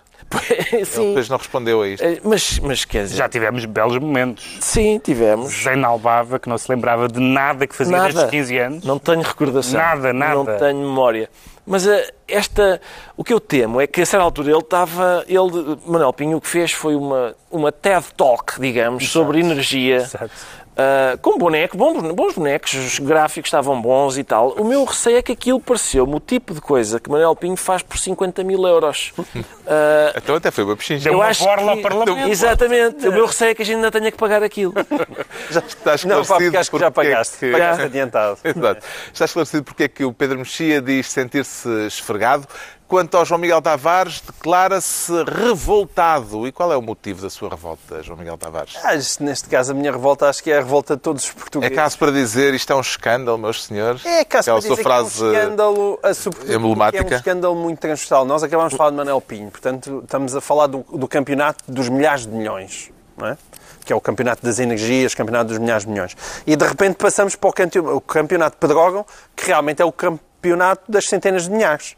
Ele 0.71 0.85
Sim. 0.85 1.07
depois 1.09 1.29
não 1.29 1.37
respondeu 1.37 1.81
a 1.81 1.87
isto. 1.87 2.03
Eh, 2.03 2.19
Mas, 2.23 2.59
mas 2.59 2.83
quer 2.85 3.03
dizer, 3.03 3.15
Já 3.15 3.29
tivemos 3.29 3.65
belos 3.65 3.97
momentos. 3.97 4.57
sim, 4.59 4.99
tivemos. 4.99 5.53
Zé 5.63 5.73
Albava, 5.81 6.37
que 6.39 6.49
não 6.49 6.57
se 6.57 6.69
lembrava 6.71 7.07
de 7.07 7.19
nada 7.19 7.65
que 7.65 7.75
fazia 7.75 7.95
Nada. 7.97 8.11
desde 8.13 8.29
15 8.31 8.57
anos. 8.57 8.83
Não 8.83 8.99
tenho 8.99 9.21
recordação. 9.21 9.79
Nada, 9.79 10.11
nada. 10.13 10.35
Não 10.35 10.45
tenho 10.57 10.79
memória. 10.79 11.29
Mas 11.65 11.85
eh, 11.85 12.11
esta, 12.27 12.79
o 13.15 13.23
que 13.23 13.33
eu 13.33 13.39
temo 13.39 13.79
é 13.81 13.87
que 13.87 14.01
a 14.01 14.05
certa 14.05 14.23
altura 14.23 14.51
ele 14.51 14.59
estava, 14.59 15.23
ele, 15.27 15.77
Manuel 15.85 16.13
Pinho, 16.13 16.37
o 16.37 16.41
que 16.41 16.47
fez 16.47 16.71
foi 16.71 16.95
uma, 16.95 17.35
uma 17.51 17.71
TED 17.71 18.05
Talk, 18.15 18.59
digamos, 18.59 19.09
sobre 19.09 19.39
energia. 19.39 19.97
Exato. 19.97 20.29
Ah, 20.77 21.17
com 21.21 21.37
boneco, 21.37 21.75
bons, 21.77 22.01
bons 22.13 22.33
bonecos, 22.35 22.73
os 22.73 22.99
gráficos 22.99 23.47
estavam 23.47 23.81
bons 23.81 24.17
e 24.17 24.23
tal. 24.23 24.49
O 24.53 24.63
meu 24.63 24.83
receio 24.85 25.17
é 25.17 25.21
que 25.21 25.31
aquilo 25.31 25.59
pareceu-me 25.59 26.15
o 26.15 26.19
tipo 26.19 26.53
de 26.53 26.61
coisa 26.61 26.99
que 26.99 27.09
Manuel 27.09 27.35
Pinho 27.35 27.57
faz 27.57 27.81
por 27.81 27.97
50 27.97 28.43
mil 28.43 28.65
euros. 28.65 29.13
Ah, 29.69 30.13
Então 30.15 30.33
até 30.37 30.49
foi 30.49 30.63
uma 30.63 30.77
pechincha. 30.77 31.03
Deu 31.03 31.11
eu 31.13 31.19
uma 31.19 31.25
acho 31.27 31.43
borla 31.43 31.75
que... 31.75 31.81
Parlamento. 31.81 32.29
Exatamente. 32.29 33.05
O 33.05 33.11
meu 33.11 33.25
receio 33.25 33.51
é 33.51 33.53
que 33.53 33.61
a 33.63 33.65
gente 33.65 33.75
ainda 33.75 33.91
tenha 33.91 34.09
que 34.09 34.17
pagar 34.17 34.41
aquilo. 34.41 34.73
Já 35.51 35.59
está 35.59 35.95
Não, 36.07 36.23
pá, 36.23 36.37
porque 36.37 36.55
acho 36.55 36.71
que 36.71 36.79
já 36.79 36.85
é 36.85 36.89
pagaste. 36.89 37.37
que- 37.37 37.51
Pagaste 37.51 37.83
adiantado. 37.83 38.37
Exato. 38.45 38.81
Está 39.11 39.25
esclarecido 39.25 39.63
porque 39.65 39.83
é 39.83 39.87
que 39.89 40.05
o 40.05 40.13
Pedro 40.13 40.37
Mexia 40.39 40.81
diz 40.81 41.07
sentir-se 41.11 41.67
esfregado. 41.87 42.47
Quanto 42.87 43.17
ao 43.17 43.25
João 43.25 43.37
Miguel 43.39 43.61
Tavares, 43.61 44.21
declara-se 44.21 45.11
revoltado. 45.25 46.47
E 46.47 46.51
qual 46.53 46.71
é 46.71 46.77
o 46.77 46.81
motivo 46.81 47.21
da 47.21 47.29
sua 47.29 47.49
revolta, 47.49 48.01
João 48.01 48.17
Miguel 48.17 48.37
Tavares? 48.37 48.75
Ah, 48.81 48.93
neste 49.19 49.49
caso, 49.49 49.73
a 49.73 49.75
minha 49.75 49.91
revolta 49.91 50.29
acho 50.29 50.41
que 50.41 50.49
é 50.49 50.55
a 50.57 50.59
revolta 50.61 50.95
de 50.95 51.01
todos 51.01 51.23
os 51.25 51.29
É 51.29 51.33
portugueses. 51.33 51.75
caso 51.75 51.97
para 51.97 52.11
dizer 52.13 52.53
isto 52.53 52.71
é 52.71 52.75
um 52.75 52.79
escândalo, 52.81 53.37
meus 53.37 53.65
senhores? 53.65 54.05
É 54.05 54.23
caso 54.23 54.49
Aquela 54.49 54.61
para 54.61 54.69
dizer 54.69 54.83
frase 54.83 55.17
que 55.19 55.23
é 55.23 55.27
um 55.27 55.33
escândalo, 55.33 55.99
a 56.01 56.53
emblemática. 56.55 57.03
é 57.03 57.15
um 57.15 57.17
escândalo 57.17 57.55
muito 57.55 57.79
transversal. 57.79 58.25
Nós 58.25 58.41
acabamos 58.41 58.71
de 58.71 58.77
falar 58.77 58.91
de 58.91 58.95
Manel 58.95 59.19
Pinho, 59.19 59.51
portanto, 59.51 60.01
estamos 60.05 60.33
a 60.35 60.39
falar 60.39 60.67
do, 60.67 60.79
do 60.83 61.07
campeonato 61.09 61.65
dos 61.67 61.89
milhares 61.89 62.25
de 62.25 62.31
milhões, 62.31 62.89
não 63.17 63.27
é? 63.27 63.37
que 63.83 63.91
é 63.93 63.95
o 63.95 64.01
campeonato 64.01 64.45
das 64.45 64.59
energias, 64.59 65.13
campeonato 65.15 65.49
dos 65.49 65.57
milhares 65.59 65.83
de 65.83 65.89
milhões. 65.91 66.15
E 66.45 66.55
de 66.55 66.65
repente 66.65 66.95
passamos 66.95 67.35
para 67.35 67.49
o 67.49 67.53
campe- 67.53 67.79
o 67.79 68.01
campeonato 68.01 68.55
de 68.55 68.59
Pedrógão, 68.59 69.05
que 69.35 69.45
realmente 69.47 69.81
é 69.81 69.85
o 69.85 69.91
campeonato 69.93 70.89
das 70.91 71.05
centenas 71.05 71.43
de 71.45 71.51
milhares. 71.51 71.95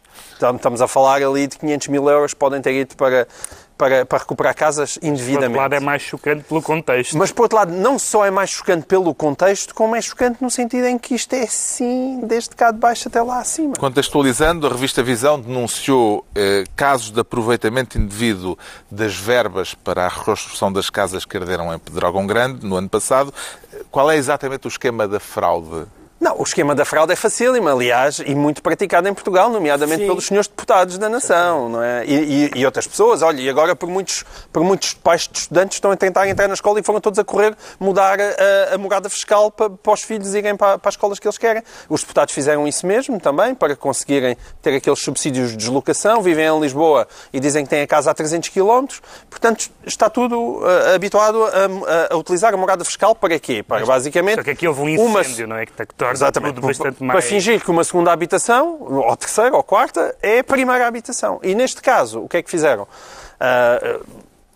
Estamos 0.55 0.82
a 0.82 0.88
falar 0.88 1.22
ali 1.22 1.47
de 1.47 1.57
500 1.57 1.88
mil 1.88 2.09
euros 2.09 2.34
que 2.34 2.39
podem 2.39 2.61
ter 2.61 2.74
ido 2.74 2.95
para, 2.95 3.28
para, 3.78 4.05
para 4.05 4.20
recuperar 4.20 4.53
casas 4.55 4.97
Por 4.97 5.05
outro 5.07 5.22
indevidamente. 5.22 5.57
lado, 5.57 5.76
é 5.76 5.80
mais 5.80 6.01
chocante 6.01 6.43
pelo 6.43 6.61
contexto. 6.61 7.17
Mas, 7.17 7.32
por 7.32 7.43
outro 7.43 7.57
lado, 7.57 7.72
não 7.72 7.97
só 7.97 8.26
é 8.26 8.32
mais 8.32 8.49
chocante 8.49 8.86
pelo 8.86 9.13
contexto, 9.15 9.74
como 9.74 9.95
é 9.95 10.01
chocante 10.01 10.41
no 10.41 10.49
sentido 10.49 10.86
em 10.86 10.97
que 10.97 11.15
isto 11.15 11.34
é 11.34 11.43
assim, 11.43 12.22
desde 12.24 12.49
cá 12.49 12.72
de 12.72 12.78
baixo 12.78 13.07
até 13.07 13.22
lá 13.22 13.39
acima. 13.39 13.76
Contextualizando, 13.78 14.67
a 14.67 14.70
revista 14.70 15.01
Visão 15.01 15.39
denunciou 15.39 16.26
eh, 16.36 16.65
casos 16.76 17.11
de 17.11 17.20
aproveitamento 17.20 17.97
indevido 17.97 18.57
das 18.91 19.15
verbas 19.15 19.74
para 19.74 20.05
a 20.05 20.09
reconstrução 20.09 20.72
das 20.72 20.89
casas 20.89 21.24
que 21.26 21.38
arderam 21.38 21.74
em 21.74 21.80
Pedrógão 21.80 22.28
Grande 22.28 22.65
no 22.65 22.76
ano 22.76 22.89
passado. 22.89 23.34
Qual 23.89 24.11
é 24.11 24.17
exatamente 24.17 24.67
o 24.67 24.70
esquema 24.70 25.07
da 25.07 25.20
fraude? 25.20 25.86
Não, 26.20 26.38
o 26.38 26.43
esquema 26.43 26.76
da 26.76 26.84
fraude 26.84 27.13
é 27.13 27.15
facílimo, 27.15 27.70
aliás, 27.70 28.20
e 28.20 28.36
muito 28.36 28.61
praticado 28.61 29.07
em 29.07 29.13
Portugal, 29.13 29.49
nomeadamente 29.49 30.01
Sim. 30.01 30.07
pelos 30.07 30.26
senhores 30.26 30.47
deputados 30.49 30.97
da 30.97 31.07
nação, 31.07 31.70
não 31.70 31.82
é? 31.82 32.03
E, 32.05 32.13
e- 32.13 32.51
e 32.59 32.65
outras 32.65 32.86
pessoas. 32.86 33.22
Olha, 33.22 33.39
e 33.39 33.49
agora 33.49 33.74
por 33.74 33.88
muitos, 33.88 34.26
por 34.51 34.61
muitos 34.61 34.93
pais 34.93 35.30
de 35.32 35.39
estudantes 35.39 35.78
estão 35.78 35.91
a 35.91 35.95
tentar 35.95 36.28
entrar 36.28 36.47
na 36.49 36.53
escola 36.55 36.78
e 36.80 36.84
foram 36.84 36.99
todos 36.99 37.17
a 37.20 37.24
correr 37.24 37.55
mudar 37.80 38.17
a, 38.20 38.76
a 38.76 38.78
morada 38.78 39.09
fiscal 39.09 39.49
para, 39.49 39.70
para 39.70 39.93
os 39.93 40.01
filhos 40.03 40.34
irem 40.36 40.57
para, 40.57 40.78
para 40.78 40.89
as 40.89 40.93
escolas 40.95 41.20
que 41.20 41.26
eles 41.28 41.38
querem. 41.38 41.63
Os 41.88 42.01
deputados 42.01 42.34
fizeram 42.34 42.67
isso 42.67 42.86
mesmo 42.86 43.17
também, 43.17 43.55
para 43.55 43.74
conseguirem 43.78 44.36
ter 44.61 44.76
aqueles 44.76 44.99
subsídios 44.99 45.51
de 45.51 45.57
deslocação, 45.57 46.22
vivem 46.22 46.45
em 46.47 46.59
Lisboa 46.59 47.07
e 47.32 47.39
dizem 47.39 47.63
que 47.63 47.70
têm 47.70 47.82
a 47.84 47.88
casa 47.88 48.11
a 48.11 48.13
300 48.13 48.49
km. 48.49 48.86
Portanto, 49.30 49.70
está 49.86 50.09
tudo 50.09 50.59
ah, 50.65 50.95
habituado 50.95 51.45
a, 51.45 51.47
a- 51.47 52.13
a 52.13 52.17
utilizar 52.17 52.53
a 52.53 52.57
morada 52.57 52.84
fiscal 52.84 53.15
para 53.15 53.39
quê? 53.39 53.63
Para 53.63 53.86
basicamente... 53.86 54.36
Só 54.36 54.43
que 54.43 54.49
aqui 54.51 54.67
houve 54.67 54.82
um 54.82 55.05
uma- 55.05 55.22
incêndio, 55.22 55.47
não 55.47 55.55
é? 55.55 55.65
Que, 55.65 55.72
que 55.72 55.95
Exatamente. 56.12 56.55
tudo 56.55 56.68
bastante 56.68 56.97
para 56.97 57.07
mais... 57.07 57.26
fingir 57.26 57.64
que 57.64 57.72
uma 57.72 57.84
segunda 57.84 58.12
habitação, 58.12 58.78
ou 58.80 59.16
terceira, 59.16 59.55
ou 59.55 59.64
quarta, 59.64 60.16
é 60.22 60.39
a 60.39 60.43
primeira 60.43 60.88
habitação. 60.88 61.39
E 61.43 61.55
neste 61.55 61.82
caso, 61.82 62.22
o 62.24 62.30
que 62.30 62.38
é 62.38 62.41
que 62.41 62.49
fizeram? 62.49 62.88
Ah, 63.39 63.99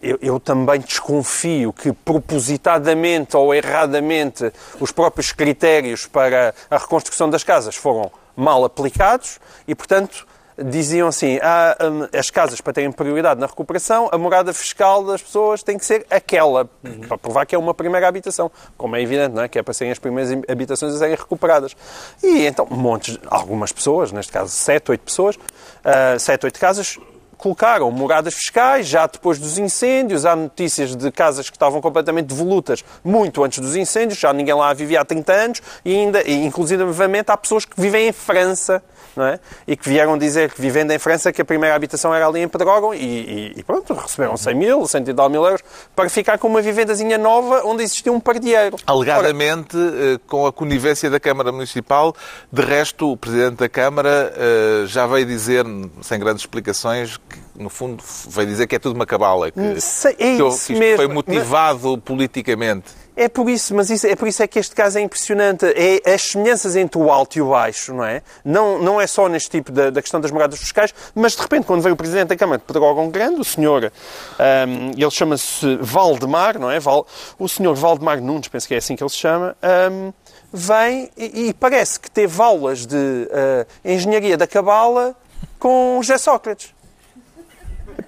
eu, 0.04 0.20
eu 0.22 0.40
também 0.40 0.82
desconfio 0.82 1.72
que 1.72 1.94
propositadamente 1.94 3.38
ou 3.38 3.54
erradamente 3.56 4.52
os 4.80 4.92
próprios 4.92 5.32
critérios 5.32 6.06
para 6.06 6.54
a 6.70 6.78
reconstrução 6.78 7.30
das 7.30 7.44
casas 7.44 7.76
foram 7.76 8.12
mal 8.36 8.66
aplicados 8.66 9.40
e, 9.66 9.74
portanto, 9.74 10.28
diziam 10.58 11.08
assim, 11.08 11.40
ah, 11.42 11.76
hum, 11.82 12.08
as 12.18 12.30
casas 12.30 12.62
para 12.62 12.74
terem 12.74 12.92
prioridade 12.92 13.40
na 13.40 13.48
recuperação, 13.48 14.10
a 14.12 14.18
morada 14.18 14.54
fiscal 14.54 15.04
das 15.04 15.22
pessoas 15.22 15.64
tem 15.64 15.78
que 15.78 15.86
ser 15.86 16.06
aquela, 16.10 16.70
para 17.08 17.18
provar 17.18 17.46
que 17.46 17.56
é 17.56 17.58
uma 17.58 17.74
primeira 17.74 18.08
habitação, 18.08 18.52
como 18.78 18.96
é 18.96 19.02
evidente, 19.02 19.36
não 19.36 19.44
é? 19.44 19.48
que 19.48 19.58
é 19.58 19.64
para 19.64 19.74
serem 19.74 19.92
as 19.92 20.00
primeiras 20.00 20.32
habitações 20.48 20.94
a 20.96 20.98
serem 20.98 21.16
recuperadas. 21.16 21.76
E 22.22 22.46
então, 22.46 22.68
montes, 22.70 23.18
algumas 23.28 23.72
pessoas, 23.72 24.12
neste 24.12 24.32
caso 24.32 24.50
sete, 24.50 24.92
oito 24.92 25.02
pessoas, 25.02 25.38
ah, 25.84 26.18
sete, 26.20 26.46
oito 26.46 26.60
casas, 26.60 26.98
colocaram 27.44 27.92
moradas 27.92 28.34
fiscais 28.36 28.88
já 28.88 29.06
depois 29.06 29.38
dos 29.38 29.58
incêndios. 29.58 30.26
Há 30.26 30.34
notícias 30.34 30.96
de 30.96 31.12
casas 31.12 31.50
que 31.50 31.56
estavam 31.58 31.82
completamente 31.82 32.28
devolutas 32.28 32.86
muito 33.04 33.44
antes 33.44 33.60
dos 33.60 33.76
incêndios, 33.76 34.18
já 34.18 34.32
ninguém 34.32 34.54
lá 34.54 34.74
vivia 34.74 35.02
há 35.02 35.06
30 35.06 35.34
anos 35.34 35.62
e 35.84 35.94
ainda, 35.94 36.24
e, 36.26 36.46
inclusivamente, 36.46 37.30
há 37.30 37.36
pessoas 37.36 37.66
que 37.66 37.80
vivem 37.80 38.08
em 38.08 38.14
França. 38.14 38.82
Não 39.16 39.26
é? 39.26 39.40
E 39.68 39.76
que 39.78 39.88
vieram 39.88 40.18
dizer 40.18 40.52
que 40.52 40.60
vivendo 40.60 40.90
em 40.92 40.98
França 40.98 41.32
que 41.32 41.42
a 41.42 41.46
primeira 41.46 41.76
habitação 41.76 42.14
era 42.14 42.26
ali 42.28 42.42
em 42.42 42.48
Pedrógão 42.48 42.94
e, 42.96 43.54
e- 43.56 43.64
pronto, 43.64 43.94
receberam 43.94 44.36
100 44.36 44.56
mil, 44.56 44.88
100 44.88 45.04
e 45.10 45.14
tal 45.14 45.30
mil 45.30 45.44
euros 45.46 45.62
para 45.96 46.10
ficar 46.10 46.38
com 46.40 46.48
uma 46.48 46.62
vivendazinha 46.62 47.18
nova 47.18 47.62
onde 47.64 47.84
existia 47.84 48.12
um 48.12 48.20
pardieiro. 48.20 48.76
Alegadamente, 48.88 49.78
eh, 49.78 50.20
com 50.28 50.48
a 50.48 50.52
conivência 50.52 51.10
da 51.10 51.20
Câmara 51.20 51.52
Municipal, 51.52 52.16
de 52.52 52.62
resto, 52.64 53.12
o 53.12 53.18
Presidente 53.18 53.58
da 53.58 53.70
Câmara 53.70 54.34
eh, 54.36 54.84
já 54.88 55.06
veio 55.06 55.26
dizer, 55.26 55.64
sem 56.02 56.20
grandes 56.20 56.42
explicações, 56.44 57.18
que, 57.18 57.40
no 57.56 57.70
fundo, 57.70 58.04
veio 58.30 58.48
dizer 58.48 58.66
que 58.66 58.76
é 58.76 58.80
tudo 58.80 58.96
uma 58.96 59.06
cabala, 59.06 59.52
que, 59.52 59.80
Sei- 59.80 60.16
é 60.18 60.36
que 60.36 60.42
eu- 60.42 60.50
que 60.50 60.96
foi 60.96 61.08
motivado 61.08 61.98
politicamente. 62.00 63.03
É 63.16 63.28
por 63.30 63.48
isso, 63.48 63.76
mas 63.76 63.90
isso, 63.92 64.08
é 64.08 64.16
por 64.16 64.28
isso 64.28 64.42
é 64.42 64.48
que 64.48 64.58
este 64.58 64.74
caso 64.74 64.98
é 64.98 65.02
impressionante. 65.02 65.66
É 65.66 66.14
as 66.14 66.22
semelhanças 66.24 66.76
entre 66.76 66.98
o 66.98 67.12
alto 67.12 67.38
e 67.38 67.42
o 67.42 67.50
baixo, 67.50 67.94
não 67.94 68.04
é? 68.04 68.24
Não, 68.44 68.80
não 68.80 69.00
é 69.00 69.06
só 69.06 69.30
neste 69.30 69.52
tipo 69.52 69.72
da, 69.72 69.92
da 69.92 70.02
questão 70.02 70.20
das 70.20 70.32
moradas 70.32 70.60
fiscais, 70.60 70.94
mas 71.14 71.36
de 71.36 71.42
repente, 71.42 71.66
quando 71.66 71.82
veio 71.82 71.94
o 71.94 71.98
Presidente 71.98 72.30
da 72.30 72.36
Câmara 72.36 72.58
de 72.58 72.66
Pedrógão 72.66 73.10
Grande, 73.10 73.40
o 73.40 73.44
senhor, 73.44 73.92
ahm, 74.40 74.92
ele 74.98 75.12
chama-se 75.12 75.78
Valdemar, 75.80 76.58
não 76.58 76.72
é? 76.72 76.80
Val, 76.80 77.06
o 77.38 77.48
senhor 77.48 77.76
Valdemar 77.76 78.20
Nunes, 78.20 78.48
penso 78.48 78.68
que 78.68 78.74
é 78.74 78.78
assim 78.78 78.96
que 78.96 79.04
ele 79.04 79.10
se 79.12 79.18
chama, 79.18 79.56
ahm, 79.62 80.12
vem 80.52 81.10
e, 81.16 81.50
e 81.50 81.54
parece 81.54 82.00
que 82.00 82.10
teve 82.10 82.42
aulas 82.42 82.86
de 82.86 83.28
ah, 83.32 83.66
engenharia 83.86 84.38
da 84.38 84.48
cabala 84.48 85.16
com 85.60 86.00
José 86.02 86.18
Sócrates. 86.18 86.74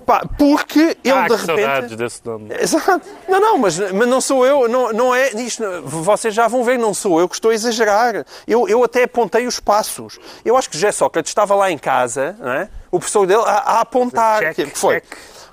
Pá, 0.06 0.24
porque 0.38 0.98
ele 1.04 1.18
ah, 1.18 1.28
de 1.28 1.36
que 1.36 1.42
repente. 1.42 1.46
saudades 1.46 1.96
desse 1.96 2.26
nome. 2.26 2.56
Exato. 2.60 3.02
Não, 3.28 3.40
não, 3.40 3.58
mas, 3.58 3.80
mas 3.80 4.08
não 4.08 4.22
sou 4.22 4.46
eu, 4.46 4.68
não, 4.68 4.94
não 4.94 5.16
é 5.16 5.32
isto. 5.32 5.64
Vocês 5.84 6.34
já 6.34 6.48
vão 6.48 6.64
ver, 6.64 6.78
não 6.78 6.94
sou 6.94 7.20
eu 7.20 7.28
que 7.28 7.36
estou 7.36 7.52
a 7.52 7.54
exagerar. 7.54 8.26
Eu, 8.48 8.68
eu 8.68 8.84
até 8.84 9.04
apontei 9.04 9.48
os 9.48 9.60
passos. 9.60 10.20
Eu 10.44 10.56
acho 10.56 10.70
que 10.70 10.78
José 10.78 10.92
Sócrates 10.92 11.32
estava 11.32 11.56
lá 11.56 11.72
em 11.72 11.78
casa, 11.78 12.36
é? 12.44 12.68
o 12.92 13.00
professor 13.00 13.26
dele, 13.26 13.44
a, 13.46 13.52
a 13.52 13.82
apontar. 13.82 14.54
Check, 14.54 14.72
que 14.72 14.80
foi. 14.80 15.02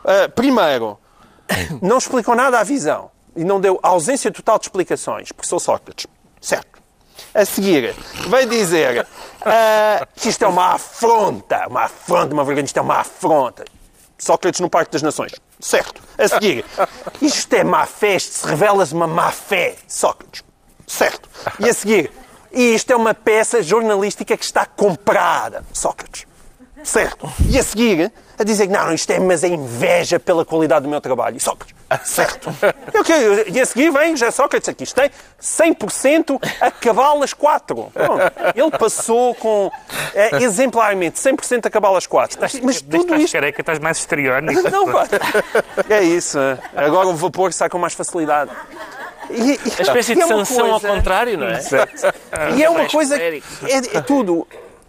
Ah, 0.04 0.28
primeiro, 0.28 0.98
não 1.80 1.98
explicou 1.98 2.34
nada 2.34 2.58
à 2.58 2.64
visão 2.64 3.10
e 3.34 3.44
não 3.44 3.60
deu 3.60 3.78
ausência 3.82 4.30
total 4.30 4.58
de 4.58 4.66
explicações. 4.66 5.32
Professor 5.32 5.60
Sócrates. 5.60 6.06
Certo. 6.40 6.82
A 7.34 7.44
seguir, 7.44 7.94
veio 8.28 8.48
dizer 8.48 9.06
ah, 9.42 10.06
que 10.14 10.28
isto 10.28 10.44
é 10.44 10.48
uma 10.48 10.74
afronta, 10.74 11.66
uma 11.68 11.84
afronta, 11.84 12.34
uma 12.34 12.44
vergonha, 12.44 12.64
isto 12.64 12.78
é 12.78 12.82
uma 12.82 12.96
afronta. 12.96 13.64
Sócrates 14.22 14.60
no 14.60 14.70
Parque 14.70 14.92
das 14.92 15.02
Nações. 15.02 15.32
Certo. 15.58 16.00
A 16.16 16.28
seguir, 16.28 16.64
isto 17.20 17.52
é 17.54 17.64
má 17.64 17.86
fé, 17.86 18.14
isto 18.14 18.34
se 18.34 18.46
revela-se 18.46 18.94
uma 18.94 19.08
má 19.08 19.32
fé. 19.32 19.74
Sócrates. 19.88 20.44
Certo. 20.86 21.28
E 21.58 21.68
a 21.68 21.74
seguir, 21.74 22.12
isto 22.52 22.92
é 22.92 22.96
uma 22.96 23.14
peça 23.14 23.60
jornalística 23.62 24.36
que 24.36 24.44
está 24.44 24.64
comprada. 24.64 25.64
Sócrates. 25.72 26.24
Certo. 26.84 27.30
E 27.48 27.58
a 27.58 27.62
seguir, 27.62 28.12
a 28.38 28.44
dizer 28.44 28.66
que 28.66 28.72
não, 28.72 28.92
isto 28.92 29.10
é, 29.10 29.18
mas 29.20 29.44
é 29.44 29.48
inveja 29.48 30.18
pela 30.18 30.44
qualidade 30.44 30.82
do 30.84 30.88
meu 30.88 31.00
trabalho. 31.00 31.36
E 31.36 31.40
Sócrates, 31.40 31.74
certo. 32.04 32.50
E, 32.92 32.98
ok, 32.98 33.44
e 33.54 33.60
a 33.60 33.66
seguir 33.66 33.90
vem 33.90 34.16
já 34.16 34.30
Sócrates 34.30 34.68
aqui, 34.68 34.84
isto 34.84 34.94
tem 34.94 35.10
100% 35.40 36.38
a 36.60 36.70
cabalas 36.70 37.32
4. 37.32 37.90
Pronto. 37.92 38.22
Ele 38.54 38.70
passou 38.78 39.34
com, 39.34 39.70
é, 40.14 40.42
exemplarmente, 40.42 41.18
100% 41.20 41.66
a 41.66 41.70
cabalas 41.70 42.06
4. 42.06 42.38
Mas 42.40 42.52
Desde 42.52 42.82
tudo 42.84 43.02
estás 43.04 43.22
isto... 43.22 43.32
careca, 43.32 43.60
estás 43.62 43.78
mais 43.78 43.98
histriónico. 43.98 44.62
Não, 44.70 44.90
pá. 44.90 45.06
É 45.88 46.02
isso. 46.02 46.38
Agora 46.74 47.08
o 47.08 47.14
vapor 47.16 47.52
sai 47.52 47.68
com 47.68 47.78
mais 47.78 47.94
facilidade. 47.94 48.50
E, 49.30 49.52
e- 49.52 49.60
A 49.78 49.82
espécie 49.82 50.12
e 50.12 50.14
de 50.16 50.20
é 50.22 50.26
uma 50.26 50.44
sanção 50.44 50.72
ao 50.72 50.80
coisa- 50.80 50.96
contrário, 50.96 51.38
não 51.38 51.46
é? 51.46 51.60
E 52.56 52.62
é 52.62 52.68
uma 52.68 52.80
Mais 52.80 52.92
coisa. 52.92 53.16
É, 53.18 53.38
é 53.68 54.00
tudo. 54.02 54.46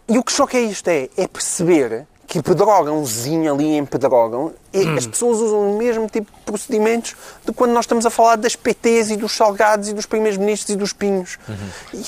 E 0.07 0.17
o 0.17 0.23
que 0.23 0.31
choca 0.31 0.57
é 0.57 0.61
isto: 0.61 0.87
é, 0.87 1.09
é 1.17 1.27
perceber 1.27 2.05
que 2.33 2.41
pedrógãozinho 2.41 3.53
ali 3.53 3.77
em 3.77 3.85
pedrógão, 3.85 4.53
e 4.73 4.87
as 4.97 5.05
pessoas 5.05 5.39
usam 5.39 5.75
o 5.75 5.77
mesmo 5.77 6.07
tipo 6.07 6.31
de 6.31 6.41
procedimentos 6.41 7.15
de 7.45 7.51
quando 7.51 7.71
nós 7.73 7.85
estamos 7.85 8.07
a 8.07 8.09
falar 8.09 8.37
das 8.37 8.55
PTs 8.55 9.11
e 9.11 9.17
dos 9.17 9.33
salgados 9.33 9.89
e 9.89 9.93
dos 9.93 10.07
primeiros 10.07 10.37
ministros 10.37 10.73
e 10.73 10.75
dos 10.75 10.93
pinhos. 10.93 11.37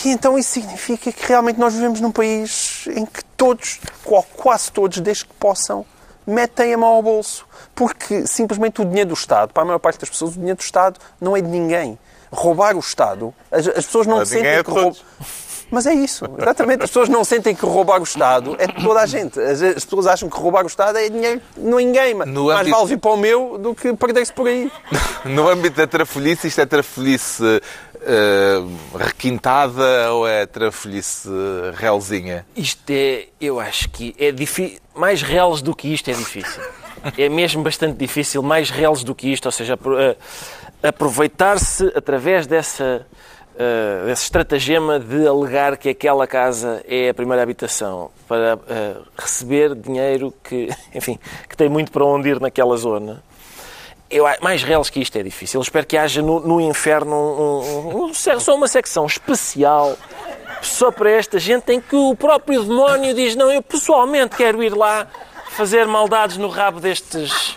E 0.03 0.09
então 0.09 0.35
isso 0.35 0.49
significa 0.49 1.11
que 1.11 1.27
realmente 1.27 1.59
nós 1.59 1.75
vivemos 1.75 2.01
num 2.01 2.11
país 2.11 2.87
em 2.87 3.05
que 3.05 3.23
todos, 3.37 3.79
ou 4.03 4.23
quase 4.23 4.71
todos, 4.71 4.99
desde 4.99 5.25
que 5.25 5.33
possam, 5.35 5.85
metem 6.25 6.73
a 6.73 6.77
mão 6.77 6.89
ao 6.89 7.03
bolso. 7.03 7.45
Porque 7.75 8.25
simplesmente 8.25 8.81
o 8.81 8.85
dinheiro 8.85 9.09
do 9.09 9.15
Estado, 9.15 9.53
para 9.53 9.61
a 9.61 9.65
maior 9.65 9.79
parte 9.79 9.99
das 9.99 10.09
pessoas, 10.09 10.31
o 10.31 10.39
dinheiro 10.39 10.57
do 10.57 10.63
Estado 10.63 10.99
não 11.21 11.37
é 11.37 11.41
de 11.41 11.49
ninguém. 11.49 11.99
Roubar 12.31 12.75
o 12.75 12.79
Estado, 12.79 13.33
as, 13.51 13.67
as 13.67 13.85
pessoas 13.85 14.07
não 14.07 14.25
sentem 14.25 14.47
é 14.47 14.63
que 14.63 14.71
roubam. 14.71 14.95
Mas 15.71 15.85
é 15.87 15.93
isso, 15.93 16.25
exatamente. 16.39 16.83
As 16.83 16.89
pessoas 16.89 17.09
não 17.09 17.23
sentem 17.23 17.55
que 17.55 17.65
roubar 17.65 17.99
o 17.99 18.03
Estado 18.03 18.55
é 18.59 18.67
de 18.67 18.83
toda 18.83 19.01
a 19.01 19.05
gente. 19.05 19.39
As, 19.39 19.61
as 19.61 19.83
pessoas 19.83 20.07
acham 20.07 20.29
que 20.29 20.37
roubar 20.37 20.63
o 20.63 20.67
Estado 20.67 20.97
é 20.97 21.09
dinheiro 21.09 21.41
de 21.57 21.63
ninguém. 21.63 22.13
Mas 22.13 22.27
No 22.27 22.45
mais 22.45 22.59
âmbito- 22.61 22.75
vale 22.77 22.89
vir 22.89 22.97
para 22.99 23.11
o 23.11 23.17
meu 23.17 23.57
do 23.57 23.73
que 23.75 23.93
perder-se 23.93 24.31
por 24.33 24.47
aí. 24.47 24.71
No 25.25 25.49
âmbito 25.49 25.75
da 25.77 25.87
trafolhice, 25.87 26.47
isto 26.47 26.61
é 26.61 26.65
trafolhice 26.67 27.43
eh, 28.01 28.61
requintada 28.95 30.13
ou 30.13 30.27
é 30.27 30.45
trafolhice 30.45 31.27
realzinha? 31.73 32.45
Isto 32.55 32.89
é, 32.91 33.25
eu 33.41 33.59
acho 33.59 33.89
que 33.89 34.15
é 34.19 34.31
difícil. 34.31 34.79
Mais 34.93 35.21
reles 35.23 35.61
do 35.63 35.75
que 35.75 35.91
isto 35.93 36.09
é 36.09 36.13
difícil. 36.13 36.61
É 37.19 37.29
mesmo 37.29 37.61
bastante 37.61 37.97
difícil, 37.97 38.41
mais 38.41 38.71
reles 38.71 39.03
do 39.03 39.13
que 39.13 39.31
isto, 39.31 39.45
ou 39.45 39.51
seja, 39.51 39.77
eh, 39.99 40.15
aproveitar-se 40.81 41.91
através 41.95 42.47
dessa, 42.47 43.05
eh, 43.57 44.03
desse 44.05 44.23
estratagema 44.23 44.99
de 44.99 45.27
alegar 45.27 45.77
que 45.77 45.89
aquela 45.89 46.25
casa 46.27 46.83
é 46.87 47.09
a 47.09 47.13
primeira 47.13 47.41
habitação 47.43 48.11
para 48.27 48.57
eh, 48.69 48.95
receber 49.17 49.73
dinheiro 49.75 50.33
que, 50.43 50.69
enfim, 50.93 51.19
que 51.49 51.55
tem 51.55 51.69
muito 51.69 51.91
para 51.91 52.03
onde 52.05 52.29
ir 52.29 52.39
naquela 52.39 52.75
zona. 52.77 53.23
Eu, 54.09 54.25
mais 54.41 54.61
reles 54.63 54.89
que 54.89 54.99
isto 54.99 55.17
é 55.17 55.23
difícil. 55.23 55.59
Eu 55.59 55.63
espero 55.63 55.85
que 55.85 55.97
haja 55.97 56.21
no, 56.21 56.39
no 56.39 56.61
inferno 56.61 57.15
um- 57.15 57.89
um- 58.03 58.05
um- 58.05 58.13
só 58.13 58.55
uma 58.55 58.67
secção 58.67 59.05
especial 59.05 59.97
só 60.61 60.91
para 60.91 61.09
esta 61.11 61.37
gente 61.39 61.71
em 61.73 61.81
que 61.81 61.95
o 61.95 62.15
próprio 62.15 62.63
demónio 62.63 63.13
diz 63.13 63.35
não, 63.35 63.51
eu 63.51 63.61
pessoalmente 63.61 64.35
quero 64.35 64.63
ir 64.63 64.75
lá 64.75 65.07
fazer 65.49 65.85
maldades 65.87 66.37
no 66.37 66.49
rabo 66.49 66.79
destes, 66.79 67.55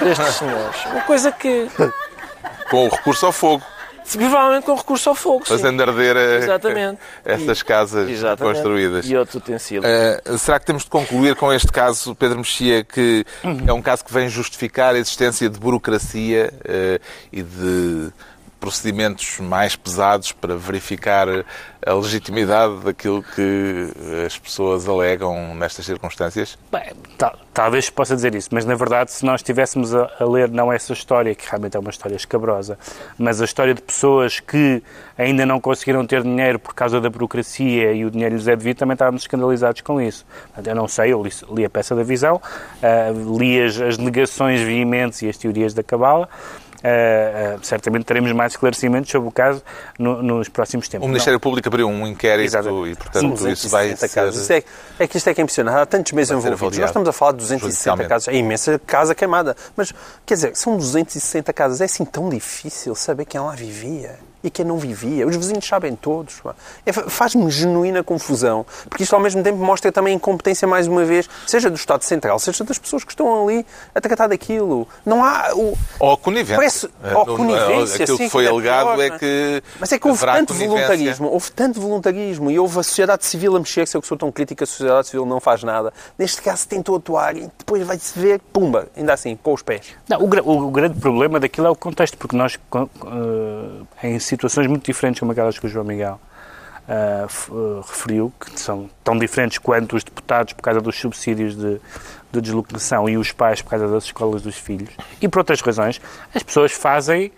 destes 0.00 0.34
senhores. 0.36 0.84
Uma 0.86 1.00
coisa 1.02 1.30
que, 1.32 1.68
Com 2.70 2.86
o 2.86 2.88
recurso 2.88 3.26
ao 3.26 3.32
fogo, 3.32 3.62
provavelmente 4.12 4.64
com 4.64 4.74
recurso 4.74 5.08
ao 5.08 5.14
fogo, 5.14 5.44
fazendo 5.44 5.82
arder 5.82 6.16
eh, 6.16 6.36
Exatamente. 6.38 7.00
essas 7.24 7.62
casas 7.62 8.08
Exatamente. 8.08 8.54
construídas. 8.54 9.08
E 9.08 9.16
outros 9.16 9.36
utensílios. 9.36 9.84
Eh, 9.84 10.20
será 10.38 10.58
que 10.58 10.66
temos 10.66 10.84
de 10.84 10.90
concluir 10.90 11.36
com 11.36 11.52
este 11.52 11.70
caso, 11.70 12.14
Pedro 12.14 12.38
Mexia, 12.38 12.84
que 12.84 13.24
é 13.66 13.72
um 13.72 13.82
caso 13.82 14.04
que 14.04 14.12
vem 14.12 14.28
justificar 14.28 14.94
a 14.94 14.98
existência 14.98 15.48
de 15.48 15.58
burocracia 15.58 16.52
eh, 16.64 17.00
e 17.32 17.42
de 17.42 18.12
procedimentos 18.60 19.38
mais 19.40 19.74
pesados 19.74 20.32
para 20.32 20.54
verificar 20.56 21.26
a 21.86 21.94
legitimidade 21.94 22.76
daquilo 22.84 23.22
que 23.22 23.88
as 24.26 24.38
pessoas 24.38 24.86
alegam 24.86 25.54
nestas 25.54 25.86
circunstâncias? 25.86 26.58
Bem, 26.70 26.92
tal- 27.16 27.38
talvez 27.54 27.88
possa 27.88 28.14
dizer 28.14 28.34
isso, 28.34 28.50
mas 28.52 28.66
na 28.66 28.74
verdade, 28.74 29.10
se 29.12 29.24
nós 29.24 29.40
estivéssemos 29.40 29.94
a, 29.94 30.10
a 30.20 30.24
ler 30.24 30.50
não 30.50 30.70
essa 30.70 30.92
história, 30.92 31.34
que 31.34 31.48
realmente 31.48 31.74
é 31.76 31.80
uma 31.80 31.88
história 31.90 32.14
escabrosa, 32.14 32.78
mas 33.18 33.40
a 33.40 33.44
história 33.46 33.72
de 33.72 33.80
pessoas 33.80 34.40
que 34.40 34.82
ainda 35.16 35.46
não 35.46 35.58
conseguiram 35.58 36.06
ter 36.06 36.22
dinheiro 36.22 36.58
por 36.58 36.74
causa 36.74 37.00
da 37.00 37.08
burocracia 37.08 37.92
e 37.92 38.04
o 38.04 38.10
dinheiro 38.10 38.34
lhes 38.36 38.46
é 38.46 38.54
devido, 38.54 38.76
também 38.76 38.92
estávamos 38.94 39.22
escandalizados 39.22 39.80
com 39.80 40.00
isso. 40.00 40.26
Eu 40.64 40.74
não 40.74 40.86
sei, 40.86 41.12
eu 41.14 41.22
li, 41.22 41.30
li 41.50 41.64
a 41.64 41.70
peça 41.70 41.94
da 41.94 42.02
visão, 42.02 42.40
ah, 42.82 43.10
li 43.38 43.58
as, 43.62 43.80
as 43.80 43.96
negações 43.98 44.60
veementes 44.60 45.22
e 45.22 45.28
as 45.30 45.36
teorias 45.38 45.72
da 45.72 45.82
cabala. 45.82 46.28
Ah, 46.82 47.56
ah, 47.56 47.58
certamente 47.62 48.04
teremos 48.04 48.32
mais 48.32 48.52
esclarecimentos 48.52 49.10
sobre 49.10 49.28
o 49.28 49.32
caso 49.32 49.62
no- 49.98 50.22
nos 50.22 50.48
próximos 50.48 50.88
tempos. 50.88 51.04
O 51.04 51.08
Ministério 51.08 51.38
Público 51.40 51.68
abriu 51.68 51.88
um 51.88 52.06
inquérito 52.06 52.46
Exatamente. 52.46 52.92
e, 52.92 52.96
portanto, 52.96 53.48
isso 53.48 53.68
vai 53.68 53.90
260 53.90 54.32
ser... 54.32 54.64
é, 54.98 55.04
é 55.04 55.06
que 55.06 55.16
isto 55.16 55.28
é 55.28 55.34
que 55.34 55.40
é 55.40 55.44
impressionante. 55.44 55.76
Há 55.78 55.86
tantos 55.86 56.12
meses 56.12 56.30
envolvidos. 56.30 56.78
Nós 56.78 56.90
estamos 56.90 57.08
a 57.08 57.12
falar 57.12 57.32
de 57.32 57.38
260 57.38 57.70
judicialmente. 57.72 58.08
casas. 58.08 58.28
É 58.28 58.34
imensa 58.36 58.78
casa 58.86 59.14
queimada. 59.14 59.56
Mas, 59.76 59.92
quer 60.24 60.34
dizer, 60.34 60.56
são 60.56 60.76
260 60.76 61.52
casas. 61.52 61.80
É 61.80 61.84
assim 61.84 62.04
tão 62.04 62.28
difícil 62.28 62.94
saber 62.94 63.24
quem 63.24 63.40
lá 63.40 63.52
vivia 63.54 64.18
e 64.42 64.50
quem 64.50 64.64
não 64.64 64.78
vivia. 64.78 65.26
Os 65.26 65.36
vizinhos 65.36 65.66
sabem 65.66 65.94
todos. 65.94 66.40
É, 66.86 66.92
Faz-me 66.92 67.50
genuína 67.50 68.02
confusão. 68.02 68.64
Porque 68.88 69.02
isto, 69.02 69.14
ao 69.14 69.20
mesmo 69.20 69.42
tempo, 69.42 69.58
mostra 69.58 69.90
também 69.92 70.12
a 70.14 70.16
incompetência, 70.16 70.66
mais 70.66 70.86
uma 70.86 71.04
vez, 71.04 71.28
seja 71.46 71.68
do 71.70 71.76
Estado 71.76 72.02
Central, 72.02 72.38
seja 72.38 72.64
das 72.64 72.78
pessoas 72.78 73.04
que 73.04 73.12
estão 73.12 73.46
ali 73.48 73.66
a 73.94 74.00
tratar 74.00 74.28
daquilo. 74.28 74.86
Não 75.04 75.24
há... 75.24 75.50
O... 75.54 75.76
Ou 75.98 76.16
conivência. 76.16 76.56
Parece- 76.56 76.90
Eh, 77.02 77.14
ou 77.14 77.26
no- 77.26 77.36
conivência, 77.36 78.02
Aquilo 78.04 78.16
sim, 78.18 78.24
que 78.24 78.30
foi 78.30 78.44
que 78.44 78.48
é 78.48 78.52
alegado 78.52 78.86
pior, 78.94 79.00
é 79.00 79.06
é? 79.06 79.18
que 79.18 79.62
Mas 79.78 79.92
é 79.92 79.98
que 79.98 80.08
houve 80.08 80.24
tanto 80.24 80.54
voluntarismo, 80.54 81.28
houve 81.28 81.50
tanto 81.52 81.80
voluntarismo 81.80 82.50
e 82.50 82.58
houve 82.58 82.78
a 82.78 82.82
sociedade 82.82 83.24
civil 83.26 83.56
a 83.56 83.58
mexer-se. 83.58 83.96
Eu 83.96 84.00
que 84.02 84.08
sou 84.08 84.16
tão 84.16 84.30
crítico, 84.32 84.62
a 84.64 84.66
sociedade 84.66 85.06
civil 85.08 85.26
não 85.26 85.40
faz 85.40 85.62
nada. 85.62 85.92
Neste 86.18 86.40
caso 86.42 86.66
tentou 86.68 86.96
atuar 86.96 87.36
e 87.36 87.50
depois 87.58 87.82
vai-se 87.86 88.18
ver, 88.18 88.40
pumba, 88.52 88.88
ainda 88.96 89.12
assim, 89.12 89.36
com 89.36 89.52
os 89.52 89.62
pés. 89.62 89.86
Não, 90.08 90.22
o, 90.22 90.26
gra- 90.26 90.42
o 90.42 90.70
grande 90.70 90.98
problema 91.00 91.38
daquilo 91.40 91.66
é 91.66 91.70
o 91.70 91.76
contexto, 91.76 92.16
porque 92.18 92.36
nós, 92.36 92.58
eh, 94.02 94.08
em 94.08 94.18
situações 94.30 94.66
muito 94.66 94.84
diferentes 94.84 95.20
como 95.20 95.32
aquelas 95.32 95.58
que 95.58 95.66
o 95.66 95.68
João 95.68 95.84
Miguel 95.84 96.18
eh, 96.88 97.26
referiu, 97.86 98.32
que 98.40 98.58
são 98.58 98.88
tão 99.04 99.18
diferentes 99.18 99.58
quanto 99.58 99.94
os 99.94 100.02
deputados 100.02 100.54
por 100.54 100.62
causa 100.62 100.80
dos 100.80 100.98
subsídios 100.98 101.54
de, 101.54 101.80
de 102.32 102.40
deslocação 102.40 103.08
e 103.08 103.16
os 103.16 103.30
pais 103.32 103.60
por 103.62 103.70
causa 103.70 103.86
das 103.86 104.04
escolas 104.04 104.42
dos 104.42 104.56
filhos, 104.56 104.90
e 105.20 105.28
por 105.28 105.40
outras 105.40 105.60
razões, 105.60 106.00
as 106.34 106.42
pessoas 106.42 106.72
fazem 106.72 107.30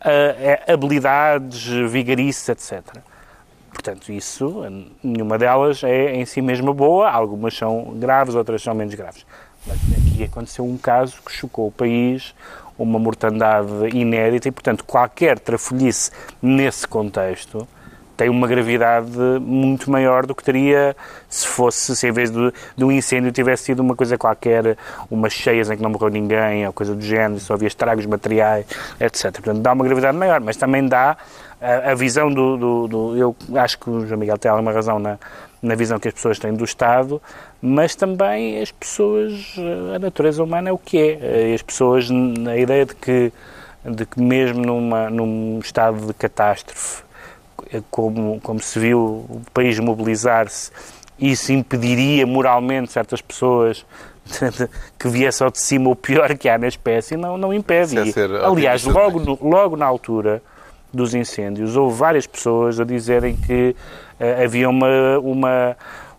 eh, 0.00 0.64
habilidades, 0.66 1.66
vigarices, 1.88 2.48
etc. 2.48 2.82
Portanto, 3.70 4.10
isso, 4.10 4.64
nenhuma 5.02 5.36
delas 5.38 5.84
é 5.84 6.16
em 6.16 6.24
si 6.24 6.40
mesma 6.40 6.72
boa, 6.72 7.10
algumas 7.10 7.56
são 7.56 7.94
graves, 7.98 8.34
outras 8.34 8.62
são 8.62 8.74
menos 8.74 8.94
graves. 8.94 9.26
Mas 9.66 9.78
aqui 9.92 10.24
aconteceu 10.24 10.64
um 10.64 10.78
caso 10.78 11.20
que 11.24 11.30
chocou 11.30 11.68
o 11.68 11.72
país, 11.72 12.34
uma 12.78 12.98
mortandade 12.98 13.68
inédita 13.94 14.48
e, 14.48 14.52
portanto, 14.52 14.84
qualquer 14.84 15.38
trafolhice 15.38 16.10
nesse 16.42 16.86
contexto 16.86 17.66
tem 18.16 18.30
uma 18.30 18.46
gravidade 18.48 19.10
muito 19.42 19.90
maior 19.90 20.24
do 20.24 20.34
que 20.34 20.42
teria 20.42 20.96
se 21.28 21.46
fosse, 21.46 21.94
se 21.94 22.08
em 22.08 22.12
vez 22.12 22.30
de, 22.30 22.50
de 22.74 22.82
um 22.82 22.90
incêndio 22.90 23.30
tivesse 23.30 23.64
sido 23.64 23.80
uma 23.80 23.94
coisa 23.94 24.16
qualquer, 24.16 24.78
umas 25.10 25.34
cheias 25.34 25.70
em 25.70 25.76
que 25.76 25.82
não 25.82 25.90
morreu 25.90 26.08
ninguém, 26.08 26.66
ou 26.66 26.72
coisa 26.72 26.94
do 26.94 27.02
género, 27.02 27.38
só 27.40 27.52
havia 27.52 27.68
estragos 27.68 28.06
materiais, 28.06 28.64
etc. 28.98 29.32
Portanto, 29.32 29.60
dá 29.60 29.72
uma 29.74 29.84
gravidade 29.84 30.16
maior, 30.16 30.40
mas 30.40 30.56
também 30.56 30.88
dá 30.88 31.14
a, 31.60 31.90
a 31.90 31.94
visão 31.94 32.30
do, 32.32 32.56
do, 32.56 32.88
do- 32.88 33.16
Eu 33.18 33.36
acho 33.56 33.78
que 33.78 33.90
o 33.90 34.06
João 34.06 34.18
Miguel 34.18 34.38
tem 34.38 34.50
alguma 34.50 34.72
razão 34.72 34.98
na, 34.98 35.18
na 35.62 35.74
visão 35.74 35.98
que 35.98 36.08
as 36.08 36.14
pessoas 36.14 36.38
têm 36.38 36.54
do 36.54 36.64
Estado, 36.64 37.20
mas 37.60 37.94
também 37.94 38.60
as 38.60 38.70
pessoas, 38.70 39.54
a 39.94 39.98
natureza 39.98 40.42
humana 40.42 40.68
é 40.68 40.72
o 40.72 40.78
que 40.78 40.98
é. 40.98 41.54
As 41.54 41.62
pessoas, 41.62 42.08
a 42.10 42.56
ideia 42.56 42.84
de 42.84 42.94
que, 42.94 43.32
de 43.84 44.06
que 44.06 44.20
mesmo 44.20 44.64
numa, 44.64 45.10
num 45.10 45.58
estado 45.58 46.06
de 46.06 46.14
catástrofe, 46.14 47.02
como, 47.90 48.40
como 48.40 48.60
se 48.60 48.78
viu 48.78 49.00
o 49.00 49.42
país 49.52 49.78
mobilizar-se, 49.78 50.70
isso 51.18 51.52
impediria 51.52 52.26
moralmente 52.26 52.92
certas 52.92 53.22
pessoas 53.22 53.84
que 54.98 55.08
viesse 55.08 55.42
ao 55.42 55.50
de 55.50 55.60
cima 55.60 55.90
o 55.90 55.96
pior 55.96 56.36
que 56.36 56.48
há 56.48 56.58
na 56.58 56.68
espécie, 56.68 57.16
não, 57.16 57.38
não 57.38 57.52
impede. 57.52 57.96
É 57.98 58.44
aliás, 58.44 58.84
logo, 58.84 59.38
logo 59.40 59.76
na 59.76 59.86
altura 59.86 60.42
dos 60.92 61.14
incêndios, 61.14 61.76
houve 61.76 61.96
várias 61.96 62.26
pessoas 62.26 62.80
a 62.80 62.84
dizerem 62.84 63.36
que 63.36 63.74
eh, 63.74 63.74
havia 64.42 64.68
uma, 64.68 65.18
uma, 65.18 65.76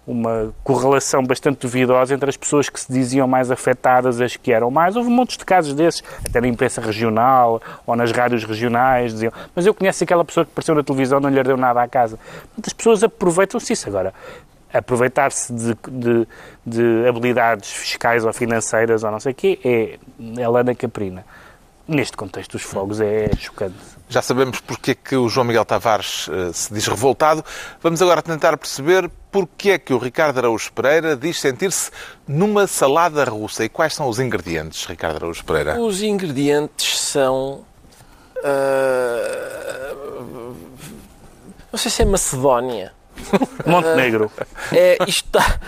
uma 0.07 0.53
correlação 0.63 1.21
bastante 1.21 1.59
duvidosa 1.59 2.13
entre 2.15 2.29
as 2.29 2.37
pessoas 2.37 2.69
que 2.69 2.79
se 2.79 2.91
diziam 2.91 3.27
mais 3.27 3.51
afetadas 3.51 4.21
as 4.21 4.37
que 4.37 4.53
eram 4.53 4.71
mais. 4.71 4.95
Houve 4.95 5.09
montes 5.09 5.37
de 5.37 5.43
casos 5.43 5.73
desses, 5.73 6.01
até 6.25 6.39
na 6.39 6.47
imprensa 6.47 6.79
regional 6.79 7.61
ou 7.85 7.95
nas 7.95 8.11
rádios 8.11 8.45
regionais, 8.45 9.11
diziam, 9.11 9.33
mas 9.53 9.65
eu 9.65 9.73
conheço 9.73 10.03
aquela 10.03 10.23
pessoa 10.23 10.45
que 10.45 10.51
apareceu 10.51 10.73
na 10.73 10.83
televisão, 10.83 11.19
não 11.19 11.29
lhe 11.29 11.43
deu 11.43 11.57
nada 11.57 11.81
à 11.81 11.87
casa. 11.87 12.17
Portanto, 12.17 12.67
as 12.67 12.73
pessoas 12.73 13.03
aproveitam-se 13.03 13.73
isso 13.73 13.89
agora. 13.89 14.13
aproveitar-se 14.73 15.51
de, 15.51 15.75
de, 15.89 16.27
de, 16.65 17.07
habilidades 17.07 17.69
fiscais 17.69 18.23
ou 18.23 18.31
financeiras 18.31 19.03
ou 19.03 19.11
não 19.11 19.19
sei 19.19 19.33
o 19.33 19.35
quê 19.35 19.59
é, 19.63 20.41
é 20.41 20.47
lana 20.47 20.73
caprina. 20.73 21.25
Neste 21.85 22.15
contexto 22.15 22.53
dos 22.53 22.63
fogos 22.63 23.01
é 23.01 23.29
chocante. 23.37 23.96
Já 24.09 24.21
sabemos 24.21 24.61
porque 24.61 24.91
é 24.91 24.95
que 24.95 25.15
o 25.15 25.27
João 25.27 25.45
Miguel 25.45 25.65
Tavares 25.65 26.27
uh, 26.29 26.53
se 26.53 26.73
diz 26.73 26.87
revoltado. 26.87 27.43
Vamos 27.81 28.01
agora 28.01 28.21
tentar 28.21 28.55
perceber 28.57 29.11
porque 29.29 29.71
é 29.71 29.77
que 29.77 29.93
o 29.93 29.97
Ricardo 29.97 30.37
Araújo 30.37 30.71
Pereira 30.71 31.15
diz 31.15 31.39
sentir-se 31.41 31.91
numa 32.25 32.67
salada 32.67 33.23
russa. 33.25 33.65
E 33.65 33.69
quais 33.69 33.93
são 33.93 34.07
os 34.07 34.19
ingredientes, 34.19 34.85
Ricardo 34.85 35.17
Araújo 35.17 35.43
Pereira? 35.43 35.79
Os 35.79 36.01
ingredientes 36.01 36.97
são. 36.97 37.65
Uh, 38.37 39.27
não 41.71 41.77
sei 41.77 41.91
se 41.91 42.01
é 42.01 42.05
Macedónia. 42.05 42.96
Montenegro. 43.65 44.31
É, 44.71 44.97
está. 45.07 45.59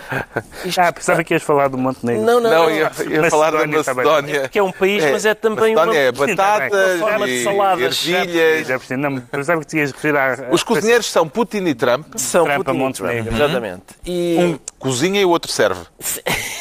Isto 0.64 0.80
ah, 0.80 0.92
pensava 0.92 1.24
que 1.24 1.34
ias 1.34 1.42
falar 1.42 1.68
do 1.68 1.78
Montenegro. 1.78 2.22
Não, 2.22 2.40
não, 2.40 2.50
não. 2.50 2.70
ia, 2.70 2.90
ia 3.08 3.30
falar 3.30 3.50
da 3.52 3.66
Macedónia. 3.66 4.42
É 4.44 4.48
que 4.48 4.58
é 4.58 4.62
um 4.62 4.72
país, 4.72 5.04
é, 5.04 5.12
mas 5.12 5.24
é 5.24 5.34
também 5.34 5.74
Macedónia 5.74 6.00
uma. 6.00 6.08
é 6.08 6.12
batatas, 6.12 7.00
uma 7.00 7.26
de 7.26 7.44
saladas. 7.44 8.08
ervilhas. 8.08 8.88
Não, 8.90 9.20
pensava 9.20 9.60
que 9.60 9.66
te 9.66 9.76
ias 9.78 9.92
referir 9.92 10.16
a. 10.16 10.48
Os 10.50 10.62
cozinheiros 10.62 11.06
são 11.06 11.28
Putin 11.28 11.64
e 11.66 11.74
Trump. 11.74 12.06
São 12.16 12.44
Trump 12.44 12.64
Putin 12.64 12.70
a 12.70 12.74
Montenegro. 12.74 13.34
Exatamente. 13.34 13.84
E... 14.06 14.36
Um 14.38 14.58
cozinha 14.78 15.20
e 15.20 15.24
o 15.24 15.30
outro 15.30 15.50
serve. 15.50 15.80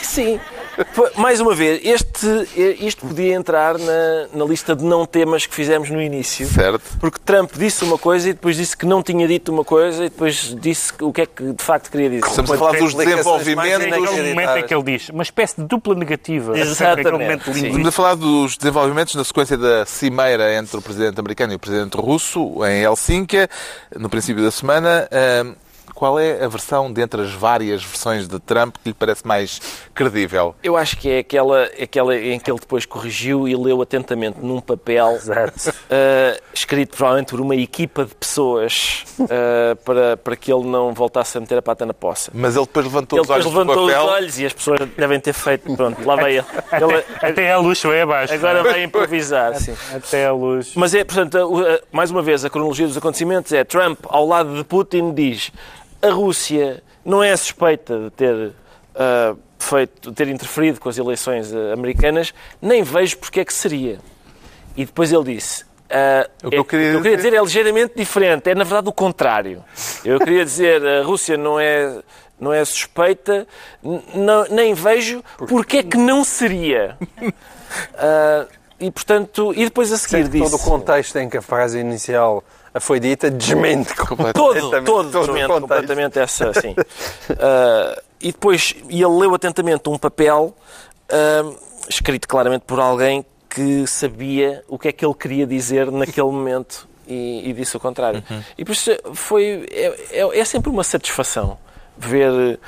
Sim. 0.01 0.39
Mais 1.17 1.39
uma 1.39 1.53
vez, 1.53 1.81
este, 1.83 2.27
isto 2.79 3.05
podia 3.05 3.33
entrar 3.33 3.77
na, 3.77 4.27
na 4.33 4.45
lista 4.45 4.75
de 4.75 4.83
não 4.83 5.05
temas 5.05 5.45
que 5.45 5.53
fizemos 5.53 5.89
no 5.89 6.01
início. 6.01 6.47
Certo. 6.47 6.97
Porque 6.99 7.19
Trump 7.23 7.51
disse 7.57 7.83
uma 7.83 7.97
coisa 7.97 8.29
e 8.29 8.33
depois 8.33 8.55
disse 8.55 8.75
que 8.75 8.85
não 8.85 9.03
tinha 9.03 9.27
dito 9.27 9.51
uma 9.51 9.63
coisa 9.63 10.05
e 10.05 10.09
depois 10.09 10.55
disse 10.59 10.93
o 11.01 11.11
que 11.11 11.21
é 11.21 11.25
que 11.25 11.53
de 11.53 11.63
facto 11.63 11.91
queria 11.91 12.09
dizer. 12.09 12.27
Estamos 12.27 12.51
a 12.51 12.57
falar 12.57 12.79
dos 12.79 12.93
desenvolvimentos. 12.93 13.87
Naquele 13.87 14.29
momento 14.29 14.57
em 14.57 14.63
que 14.65 14.73
ele 14.73 14.83
diz, 14.83 15.09
uma 15.09 15.23
espécie 15.23 15.61
de 15.61 15.67
dupla 15.67 15.95
negativa. 15.95 16.57
Exatamente. 16.57 17.49
Estamos 17.49 17.87
a 17.87 17.91
falar 17.91 18.15
dos 18.15 18.57
desenvolvimentos 18.57 19.15
na 19.15 19.23
sequência 19.23 19.57
da 19.57 19.85
cimeira 19.85 20.55
entre 20.55 20.77
o 20.77 20.81
presidente 20.81 21.19
americano 21.19 21.53
e 21.53 21.55
o 21.55 21.59
presidente 21.59 21.97
russo 21.97 22.65
em 22.65 22.83
Helsínquia, 22.83 23.49
no 23.95 24.09
princípio 24.09 24.43
da 24.43 24.51
semana. 24.51 25.07
Qual 25.99 26.17
é 26.17 26.41
a 26.41 26.47
versão 26.47 26.89
dentre 26.89 27.21
as 27.23 27.33
várias 27.33 27.83
versões 27.83 28.25
de 28.25 28.39
Trump 28.39 28.77
que 28.81 28.87
lhe 28.87 28.93
parece 28.93 29.27
mais 29.27 29.59
credível? 29.93 30.55
Eu 30.63 30.77
acho 30.77 30.95
que 30.95 31.09
é 31.09 31.19
aquela, 31.19 31.63
aquela 31.63 32.15
em 32.15 32.39
que 32.39 32.49
ele 32.49 32.57
depois 32.57 32.85
corrigiu 32.85 33.49
e 33.49 33.53
leu 33.53 33.81
atentamente 33.81 34.39
num 34.41 34.61
papel 34.61 35.17
uh, 35.17 36.41
escrito 36.55 36.95
provavelmente 36.95 37.31
por 37.31 37.41
uma 37.41 37.53
equipa 37.53 38.05
de 38.05 38.15
pessoas 38.15 39.03
uh, 39.19 39.75
para, 39.83 40.15
para 40.15 40.37
que 40.37 40.49
ele 40.53 40.63
não 40.63 40.93
voltasse 40.93 41.37
a 41.37 41.41
meter 41.41 41.57
a 41.57 41.61
pata 41.61 41.85
na 41.85 41.93
poça. 41.93 42.31
Mas 42.33 42.55
ele 42.55 42.65
depois 42.65 42.85
levantou 42.85 43.19
ele 43.19 43.23
os 43.23 43.29
olhos 43.29 43.45
depois 43.45 43.67
levantou 43.67 43.87
papel. 43.87 44.05
os 44.05 44.09
olhos 44.09 44.39
e 44.39 44.45
as 44.45 44.53
pessoas 44.53 44.79
devem 44.97 45.19
ter 45.19 45.33
feito. 45.33 45.75
Pronto, 45.75 46.01
lá 46.07 46.15
vai 46.15 46.37
ele. 46.37 46.47
ele 46.81 47.03
até 47.21 47.51
a 47.51 47.57
luz 47.57 47.81
foi 47.81 47.99
abaixo. 47.99 48.33
Agora 48.33 48.63
vai 48.63 48.83
improvisar. 48.83 49.53
Sim. 49.55 49.75
Até 49.93 50.27
a 50.27 50.31
luz. 50.31 50.71
Mas 50.75 50.93
é, 50.93 51.03
portanto, 51.03 51.37
mais 51.91 52.09
uma 52.09 52.21
vez, 52.21 52.45
a 52.45 52.49
cronologia 52.49 52.87
dos 52.87 52.95
acontecimentos 52.95 53.51
é 53.51 53.65
Trump, 53.65 53.99
ao 54.07 54.25
lado 54.25 54.55
de 54.55 54.63
Putin, 54.63 55.13
diz 55.13 55.51
a 56.01 56.09
Rússia 56.09 56.83
não 57.03 57.23
é 57.23 57.35
suspeita 57.35 57.99
de 57.99 58.09
ter 58.11 58.35
uh, 58.35 59.37
feito, 59.57 60.11
ter 60.11 60.27
interferido 60.27 60.79
com 60.79 60.89
as 60.89 60.97
eleições 60.97 61.51
uh, 61.51 61.73
americanas, 61.73 62.33
nem 62.61 62.83
vejo 62.83 63.17
porque 63.17 63.41
é 63.41 63.45
que 63.45 63.53
seria. 63.53 63.99
E 64.75 64.85
depois 64.85 65.11
ele 65.11 65.35
disse. 65.35 65.63
Uh, 65.63 66.47
o 66.47 66.49
que 66.49 66.57
eu 66.57 66.65
queria, 66.65 66.87
eu 66.87 67.01
queria 67.01 67.17
dizer 67.17 67.33
é 67.33 67.41
ligeiramente 67.41 67.93
diferente, 67.95 68.49
é 68.49 68.55
na 68.55 68.63
verdade 68.63 68.89
o 68.89 68.93
contrário. 68.93 69.63
Eu 70.05 70.19
queria 70.19 70.45
dizer 70.45 70.85
a 70.85 71.03
Rússia 71.03 71.35
não 71.35 71.59
é, 71.59 71.99
não 72.39 72.53
é 72.53 72.63
suspeita, 72.63 73.47
não, 74.13 74.45
nem 74.49 74.73
vejo 74.73 75.23
porque 75.47 75.77
é 75.77 75.83
que 75.83 75.97
não 75.97 76.23
seria. 76.23 76.95
Uh, 77.19 78.47
e 78.79 78.91
portanto, 78.91 79.51
e 79.55 79.65
depois 79.65 79.91
a 79.91 79.97
seguir 79.97 80.25
Sim, 80.25 80.29
disse. 80.29 80.51
Todo 80.51 80.61
o 80.61 80.63
contexto 80.63 81.17
em 81.17 81.27
que 81.27 81.37
a 81.37 81.41
frase 81.41 81.79
inicial 81.79 82.43
foi 82.79 82.99
dita 82.99 83.31
desmente 83.31 83.95
completamente. 83.95 84.33
Todo, 84.33 84.83
todo, 84.83 85.11
todo 85.11 85.25
desmente 85.27 85.47
completamente 85.47 86.19
essa, 86.19 86.53
sim. 86.59 86.71
Uh, 86.71 88.01
e 88.21 88.31
depois, 88.31 88.75
e 88.89 89.01
ele 89.01 89.17
leu 89.17 89.33
atentamente 89.33 89.87
um 89.89 89.97
papel 89.97 90.53
uh, 91.11 91.59
escrito 91.87 92.27
claramente 92.27 92.63
por 92.65 92.79
alguém 92.79 93.25
que 93.49 93.87
sabia 93.87 94.63
o 94.67 94.77
que 94.77 94.89
é 94.89 94.91
que 94.91 95.03
ele 95.05 95.15
queria 95.15 95.47
dizer 95.47 95.91
naquele 95.91 96.27
momento 96.27 96.87
e, 97.07 97.49
e 97.49 97.53
disse 97.53 97.75
o 97.75 97.79
contrário. 97.79 98.23
Uhum. 98.29 98.43
E 98.57 98.65
por 98.65 98.73
isso 98.73 98.91
foi, 99.13 99.65
é, 99.71 100.19
é, 100.19 100.39
é 100.39 100.45
sempre 100.45 100.69
uma 100.69 100.83
satisfação 100.83 101.57
ver 101.97 102.59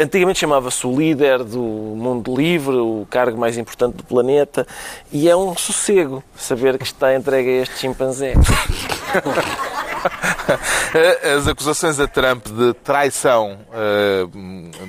Antigamente 0.00 0.38
chamava-se 0.38 0.86
o 0.86 0.94
líder 0.94 1.42
do 1.42 1.58
mundo 1.58 2.36
livre, 2.36 2.76
o 2.76 3.06
cargo 3.08 3.38
mais 3.38 3.56
importante 3.56 3.96
do 3.96 4.04
planeta, 4.04 4.66
e 5.10 5.30
é 5.30 5.34
um 5.34 5.56
sossego 5.56 6.22
saber 6.36 6.76
que 6.76 6.84
está 6.84 7.14
entregue 7.14 7.48
a 7.48 7.62
este 7.62 7.78
chimpanzé. 7.78 8.34
As 11.36 11.46
acusações 11.46 12.00
a 12.00 12.06
Trump 12.06 12.46
de 12.46 12.74
traição, 12.74 13.58
eh, 13.72 14.26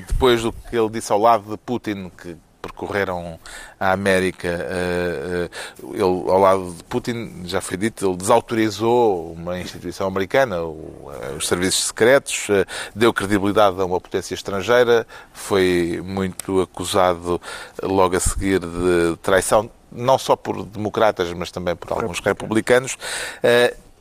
depois 0.08 0.42
do 0.42 0.52
que 0.52 0.76
ele 0.76 0.90
disse 0.90 1.12
ao 1.12 1.20
lado 1.20 1.52
de 1.52 1.58
Putin, 1.58 2.10
que 2.10 2.36
percorreram 2.62 3.40
a 3.80 3.92
América, 3.92 4.48
eh, 4.48 5.50
eh, 5.50 5.94
ele, 5.94 6.02
ao 6.02 6.40
lado 6.40 6.74
de 6.74 6.84
Putin, 6.86 7.44
já 7.46 7.62
foi 7.62 7.78
dito, 7.78 8.08
ele 8.08 8.18
desautorizou 8.18 9.34
uma 9.34 9.60
instituição 9.60 10.08
americana, 10.08 10.64
os 10.64 11.48
serviços 11.48 11.86
secretos, 11.86 12.48
deu 12.96 13.14
credibilidade 13.14 13.80
a 13.80 13.86
uma 13.86 14.00
potência 14.00 14.34
estrangeira, 14.34 15.06
foi 15.34 16.02
muito 16.04 16.62
acusado 16.62 17.40
logo 17.82 18.16
a 18.16 18.20
seguir 18.20 18.60
de 18.60 19.18
traição, 19.22 19.70
não 19.92 20.18
só 20.18 20.36
por 20.36 20.66
democratas, 20.66 21.32
mas 21.34 21.52
também 21.52 21.76
por 21.76 21.92
alguns 21.92 22.20
republicanos. 22.20 22.98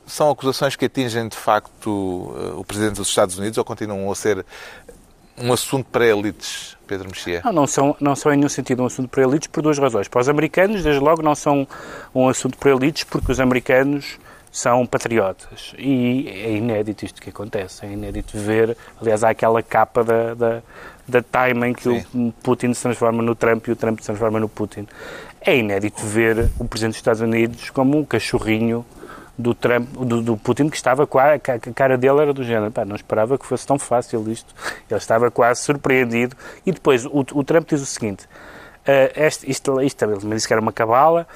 São 0.05 0.29
acusações 0.29 0.75
que 0.75 0.85
atingem, 0.85 1.27
de 1.27 1.37
facto, 1.37 1.89
o 2.57 2.63
Presidente 2.65 2.95
dos 2.97 3.07
Estados 3.07 3.37
Unidos 3.37 3.57
ou 3.57 3.63
continuam 3.63 4.11
a 4.11 4.15
ser 4.15 4.45
um 5.37 5.51
assunto 5.51 5.87
para 5.91 6.05
elites, 6.05 6.77
Pedro 6.85 7.09
Mexia? 7.09 7.41
Não, 7.43 7.51
não 7.53 7.67
são, 7.67 7.95
não 7.99 8.15
são 8.15 8.31
em 8.31 8.37
nenhum 8.37 8.49
sentido 8.49 8.83
um 8.83 8.85
assunto 8.85 9.09
para 9.09 9.23
elites 9.23 9.47
por 9.47 9.61
duas 9.61 9.77
razões. 9.77 10.07
Para 10.07 10.21
os 10.21 10.29
americanos, 10.29 10.83
desde 10.83 11.01
logo, 11.01 11.21
não 11.21 11.35
são 11.35 11.67
um 12.13 12.27
assunto 12.27 12.57
para 12.57 12.71
elites 12.71 13.03
porque 13.03 13.31
os 13.31 13.39
americanos 13.39 14.19
são 14.51 14.85
patriotas. 14.85 15.73
E 15.77 16.27
é 16.29 16.51
inédito 16.55 17.05
isto 17.05 17.19
que 17.19 17.31
acontece. 17.31 17.85
É 17.85 17.91
inédito 17.91 18.37
ver, 18.37 18.77
aliás, 19.01 19.23
há 19.23 19.29
aquela 19.31 19.63
capa 19.63 20.03
da, 20.03 20.35
da, 20.35 20.61
da 21.07 21.23
Time 21.23 21.69
em 21.69 21.73
que 21.73 21.83
Sim. 21.83 22.27
o 22.27 22.31
Putin 22.43 22.71
se 22.73 22.83
transforma 22.83 23.23
no 23.23 23.33
Trump 23.33 23.67
e 23.67 23.71
o 23.71 23.75
Trump 23.75 23.99
se 23.99 24.05
transforma 24.05 24.39
no 24.39 24.47
Putin. 24.47 24.87
É 25.41 25.57
inédito 25.57 26.05
ver 26.05 26.51
o 26.59 26.65
Presidente 26.65 26.91
dos 26.91 26.99
Estados 26.99 27.21
Unidos 27.21 27.71
como 27.71 27.97
um 27.97 28.05
cachorrinho 28.05 28.85
do, 29.37 29.53
Trump, 29.53 29.89
do, 29.89 30.21
do, 30.21 30.37
Putin 30.37 30.69
que 30.69 30.75
estava 30.75 31.07
quase, 31.07 31.41
a 31.47 31.73
cara 31.73 31.97
dele 31.97 32.21
era 32.21 32.33
do 32.33 32.43
género, 32.43 32.71
pá, 32.71 32.85
não 32.85 32.95
esperava 32.95 33.37
que 33.37 33.45
fosse 33.45 33.65
tão 33.65 33.79
fácil 33.79 34.29
isto. 34.31 34.53
Ele 34.89 34.97
estava 34.97 35.31
quase 35.31 35.61
surpreendido. 35.61 36.35
E 36.65 36.71
depois 36.71 37.05
o, 37.05 37.25
o 37.33 37.43
Trump 37.43 37.67
diz 37.67 37.81
o 37.81 37.85
seguinte: 37.85 38.25
uh, 38.25 39.11
este, 39.15 39.49
isto, 39.49 39.81
isto, 39.81 40.03
ele 40.03 40.25
me 40.25 40.35
disse 40.35 40.47
que 40.47 40.53
era 40.53 40.61
uma 40.61 40.71
cabala 40.71 41.27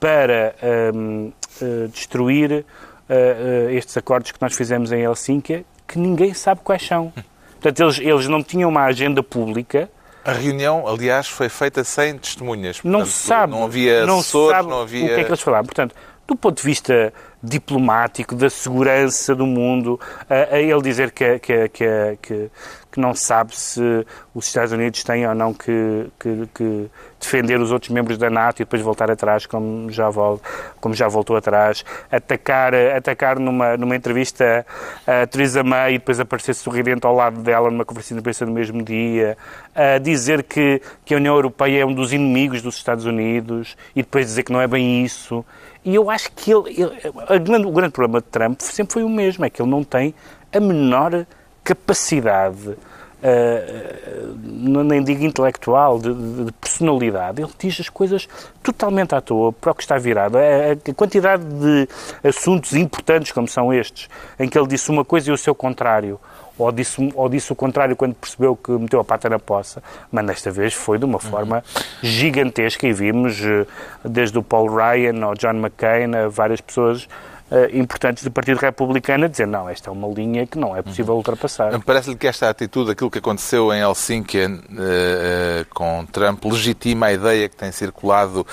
para 0.00 0.54
um, 0.94 1.32
uh, 1.62 1.88
destruir 1.88 2.64
uh, 3.08 3.70
estes 3.70 3.96
acordos 3.96 4.32
que 4.32 4.42
nós 4.42 4.54
fizemos 4.54 4.90
em 4.92 5.02
Helsínquia, 5.02 5.64
que 5.86 5.98
ninguém 5.98 6.34
sabe 6.34 6.60
quais 6.62 6.84
são. 6.84 7.12
Portanto, 7.60 7.80
eles, 7.80 7.98
eles 8.00 8.28
não 8.28 8.42
tinham 8.42 8.68
uma 8.68 8.84
agenda 8.84 9.22
pública. 9.22 9.88
A 10.24 10.32
reunião, 10.32 10.86
aliás, 10.88 11.28
foi 11.28 11.48
feita 11.48 11.84
sem 11.84 12.18
testemunhas. 12.18 12.80
Portanto, 12.80 12.98
não 12.98 13.06
se 13.06 13.12
sabe. 13.12 13.52
Não 13.52 13.64
havia 13.64 14.04
não 14.06 14.18
assessores, 14.18 14.66
não 14.66 14.82
havia... 14.82 15.04
O 15.04 15.08
que 15.08 15.20
é 15.20 15.24
que 15.24 15.30
eles 15.30 15.40
falaram? 15.40 15.64
Portanto, 15.64 15.94
do 16.26 16.36
ponto 16.36 16.56
de 16.56 16.62
vista 16.62 17.12
diplomático, 17.44 18.34
da 18.34 18.48
segurança 18.48 19.34
do 19.34 19.46
mundo, 19.46 20.00
a, 20.28 20.54
a 20.54 20.60
ele 20.60 20.80
dizer 20.82 21.10
que, 21.10 21.38
que, 21.38 21.68
que, 21.68 22.18
que, 22.22 22.50
que 22.90 23.00
não 23.00 23.14
sabe 23.14 23.56
se 23.56 24.06
os 24.34 24.46
Estados 24.46 24.72
Unidos 24.72 25.02
têm 25.04 25.26
ou 25.26 25.34
não 25.34 25.52
que, 25.52 26.06
que, 26.18 26.48
que, 26.54 26.90
defender 27.20 27.58
os 27.58 27.72
outros 27.72 27.90
membros 27.90 28.18
da 28.18 28.28
NATO 28.28 28.60
e 28.60 28.64
depois 28.64 28.82
voltar 28.82 29.10
atrás, 29.10 29.46
como 29.46 29.90
já, 29.90 30.10
vol, 30.10 30.40
como 30.80 30.94
já 30.94 31.08
voltou 31.08 31.36
atrás, 31.36 31.84
atacar, 32.10 32.74
atacar 32.74 33.38
numa, 33.38 33.76
numa 33.76 33.96
entrevista 33.96 34.64
a 35.06 35.26
Theresa 35.26 35.62
May 35.62 35.94
e 35.94 35.98
depois 35.98 36.20
aparecer 36.20 36.54
sorridente 36.54 37.06
ao 37.06 37.14
lado 37.14 37.40
dela 37.40 37.70
numa 37.70 37.84
conferência 37.84 38.14
de 38.14 38.20
imprensa 38.20 38.44
no 38.44 38.52
mesmo 38.52 38.82
dia, 38.82 39.36
a 39.74 39.98
dizer 39.98 40.42
que, 40.42 40.80
que 41.04 41.14
a 41.14 41.16
União 41.16 41.34
Europeia 41.34 41.80
é 41.80 41.86
um 41.86 41.94
dos 41.94 42.12
inimigos 42.12 42.62
dos 42.62 42.76
Estados 42.76 43.06
Unidos 43.06 43.76
e 43.96 44.02
depois 44.02 44.26
dizer 44.26 44.42
que 44.42 44.52
não 44.52 44.60
é 44.60 44.66
bem 44.66 45.04
isso. 45.04 45.44
E 45.84 45.94
eu 45.94 46.10
acho 46.10 46.32
que 46.32 46.50
ele, 46.50 46.70
ele 46.70 47.66
o 47.66 47.70
grande 47.70 47.92
problema 47.92 48.20
de 48.20 48.26
Trump 48.28 48.60
sempre 48.60 48.94
foi 48.94 49.04
o 49.04 49.08
mesmo, 49.08 49.44
é 49.44 49.50
que 49.50 49.60
ele 49.60 49.70
não 49.70 49.84
tem 49.84 50.14
a 50.52 50.58
menor 50.58 51.26
capacidade, 51.62 52.68
uh, 52.68 54.84
nem 54.84 55.02
digo 55.02 55.24
intelectual, 55.24 55.98
de, 55.98 56.14
de, 56.14 56.52
personalidade. 56.52 57.42
Ele 57.42 57.50
diz 57.58 57.80
as 57.80 57.88
coisas 57.88 58.28
totalmente 58.62 59.14
à 59.14 59.20
toa, 59.20 59.52
para 59.52 59.72
o 59.72 59.74
que 59.74 59.82
está 59.82 59.98
virado. 59.98 60.38
A, 60.38 60.90
a 60.90 60.94
quantidade 60.94 61.44
de 61.44 61.88
assuntos 62.26 62.74
importantes 62.74 63.32
como 63.32 63.48
são 63.48 63.72
estes, 63.72 64.08
em 64.38 64.48
que 64.48 64.58
ele 64.58 64.68
disse 64.68 64.90
uma 64.90 65.04
coisa 65.04 65.30
e 65.30 65.32
o 65.32 65.38
seu 65.38 65.54
contrário, 65.54 66.18
ou 66.58 66.70
disse, 66.70 67.12
ou 67.14 67.28
disse 67.28 67.52
o 67.52 67.56
contrário 67.56 67.96
quando 67.96 68.14
percebeu 68.14 68.56
que 68.56 68.70
meteu 68.72 69.00
a 69.00 69.04
pata 69.04 69.28
na 69.28 69.38
poça, 69.38 69.82
mas 70.10 70.26
desta 70.26 70.50
vez 70.50 70.72
foi 70.72 70.98
de 70.98 71.04
uma 71.04 71.18
forma 71.18 71.62
gigantesca 72.02 72.86
e 72.86 72.92
vimos 72.92 73.40
eh, 73.42 73.66
desde 74.04 74.38
o 74.38 74.42
Paul 74.42 74.68
Ryan 74.74 75.24
ao 75.24 75.34
John 75.34 75.54
McCain, 75.54 76.14
a 76.14 76.28
várias 76.28 76.60
pessoas 76.60 77.08
eh, 77.50 77.70
importantes 77.74 78.24
do 78.24 78.30
Partido 78.30 78.58
Republicano 78.58 79.26
a 79.26 79.28
dizer 79.28 79.46
não, 79.46 79.68
esta 79.68 79.90
é 79.90 79.92
uma 79.92 80.08
linha 80.08 80.46
que 80.46 80.58
não 80.58 80.74
é 80.74 80.80
possível 80.80 81.14
ultrapassar. 81.14 81.78
Parece-lhe 81.80 82.16
que 82.16 82.26
esta 82.26 82.48
atitude, 82.48 82.90
aquilo 82.90 83.10
que 83.10 83.18
aconteceu 83.18 83.72
em 83.72 83.80
Helsínquia 83.80 84.46
eh, 84.46 85.60
eh, 85.60 85.66
com 85.74 86.06
Trump, 86.06 86.42
legitima 86.44 87.06
a 87.06 87.12
ideia 87.12 87.48
que 87.48 87.56
tem 87.56 87.70
circulado 87.70 88.46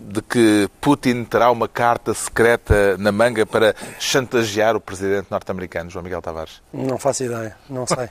de 0.00 0.22
que 0.22 0.68
Putin 0.80 1.24
terá 1.24 1.50
uma 1.50 1.68
carta 1.68 2.14
secreta 2.14 2.96
na 2.98 3.12
manga 3.12 3.44
para 3.44 3.74
chantagear 3.98 4.74
o 4.74 4.80
presidente 4.80 5.26
norte-americano, 5.30 5.90
João 5.90 6.02
Miguel 6.02 6.22
Tavares? 6.22 6.62
Não 6.72 6.98
faço 6.98 7.24
ideia, 7.24 7.54
não 7.68 7.86
sei. 7.86 8.08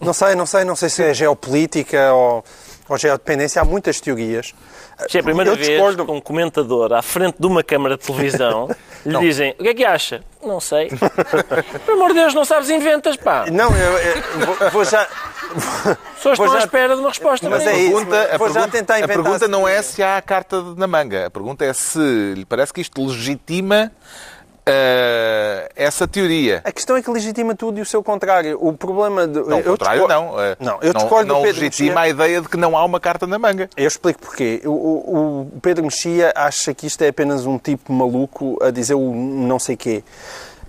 Não 0.00 0.12
sei, 0.12 0.34
não 0.34 0.46
sei, 0.46 0.64
não 0.64 0.76
sei 0.76 0.88
se 0.88 1.02
é 1.02 1.12
geopolítica 1.12 2.12
ou, 2.12 2.44
ou 2.90 2.98
geodependência. 2.98 3.62
Há 3.62 3.64
muitas 3.64 4.00
teorias. 4.00 4.52
Isto 5.00 5.16
é 5.16 5.20
a 5.20 5.22
primeira 5.22 5.50
Eu 5.52 5.56
vez 5.56 5.68
discordo. 5.68 6.04
que 6.04 6.10
um 6.10 6.20
comentador 6.20 6.92
à 6.92 7.00
frente 7.00 7.36
de 7.38 7.46
uma 7.46 7.62
câmara 7.62 7.96
de 7.96 8.04
televisão 8.04 8.68
lhe 9.06 9.18
dizem 9.18 9.54
o 9.58 9.62
que 9.62 9.68
é 9.68 9.74
que 9.74 9.84
acha? 9.84 10.22
Não 10.44 10.60
sei. 10.60 10.88
Pelo 11.86 11.96
amor 11.98 12.08
de 12.08 12.20
Deus, 12.20 12.34
não 12.34 12.44
sabes, 12.44 12.68
inventas, 12.70 13.16
pá. 13.16 13.46
Não, 13.50 13.70
eu, 13.76 13.98
eu 13.98 14.22
vou, 14.46 14.70
vou 14.70 14.84
já. 14.84 15.06
Pessoas 16.16 16.38
estão 16.38 16.52
à 16.52 16.58
já- 16.58 16.64
espera 16.64 16.94
de 16.94 17.00
uma 17.00 17.08
resposta. 17.08 17.48
Mas 17.48 17.66
é 17.66 17.76
isso. 17.78 17.92
Pergunta- 17.96 18.28
a, 18.34 18.38
Vou 18.38 18.48
já 18.48 18.54
pergunta, 18.54 18.76
tentar 18.78 19.04
a 19.04 19.08
pergunta 19.08 19.48
não 19.48 19.66
é 19.68 19.80
se 19.82 20.02
há 20.02 20.16
a 20.16 20.22
carta 20.22 20.62
na 20.76 20.86
manga. 20.86 21.26
A 21.26 21.30
pergunta 21.30 21.64
é 21.64 21.72
se 21.72 21.98
lhe 22.36 22.44
parece 22.44 22.72
que 22.72 22.80
isto 22.80 23.04
legitima 23.06 23.90
eh, 24.72 25.68
essa 25.76 26.06
teoria. 26.06 26.60
A 26.64 26.72
questão 26.72 26.96
é 26.96 27.02
que 27.02 27.10
legitima 27.10 27.54
tudo 27.54 27.78
e 27.78 27.82
o 27.82 27.86
seu 27.86 28.02
contrário. 28.02 28.58
O 28.60 28.72
problema. 28.72 29.26
De, 29.26 29.40
Não, 29.40 29.58
eu 29.58 29.72
contrário, 29.72 30.00
discordo- 30.06 30.08
não. 30.32 30.40
Eh, 30.40 30.56
Não, 30.60 30.78
eu 30.80 30.92
não, 30.92 31.00
discordo 31.00 31.28
do 31.28 31.34
não 31.34 31.42
Pedro 31.42 31.60
legitima 31.60 31.88
Mexia. 32.00 32.00
a 32.02 32.08
ideia 32.08 32.40
de 32.40 32.48
que 32.48 32.56
não 32.56 32.76
há 32.76 32.84
uma 32.84 33.00
carta 33.00 33.26
na 33.26 33.38
manga. 33.38 33.68
Eu 33.76 33.88
explico 33.88 34.20
porquê. 34.20 34.62
O, 34.64 34.70
o- 34.70 35.40
o 35.54 35.60
Pedro 35.60 35.84
Mexia 35.84 36.32
acha 36.34 36.72
que 36.72 36.86
isto 36.86 37.02
é 37.02 37.08
apenas 37.08 37.44
um 37.46 37.58
tipo 37.58 37.92
maluco 37.92 38.58
a 38.62 38.70
dizer 38.70 38.94
o 38.94 39.12
não 39.14 39.58
sei 39.58 39.76
quê. 39.76 40.04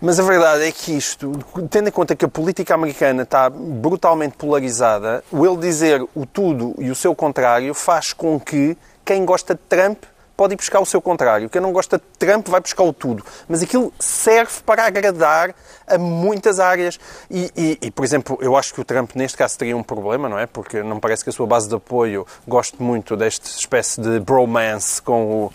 Mas 0.04 0.20
a 0.20 0.24
verdade 0.24 0.64
é 0.64 0.72
que 0.72 0.98
isto, 0.98 1.32
tendo 1.70 1.90
em 1.90 1.92
conta 1.92 2.16
que 2.16 2.26
a 2.26 2.28
política 2.28 2.74
americana 2.74 3.22
está 3.22 3.48
brutalmente 3.52 4.36
polarizada, 4.36 5.24
o 5.32 5.46
ele 5.46 5.58
dizer 5.58 6.02
o 6.16 6.26
tudo 6.26 6.74
e 6.80 6.90
o 6.90 6.96
seu 6.96 7.14
contrário 7.14 7.72
faz 7.76 8.12
com 8.12 8.40
que 8.40 8.76
quem 9.06 9.24
gosta 9.26 9.54
de 9.54 9.60
Trump 9.70 10.00
pode 10.42 10.56
ir 10.56 10.58
buscar 10.58 10.80
o 10.80 10.86
seu 10.88 11.00
contrário. 11.00 11.48
Quem 11.52 11.62
não 11.62 11.72
gosta 11.72 12.00
de 12.00 12.04
Trump 12.18 12.48
vai 12.48 12.60
buscar 12.60 12.82
o 12.82 12.92
tudo. 12.92 13.24
Mas 13.48 13.62
aquilo 13.62 13.94
serve 14.00 14.54
para 14.66 14.84
agradar 14.88 15.54
a 15.86 16.00
muitas 16.00 16.60
áreas. 16.60 17.00
E, 17.30 17.52
e- 17.56 17.78
e, 17.80 17.92
por 17.92 18.04
exemplo, 18.04 18.40
eu 18.42 18.58
acho 18.58 18.74
que 18.74 18.82
o 18.82 18.84
Trump 18.84 19.12
neste 19.14 19.38
caso 19.38 19.56
teria 19.60 19.78
um 19.78 19.84
problema, 19.84 20.28
não 20.28 20.40
é? 20.40 20.48
Porque 20.48 20.82
não 20.82 21.00
parece 21.00 21.24
que 21.24 21.30
a 21.30 21.34
sua 21.34 21.46
base 21.46 21.70
de 21.70 21.76
apoio 21.76 22.26
goste 22.48 22.82
muito 22.82 23.16
desta 23.16 23.48
espécie 23.50 24.02
de 24.02 24.20
bromance 24.20 25.00
com 25.00 25.46
o, 25.46 25.52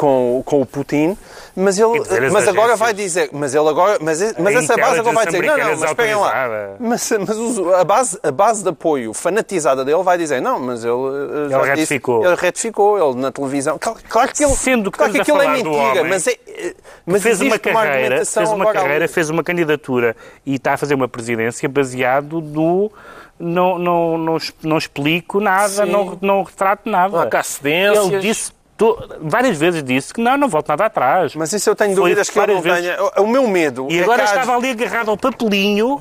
com, 0.00 0.38
o- 0.38 0.42
com 0.42 0.62
o 0.62 0.66
Putin. 0.66 1.14
Mas 1.54 1.78
ele, 1.78 2.00
mas 2.32 2.48
agora 2.48 2.74
vai 2.74 2.94
dizer, 2.94 3.28
mas 3.32 3.54
ele 3.54 3.68
agora, 3.68 3.98
mas, 4.00 4.18
mas 4.38 4.54
essa 4.54 4.76
base 4.78 5.00
agora 5.00 5.14
vai 5.14 5.26
dizer, 5.26 5.42
não, 5.42 5.58
não, 5.58 5.76
mas 5.76 5.90
esperem 5.90 6.14
lá. 6.14 6.48
Mas, 6.80 7.10
mas 7.26 7.58
a, 7.78 7.84
base, 7.84 8.18
a 8.22 8.30
base 8.30 8.62
de 8.62 8.68
apoio 8.70 9.12
fanatizada 9.12 9.84
dele 9.84 10.02
vai 10.02 10.16
dizer, 10.16 10.40
não, 10.40 10.58
mas 10.58 10.82
ele, 10.84 10.92
eh, 10.94 11.48
já 11.50 11.58
disse- 11.58 11.70
retificou. 11.74 12.24
ele 12.24 12.34
retificou, 12.36 13.10
ele 13.10 13.20
na 13.20 13.30
televisão. 13.30 13.78
Claro, 13.78 13.98
claro 14.08 14.32
que 14.32 14.42
ele, 14.42 14.54
Sendo 14.54 14.90
que 14.90 14.96
claro 14.96 15.12
que 15.12 15.20
aquilo 15.20 15.42
é 15.42 15.48
mentira, 15.48 16.04
mas, 16.04 16.26
é, 16.26 16.36
eh, 16.48 16.74
mas 17.04 17.22
fez 17.22 17.40
uma 17.42 17.58
carreira, 17.58 17.90
argumentação 17.98 18.42
fez 18.46 18.54
uma 18.56 18.72
carreira, 18.72 19.08
fez 19.08 19.28
uma 19.30 19.42
candidatura 19.44 20.16
e 20.46 20.54
está 20.54 20.72
a 20.74 20.76
fazer 20.78 20.94
uma 20.94 21.08
presidência 21.08 21.68
baseado 21.68 22.40
no 22.40 22.90
não, 23.38 23.78
não, 23.78 24.18
não, 24.18 24.36
não 24.62 24.78
explico 24.78 25.40
nada, 25.40 25.84
Sim. 25.86 25.90
não, 25.90 26.16
não 26.20 26.42
retrato 26.42 26.88
nada. 26.88 27.16
Não 27.16 27.22
há 27.22 27.26
cá 27.26 27.42
cedências. 27.42 28.06
Ele 28.12 28.18
disse 28.20 28.52
to- 28.80 28.98
várias 29.20 29.58
vezes 29.58 29.82
disse 29.84 30.14
que 30.14 30.22
não, 30.22 30.38
não 30.38 30.48
volto 30.48 30.68
nada 30.68 30.86
atrás. 30.86 31.34
Mas 31.34 31.52
isso 31.52 31.68
eu 31.68 31.76
tenho 31.76 31.94
Foi 31.94 32.02
dúvidas 32.02 32.30
que 32.30 32.38
ele 32.38 32.54
não 32.54 32.62
vezes. 32.62 32.80
tenha. 32.96 32.96
O, 33.18 33.26
meu 33.26 33.46
medo 33.46 33.86
E 33.90 33.98
é 33.98 34.02
agora 34.02 34.22
há- 34.22 34.24
estava 34.24 34.56
ali 34.56 34.70
agarrado 34.70 35.10
ao 35.10 35.18
papelinho 35.18 36.00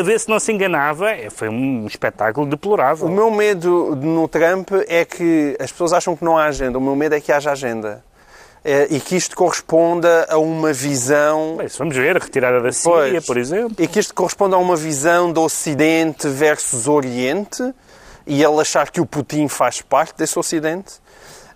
a 0.00 0.02
ver 0.02 0.18
se 0.18 0.28
não 0.28 0.40
se 0.40 0.50
enganava. 0.52 1.10
É, 1.12 1.30
Foi 1.30 1.48
um 1.48 1.86
espetáculo 1.86 2.44
deplorável. 2.46 3.06
O 3.06 3.10
meu 3.10 3.30
medo 3.30 3.94
no 3.96 4.26
Trump 4.26 4.70
é 4.88 5.04
que 5.04 5.56
as 5.60 5.70
pessoas 5.70 5.92
acham 5.92 6.16
que 6.16 6.24
não 6.24 6.36
há 6.36 6.46
agenda. 6.46 6.76
O 6.76 6.80
meu 6.80 6.96
medo 6.96 7.14
é 7.14 7.20
que 7.20 7.30
haja 7.30 7.52
agenda. 7.52 8.04
É, 8.64 8.88
e 8.90 8.98
que 8.98 9.14
isto 9.14 9.36
corresponda 9.36 10.26
a 10.28 10.38
uma 10.38 10.72
visão. 10.72 11.54
Bem, 11.56 11.68
vamos 11.78 11.94
ver, 11.96 12.16
a 12.16 12.18
retirada 12.18 12.60
da 12.60 12.72
Síria, 12.72 12.92
Pois. 13.12 13.24
por 13.26 13.36
exemplo. 13.36 13.76
E 13.78 13.86
que 13.86 14.00
isto 14.00 14.12
corresponda 14.12 14.56
a 14.56 14.58
uma 14.58 14.74
visão 14.74 15.30
do 15.32 15.40
Ocidente 15.42 16.26
versus 16.26 16.88
Oriente 16.88 17.62
e 18.26 18.42
ele 18.42 18.60
achar 18.60 18.90
que 18.90 19.00
o 19.00 19.06
Putin 19.06 19.46
faz 19.46 19.80
parte 19.82 20.14
desse 20.18 20.36
Ocidente. 20.36 20.94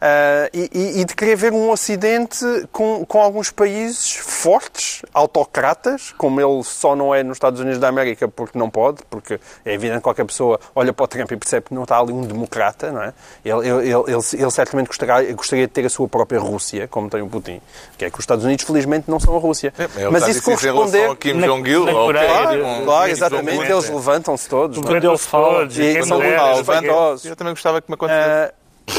Ah, 0.00 0.48
e, 0.54 1.00
e- 1.00 1.04
de 1.04 1.14
querer 1.14 1.36
ver 1.36 1.52
um 1.52 1.70
Ocidente 1.70 2.44
com, 2.72 3.04
com 3.04 3.20
alguns 3.20 3.50
países 3.50 4.14
fortes, 4.14 5.02
autocratas, 5.12 6.12
como 6.16 6.40
ele 6.40 6.62
só 6.64 6.96
não 6.96 7.14
é 7.14 7.22
nos 7.22 7.36
Estados 7.36 7.60
Unidos 7.60 7.78
da 7.78 7.88
América 7.88 8.26
porque 8.28 8.58
não 8.58 8.70
pode, 8.70 9.02
porque 9.10 9.38
é 9.64 9.74
evidente 9.74 9.98
que 9.98 10.04
qualquer 10.04 10.24
pessoa 10.24 10.58
olha 10.74 10.92
para 10.92 11.04
o 11.04 11.08
Trump 11.08 11.30
e 11.32 11.36
percebe 11.36 11.66
que 11.68 11.74
não 11.74 11.82
está 11.82 11.98
ali 11.98 12.12
um 12.12 12.22
democrata, 12.22 12.90
não 12.90 13.02
é? 13.02 13.12
Ele, 13.44 13.58
ele, 13.68 13.68
ele, 13.90 13.94
ele- 14.06 14.42
ele 14.42 14.50
certamente 14.50 14.86
gostaria, 14.86 15.32
gostaria 15.34 15.66
de 15.66 15.72
ter 15.72 15.84
a 15.84 15.90
sua 15.90 16.08
própria 16.08 16.40
Rússia, 16.40 16.88
como 16.88 17.10
tem 17.10 17.20
o 17.20 17.26
Putin, 17.28 17.60
que 17.98 18.04
é 18.06 18.10
que 18.10 18.18
os 18.18 18.22
Estados 18.22 18.44
Unidos, 18.44 18.64
felizmente, 18.64 19.10
não 19.10 19.20
são 19.20 19.36
a 19.36 19.38
Rússia. 19.38 19.72
Ele 19.96 20.08
Mas 20.10 20.26
isso 20.28 20.42
corresponder... 20.42 21.06
ao 21.08 21.16
Kim 21.16 21.34
na- 21.34 21.46
Jong-il, 21.46 21.84
na 21.84 21.92
ao 21.92 22.06
Coreia. 22.06 22.26
Kim- 22.26 22.30
Claro, 22.40 22.62
com- 22.62 22.84
claro, 22.84 23.10
exatamente. 23.10 23.70
Eles 23.70 23.88
levantam-se 23.90 24.48
todos. 24.48 24.78
é? 24.78 24.80
Quando 24.82 25.04
ele 25.04 25.18
fala 25.18 25.66
de 25.66 25.82
E 25.82 26.02
são 26.04 26.22
é, 26.22 26.54
levantosos. 26.54 27.26
Eu 27.26 27.36
também 27.36 27.52
gostava 27.52 27.80
que 27.82 27.90
me 27.90 27.94
acontecesse. 27.94 28.52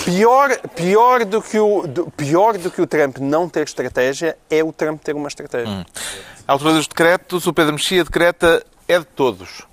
Pior, 0.05 0.57
pior, 0.75 1.25
do 1.25 1.41
que 1.41 1.59
o, 1.59 1.85
do- 1.87 2.09
pior 2.11 2.57
do 2.57 2.71
que 2.71 2.81
o 2.81 2.87
Trump 2.87 3.17
não 3.17 3.47
ter 3.49 3.63
estratégia 3.63 4.37
é 4.49 4.63
o 4.63 4.71
Trump 4.71 5.01
ter 5.01 5.15
uma 5.15 5.27
estratégia. 5.27 5.85
À 6.47 6.51
altura 6.53 6.73
dos 6.73 6.87
decretos, 6.87 7.45
o 7.47 7.53
Pedro 7.53 7.73
Mexia 7.73 8.03
decreta 8.03 8.63
é 8.87 8.99
de 8.99 9.05
todos. 9.05 9.63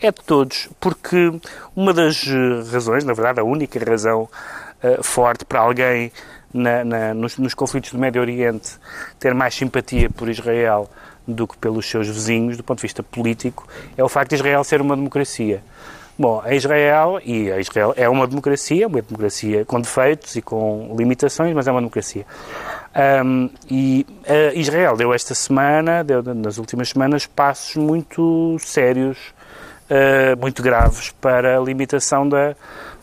É 0.00 0.10
de 0.12 0.22
todos, 0.24 0.68
porque 0.78 1.32
uma 1.74 1.92
das 1.92 2.24
eh, 2.26 2.70
razões, 2.72 3.02
na 3.04 3.12
verdade 3.12 3.40
a 3.40 3.44
única 3.44 3.78
razão 3.84 4.28
eh, 4.82 4.98
forte 5.02 5.44
para 5.44 5.60
alguém 5.60 6.12
na- 6.54 6.84
na- 6.84 7.14
nos, 7.14 7.36
nos 7.36 7.52
conflitos 7.54 7.92
do 7.92 7.98
Médio 7.98 8.20
Oriente 8.20 8.76
ter 9.18 9.34
mais 9.34 9.54
simpatia 9.54 10.08
por 10.08 10.28
Israel 10.28 10.88
do 11.26 11.46
que 11.46 11.56
pelos 11.58 11.84
seus 11.88 12.06
vizinhos, 12.06 12.56
do 12.56 12.62
ponto 12.64 12.78
de 12.78 12.82
vista 12.82 13.02
político, 13.02 13.66
é 13.96 14.02
o 14.04 14.08
facto 14.08 14.30
de 14.30 14.36
Israel 14.36 14.62
ser 14.64 14.80
uma 14.80 14.96
democracia. 14.96 15.62
Bom, 16.18 16.42
a 16.44 16.52
Israel, 16.52 17.20
e 17.24 17.50
a 17.52 17.60
Israel 17.60 17.94
é 17.96 18.08
uma 18.08 18.26
democracia, 18.26 18.88
uma 18.88 19.00
democracia 19.00 19.64
com 19.64 19.80
defeitos 19.80 20.34
e 20.34 20.42
com 20.42 20.94
limitações, 20.98 21.54
mas 21.54 21.68
é 21.68 21.70
uma 21.70 21.80
democracia. 21.80 22.26
Ahm, 22.92 23.48
e 23.70 24.04
Israel 24.54 24.96
deu 24.96 25.14
esta 25.14 25.32
semana, 25.32 26.02
deu 26.02 26.22
nas 26.34 26.58
últimas 26.58 26.88
semanas, 26.88 27.24
passos 27.24 27.76
muito 27.76 28.56
sérios 28.58 29.32
eh, 29.90 30.34
muito 30.36 30.62
graves 30.62 31.12
para 31.18 31.56
a 31.56 31.60
limitação 31.60 32.28
da, 32.28 32.54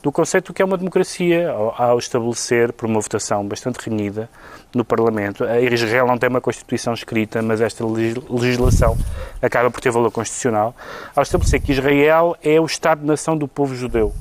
do 0.05 0.11
conceito 0.11 0.51
do 0.51 0.53
que 0.53 0.61
é 0.61 0.65
uma 0.65 0.77
democracia, 0.77 1.49
ao, 1.49 1.81
ao 1.81 1.97
estabelecer, 1.97 2.71
por 2.71 2.87
uma 2.87 3.01
votação 3.01 3.43
bastante 3.43 3.77
renhida 3.89 4.29
no 4.71 4.85
Parlamento. 4.85 5.43
A 5.43 5.59
Israel 5.59 6.05
não 6.05 6.15
tem 6.15 6.29
uma 6.29 6.39
Constituição 6.39 6.93
escrita, 6.93 7.41
mas 7.41 7.59
esta 7.59 7.83
legis- 7.83 8.23
legislação 8.29 8.95
acaba 9.41 9.71
por 9.71 9.81
ter 9.81 9.89
valor 9.89 10.11
constitucional, 10.11 10.75
ao 11.15 11.23
estabelecer 11.23 11.59
que 11.59 11.71
Israel 11.71 12.37
é 12.43 12.61
o 12.61 12.67
Estado-nação 12.67 13.35
do 13.35 13.47
povo 13.47 13.73
judeu. 13.73 14.13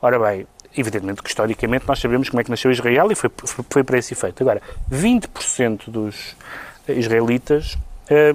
Ora 0.00 0.18
bem, 0.18 0.46
evidentemente 0.74 1.22
que 1.22 1.28
historicamente 1.28 1.86
nós 1.86 1.98
sabemos 2.00 2.30
como 2.30 2.40
é 2.40 2.44
que 2.44 2.50
nasceu 2.50 2.70
Israel 2.70 3.12
e 3.12 3.14
foi, 3.14 3.30
foi, 3.44 3.64
foi 3.68 3.84
para 3.84 3.98
esse 3.98 4.14
efeito. 4.14 4.42
Agora, 4.42 4.62
20% 4.90 5.90
dos 5.90 6.34
israelitas 6.88 7.76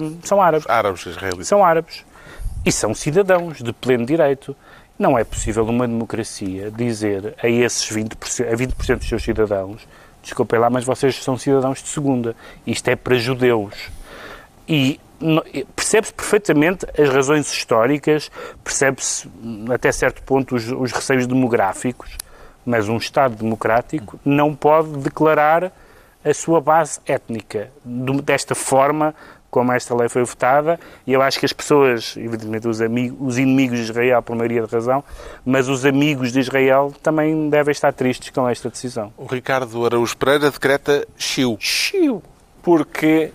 hum, 0.00 0.18
são 0.22 0.40
árabes 0.40 0.68
Árabes 0.70 1.04
israelitas. 1.04 1.48
são 1.48 1.64
árabes 1.64 2.04
e 2.64 2.70
são 2.70 2.94
cidadãos 2.94 3.58
de 3.58 3.72
pleno 3.72 4.06
direito. 4.06 4.54
Não 5.00 5.18
é 5.18 5.24
possível 5.24 5.64
numa 5.64 5.88
democracia 5.88 6.70
dizer 6.70 7.34
a 7.42 7.48
esses 7.48 7.90
20%, 7.90 8.46
a 8.46 8.54
20% 8.54 8.98
dos 8.98 9.08
seus 9.08 9.22
cidadãos, 9.22 9.88
desculpem 10.22 10.60
lá, 10.60 10.68
mas 10.68 10.84
vocês 10.84 11.24
são 11.24 11.38
cidadãos 11.38 11.82
de 11.82 11.88
segunda. 11.88 12.36
Isto 12.66 12.88
é 12.88 12.96
para 12.96 13.16
judeus. 13.16 13.88
E 14.68 15.00
percebe-se 15.74 16.12
perfeitamente 16.12 16.84
as 16.98 17.08
razões 17.08 17.50
históricas, 17.50 18.30
percebe-se 18.62 19.26
hum, 19.42 19.64
até 19.72 19.90
certo 19.90 20.22
ponto 20.22 20.54
os, 20.54 20.70
os 20.70 20.92
receios 20.92 21.26
demográficos, 21.26 22.18
mas 22.66 22.86
um 22.86 22.98
Estado 22.98 23.36
democrático 23.36 24.20
não 24.22 24.54
pode 24.54 24.98
declarar 24.98 25.72
a 26.22 26.34
sua 26.34 26.60
base 26.60 27.00
étnica 27.06 27.70
desta 28.22 28.54
forma 28.54 29.14
como 29.50 29.72
esta 29.72 29.94
lei 29.94 30.08
foi 30.08 30.22
votada, 30.22 30.78
e 31.06 31.12
eu 31.12 31.20
acho 31.20 31.38
que 31.38 31.46
as 31.46 31.52
pessoas, 31.52 32.16
evidentemente 32.16 32.68
os, 32.68 32.80
amigos, 32.80 33.18
os 33.20 33.38
inimigos 33.38 33.78
de 33.78 33.84
Israel 33.84 34.22
por 34.22 34.36
maioria 34.36 34.62
de 34.62 34.72
razão, 34.72 35.02
mas 35.44 35.68
os 35.68 35.84
amigos 35.84 36.32
de 36.32 36.40
Israel 36.40 36.92
também 37.02 37.50
devem 37.50 37.72
estar 37.72 37.92
tristes 37.92 38.30
com 38.30 38.48
esta 38.48 38.70
decisão. 38.70 39.12
O 39.16 39.26
Ricardo 39.26 39.84
Araújo 39.84 40.16
Pereira 40.16 40.50
decreta 40.50 41.06
chiu. 41.16 41.56
Chiu. 41.58 42.22
Porque 42.62 43.32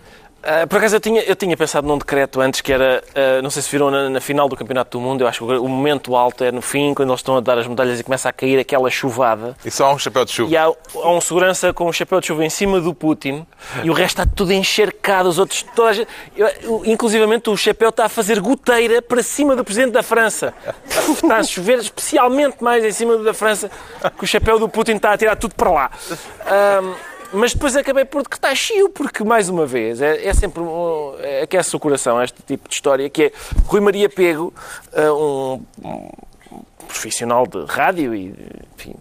Ah, 0.48 0.68
por 0.68 0.78
acaso 0.78 0.96
eu 0.98 1.00
tinha, 1.00 1.22
eu 1.24 1.36
tinha 1.36 1.58
pensado 1.58 1.88
num 1.88 1.98
decreto 1.98 2.40
antes 2.40 2.62
que 2.62 2.72
era, 2.72 3.04
ah, 3.16 3.42
não 3.42 3.50
sei 3.50 3.62
se 3.64 3.72
viram 3.72 3.90
na, 3.90 4.10
na 4.10 4.22
final 4.22 4.48
do 4.48 4.56
Campeonato 4.56 4.98
do 4.98 5.02
Mundo, 5.02 5.22
eu 5.22 5.28
acho 5.28 5.46
que 5.46 5.54
o 5.54 5.68
momento 5.68 6.16
alto 6.16 6.44
é 6.44 6.52
no 6.52 6.62
fim, 6.62 6.94
quando 6.94 7.10
eles 7.10 7.20
estão 7.22 7.36
a 7.38 7.40
dar 7.42 7.58
as 7.58 7.66
medalhas 7.68 8.00
e 8.00 8.04
começa 8.04 8.30
a 8.30 8.34
cair 8.34 8.60
aquela 8.60 8.90
chuvada. 8.92 9.56
E 9.66 9.72
só 9.72 9.86
há 9.88 9.94
um 9.94 9.98
chapéu 9.98 10.24
de 10.24 10.32
chuva. 10.32 10.52
E 10.52 10.56
há, 10.58 10.64
há 10.66 11.10
um 11.12 11.20
segurança 11.20 11.74
com 11.74 11.88
um 11.90 11.92
chapéu 11.94 12.20
de 12.22 12.28
chuva 12.28 12.46
em 12.46 12.50
cima 12.50 12.80
do 12.80 12.94
Putin 12.94 13.46
e 13.84 13.90
o 13.90 13.94
resto 13.94 14.22
está 14.22 14.32
tudo 14.36 14.54
encharcado, 14.54 15.28
os 15.30 15.40
outros, 15.40 15.64
toda 15.76 15.90
a 15.90 15.94
gente, 15.94 16.08
eu- 16.38 16.84
inclusivamente 16.86 17.50
o 17.50 17.58
chapéu 17.58 17.90
está 17.90 18.06
a 18.06 18.10
fazer 18.10 18.40
goteira 18.40 19.02
para 19.02 19.24
cima 19.24 19.56
do 19.56 19.64
Presidente 19.64 19.94
da 19.94 20.04
França. 20.04 20.54
Está 21.10 21.38
a 21.38 21.44
chover 21.44 21.80
especialmente 21.80 22.64
mais 22.64 22.84
em 22.86 22.92
cima 22.92 23.18
da 23.18 23.34
França, 23.34 23.70
que 24.18 24.24
o 24.24 24.28
chapéu 24.28 24.60
do 24.60 24.70
Putin 24.70 24.94
está 24.98 25.14
a 25.14 25.18
tirar 25.18 25.36
tudo 25.36 25.56
para 25.56 25.72
lá. 25.72 25.92
Ahm, 26.46 26.94
mas 27.34 27.54
depois 27.54 27.76
acabei 27.76 28.06
por 28.06 28.22
está 28.22 28.54
chiu, 28.56 28.90
porque, 28.90 29.24
mais 29.24 29.50
uma 29.50 29.66
vez, 29.66 30.02
é, 30.02 30.26
é 30.28 30.34
sempre 30.34 30.62
um, 30.62 31.14
é, 31.20 31.42
aquece 31.42 31.76
o 31.76 31.80
coração 31.80 32.22
este 32.22 32.42
tipo 32.44 32.68
de 32.70 32.76
história, 32.76 33.10
que 33.10 33.24
é 33.26 33.32
Rui 33.66 33.82
Maria 33.82 34.10
Pego, 34.10 34.54
ah, 34.94 35.12
um, 35.14 35.62
um 35.84 36.10
profissional 36.88 37.46
de 37.48 37.66
rádio 37.66 38.14
e, 38.16 38.34
enfim, 38.78 38.96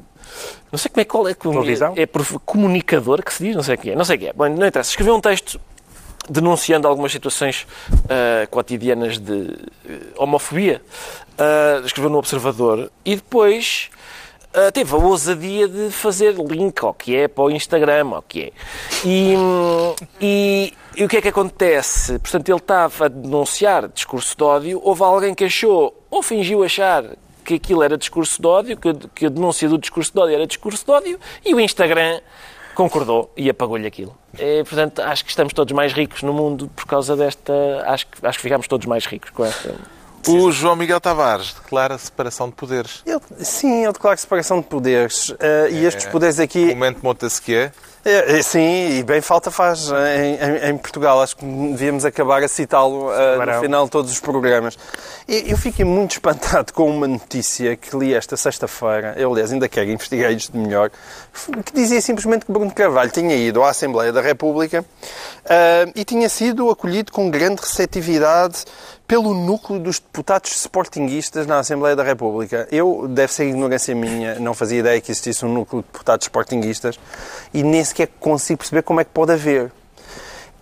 não 0.72 0.78
sei 0.78 0.90
como 0.90 1.00
é 1.00 1.04
qual 1.04 1.28
é, 1.28 1.34
é, 1.96 2.06
prof- 2.06 2.38
comunicador 2.44 3.22
que 3.22 3.32
se 3.32 3.44
diz, 3.44 3.54
não 3.54 3.62
sei 3.62 3.74
o 3.76 3.78
que 3.78 3.90
é, 3.90 3.94
não 3.94 4.04
sei 4.04 4.16
o 4.16 4.18
que 4.18 4.26
é. 4.28 4.32
Bom, 4.32 4.48
não 4.48 4.66
interessa. 4.66 4.90
Escreveu 4.90 5.14
um 5.14 5.20
texto 5.20 5.60
denunciando 6.28 6.88
algumas 6.88 7.12
situações 7.12 7.66
ah, 8.08 8.46
cotidianas 8.50 9.18
de 9.18 9.56
eh, 9.88 9.98
homofobia. 10.16 10.82
Ah, 11.38 11.82
escreveu 11.84 12.10
no 12.10 12.18
Observador 12.18 12.90
e 13.04 13.14
depois 13.16 13.90
ah, 14.54 14.70
teve 14.70 14.94
a 14.94 14.96
ousadia 14.96 15.66
de 15.66 15.90
fazer 15.90 16.34
link 16.34 16.82
ao 16.82 16.94
que 16.94 17.16
é 17.16 17.26
para 17.26 17.44
o 17.44 17.50
Instagram, 17.50 18.10
ao 18.14 18.22
que 18.22 18.42
é. 18.44 18.52
E, 19.04 19.34
e, 20.20 20.72
e 20.96 21.04
o 21.04 21.08
que 21.08 21.16
é 21.16 21.20
que 21.20 21.28
acontece? 21.28 22.18
Portanto, 22.20 22.48
ele 22.48 22.58
estava 22.58 23.06
a 23.06 23.08
denunciar 23.08 23.88
discurso 23.88 24.36
de 24.36 24.44
ódio, 24.44 24.80
houve 24.82 25.02
alguém 25.02 25.34
que 25.34 25.44
achou, 25.44 25.94
ou 26.08 26.22
fingiu 26.22 26.62
achar, 26.62 27.04
que 27.44 27.54
aquilo 27.54 27.82
era 27.82 27.98
discurso 27.98 28.40
de 28.40 28.46
ódio, 28.46 28.76
que, 28.76 28.94
que 29.14 29.26
a 29.26 29.28
denúncia 29.28 29.68
do 29.68 29.76
discurso 29.76 30.12
de 30.12 30.20
ódio 30.20 30.34
era 30.34 30.46
discurso 30.46 30.84
de 30.84 30.90
ódio, 30.90 31.20
e 31.44 31.52
o 31.52 31.60
Instagram 31.60 32.20
concordou 32.74 33.32
e 33.36 33.50
apagou-lhe 33.50 33.86
aquilo. 33.86 34.16
É, 34.38 34.62
portanto, 34.64 35.00
acho 35.00 35.24
que 35.24 35.30
estamos 35.30 35.52
todos 35.52 35.72
mais 35.72 35.92
ricos 35.92 36.22
no 36.22 36.32
mundo 36.32 36.70
por 36.74 36.86
causa 36.86 37.16
desta. 37.16 37.52
Acho 37.86 38.06
que, 38.06 38.26
acho 38.26 38.38
que 38.38 38.42
ficámos 38.42 38.66
todos 38.66 38.86
mais 38.86 39.04
ricos 39.06 39.30
com 39.30 39.44
esta. 39.44 39.74
O 40.28 40.50
João 40.50 40.74
Miguel 40.76 41.00
Tavares 41.00 41.54
declara 41.62 41.98
separação 41.98 42.48
de 42.48 42.54
poderes. 42.54 43.02
Eu- 43.04 43.20
sim, 43.40 43.84
eu 43.84 43.92
declaro 43.92 44.18
separação 44.18 44.60
de 44.60 44.66
poderes. 44.66 45.34
eh, 45.38 45.68
e 45.70 45.84
estes 45.84 46.06
poderes 46.06 46.38
aqui. 46.38 46.66
Momento 46.74 47.00
Montesquieu. 47.02 47.70
É, 48.06 48.38
é, 48.38 48.42
sim, 48.42 48.98
e 48.98 49.02
bem 49.02 49.22
falta 49.22 49.50
faz 49.50 49.88
em, 49.90 50.34
em- 50.34 50.70
em 50.70 50.76
Portugal. 50.76 51.22
Acho 51.22 51.36
que 51.38 51.44
devíamos 51.46 52.04
acabar 52.04 52.42
a 52.42 52.48
citá-lo 52.48 53.10
eh, 53.10 53.38
Barão. 53.38 53.54
no 53.54 53.60
final 53.62 53.84
de 53.86 53.90
todos 53.90 54.10
os 54.12 54.20
programas. 54.20 54.76
E 55.26 55.50
eu 55.50 55.56
fiquei 55.56 55.86
muito 55.86 56.12
espantado 56.12 56.70
com 56.74 56.88
uma 56.90 57.08
notícia 57.08 57.74
que 57.76 57.96
li 57.96 58.12
esta 58.14 58.36
sexta-feira. 58.36 59.14
Eu, 59.16 59.32
aliás, 59.32 59.52
ainda 59.52 59.66
quero 59.70 59.88
investigar 59.90 60.30
isto 60.32 60.54
melhor. 60.54 60.90
Que 61.64 61.72
dizia 61.72 61.98
simplesmente 62.02 62.44
que 62.44 62.52
Bruno 62.52 62.70
Carvalho 62.72 63.10
tinha 63.10 63.34
ido 63.36 63.62
à 63.62 63.70
Assembleia 63.70 64.12
da 64.12 64.20
República 64.20 64.84
eh, 65.46 65.90
e 65.96 66.04
tinha 66.04 66.28
sido 66.28 66.68
acolhido 66.70 67.10
com 67.10 67.30
grande 67.30 67.62
receptividade 67.62 68.64
pelo 69.06 69.34
núcleo 69.34 69.78
dos 69.78 69.98
deputados 69.98 70.52
sportinguistas 70.52 71.46
na 71.46 71.58
Assembleia 71.58 71.94
da 71.94 72.02
República. 72.02 72.66
Eu, 72.70 73.06
deve 73.08 73.32
ser 73.32 73.48
ignorância 73.48 73.94
minha, 73.94 74.38
não 74.38 74.54
fazia 74.54 74.78
ideia 74.78 75.00
que 75.00 75.10
existisse 75.12 75.44
um 75.44 75.52
núcleo 75.52 75.82
de 75.82 75.88
deputados 75.88 76.24
sportinguistas 76.24 76.98
e 77.52 77.62
nem 77.62 77.84
sequer 77.84 78.08
consigo 78.18 78.58
perceber 78.58 78.82
como 78.82 79.00
é 79.00 79.04
que 79.04 79.10
pode 79.10 79.32
haver. 79.32 79.70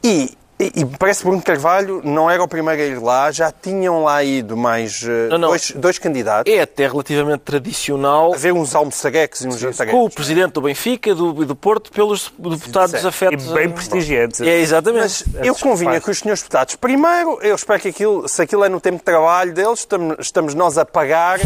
E, 0.03 0.37
e, 0.63 0.81
e 0.81 0.85
parece 0.87 1.21
que 1.21 1.27
Bruno 1.27 1.43
Carvalho 1.43 2.01
não 2.05 2.31
era 2.31 2.43
o 2.43 2.49
primeiro 2.49 2.81
a 2.83 2.85
ir 2.85 2.99
lá, 3.01 3.31
já 3.31 3.51
tinham 3.53 4.03
lá 4.05 4.23
ido 4.23 4.57
mais 4.57 5.03
eh, 5.05 5.29
Não, 5.31 5.39
não. 5.39 5.49
Dois, 5.49 5.71
dois 5.73 5.99
candidatos. 5.99 6.53
É 6.53 6.61
até 6.61 6.87
relativamente 6.87 7.41
tradicional 7.41 8.33
A 8.35 8.37
ver 8.37 8.53
uns 8.53 8.75
almoçareques 8.75 9.41
e 9.43 9.49
uns 9.49 9.55
com 9.55 9.57
o 9.57 9.73
jantareques. 9.73 10.15
presidente 10.15 10.53
do 10.53 10.61
Benfica 10.63 11.15
do, 11.15 11.43
e 11.43 11.47
do 11.47 11.57
Porto 11.57 11.91
pelos 11.93 12.33
deputados. 12.39 13.03
E 13.03 13.07
afetos. 13.07 13.47
bem 13.53 13.67
a- 13.67 13.71
prestigiantes. 13.71 14.41
É, 14.41 14.59
exatamente. 14.61 15.03
Mas 15.03 15.25
eu 15.45 15.55
convinha 15.55 16.01
que 16.01 16.11
os 16.11 16.19
senhores 16.19 16.41
deputados, 16.43 16.77
primeiro, 16.77 17.39
eu 17.43 17.55
espero 17.55 17.81
que 17.81 17.89
aquilo, 17.89 18.29
se 18.29 18.43
aquilo 18.43 18.65
é 18.65 18.69
no 18.69 18.81
tempo 18.81 18.99
de 18.99 19.05
trabalho 19.05 19.53
deles, 19.53 19.81
estamos, 19.81 20.17
estamos 20.21 20.55
nós 20.55 20.79
a 20.79 20.85
pagar 20.85 21.39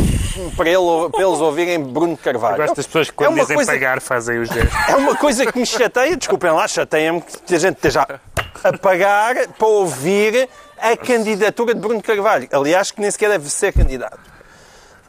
para, 0.57 0.69
ele- 0.69 1.11
para 1.11 1.23
eles 1.23 1.41
ouvirem 1.41 1.81
Bruno 1.83 2.17
Carvalho. 2.17 2.55
Eu 2.55 2.59
gosto 2.67 2.77
das 2.77 2.87
pessoas 2.87 3.11
que 3.11 3.15
É 3.15 3.17
quando 3.27 3.35
uma 3.35 3.43
dizem 3.43 3.57
coisa- 3.57 3.73
pagar 3.73 4.01
fazem 4.01 4.39
os 4.41 4.49
gestos. 4.49 4.77
É 4.89 4.97
uma 4.97 5.17
coisa 5.17 5.51
que 5.51 5.59
me 5.59 5.67
chateia, 5.67 6.17
desculpem 6.17 6.51
lá, 6.51 6.67
chateia-me 6.69 7.23
que 7.47 7.55
a 7.55 7.59
gente 7.59 7.77
esteja 7.77 8.07
a 8.65 8.79
pagar 8.79 9.06
para 9.59 9.67
ouvir 9.69 10.49
a 10.79 10.97
candidatura 10.97 11.75
de 11.75 11.81
Bruno 11.81 12.03
Carvalho. 12.03 12.49
Aliás, 12.53 12.91
que 12.91 13.01
nem 13.01 13.11
sequer 13.11 13.31
deve 13.31 13.49
ser 13.51 13.73
candidato. 13.73 14.19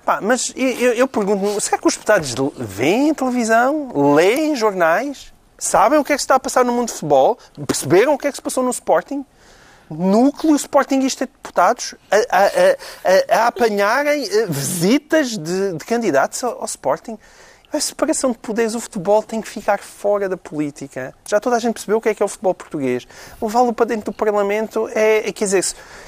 Pá, 0.05 0.19
mas 0.21 0.53
eu, 0.55 0.93
eu- 0.93 1.07
pergunto-me, 1.07 1.59
será 1.59 1.77
que 1.77 1.87
os 1.87 1.93
deputados 1.95 2.33
veem 2.57 3.13
televisão, 3.13 3.91
leem 4.15 4.55
jornais, 4.55 5.33
sabem 5.57 5.99
o 5.99 6.03
que 6.03 6.13
é 6.13 6.15
que 6.15 6.21
se 6.21 6.25
está 6.25 6.35
a 6.35 6.39
passar 6.39 6.63
no 6.63 6.71
mundo 6.71 6.87
de 6.87 6.93
futebol, 6.93 7.37
perceberam 7.65 8.13
o 8.13 8.17
que 8.17 8.27
é 8.27 8.31
que 8.31 8.37
se 8.37 8.41
passou 8.41 8.63
no 8.63 8.69
Sporting? 8.71 9.25
Núcleo 9.89 10.55
Sportingista 10.55 11.25
de 11.25 11.31
deputados 11.31 11.95
a, 12.11 12.15
a- 12.15 12.45
a- 12.45 13.37
a- 13.37 13.43
a 13.43 13.47
apanharem 13.47 14.23
eh, 14.23 14.45
visitas 14.47 15.37
de, 15.37 15.73
de 15.73 15.85
candidatos 15.85 16.41
ao, 16.43 16.59
ao 16.59 16.65
Sporting. 16.65 17.17
A 17.71 17.79
separação 17.81 18.31
de 18.31 18.37
poderes, 18.37 18.75
o 18.75 18.79
futebol 18.79 19.21
tem 19.21 19.41
que 19.41 19.47
ficar 19.47 19.79
fora 19.79 20.29
da 20.29 20.37
política. 20.37 21.13
Já 21.25 21.39
toda 21.39 21.57
a 21.57 21.59
gente 21.59 21.73
percebeu 21.73 21.97
o 21.97 22.01
que 22.01 22.09
é 22.09 22.15
que 22.15 22.23
é 22.23 22.25
o 22.25 22.29
futebol 22.29 22.53
português. 22.53 23.05
Levá-lo 23.41 23.73
para 23.73 23.87
dentro 23.87 24.11
do 24.11 24.13
Parlamento 24.13 24.89
é, 24.95 25.27
é, 25.27 25.31
quer 25.33 25.45
dizer, 25.45 25.65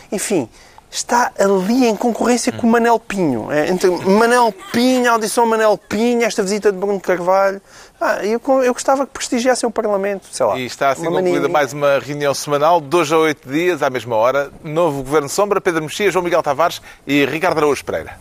enfim, 0.10 0.48
está 0.90 1.34
ali 1.38 1.86
em 1.86 1.98
concorrência 1.98 2.54
com 2.54 2.66
o 2.66 2.70
Manel 2.70 2.98
Pinho. 2.98 3.52
É, 3.52 3.70
entre 3.70 3.90
Manel 3.90 4.54
Pinho, 4.72 5.10
a 5.10 5.14
audição 5.14 5.46
Manel 5.46 5.78
Pinho, 5.78 6.24
esta 6.24 6.42
visita 6.42 6.72
de 6.72 6.78
Bruno 6.78 7.00
Carvalho. 7.00 7.62
Ah, 8.00 8.26
eu, 8.26 8.42
eu 8.64 8.74
gostava 8.74 9.06
que 9.06 9.12
prestigiassem 9.12 9.68
o 9.68 9.72
Parlamento, 9.72 10.28
sei 10.32 10.46
lá. 10.46 10.58
E 10.58 10.66
está 10.66 10.92
assim 10.92 11.04
concluída 11.04 11.42
mania. 11.42 11.50
mais 11.50 11.74
uma 11.74 12.00
reunião 12.00 12.34
semanal, 12.34 12.80
dois 12.80 13.12
a 13.12 13.18
oito 13.18 13.50
dias, 13.50 13.84
à 13.84 13.90
mesma 13.90 14.16
hora. 14.16 14.50
Novo 14.64 15.04
Governo 15.04 15.28
Sombra, 15.28 15.60
Pedro 15.60 15.84
Mexia, 15.84 16.10
João 16.10 16.24
Miguel 16.24 16.42
Tavares 16.42 16.82
e 17.06 17.26
Ricardo 17.26 17.58
Araújo 17.58 17.84
Pereira. 17.84 18.18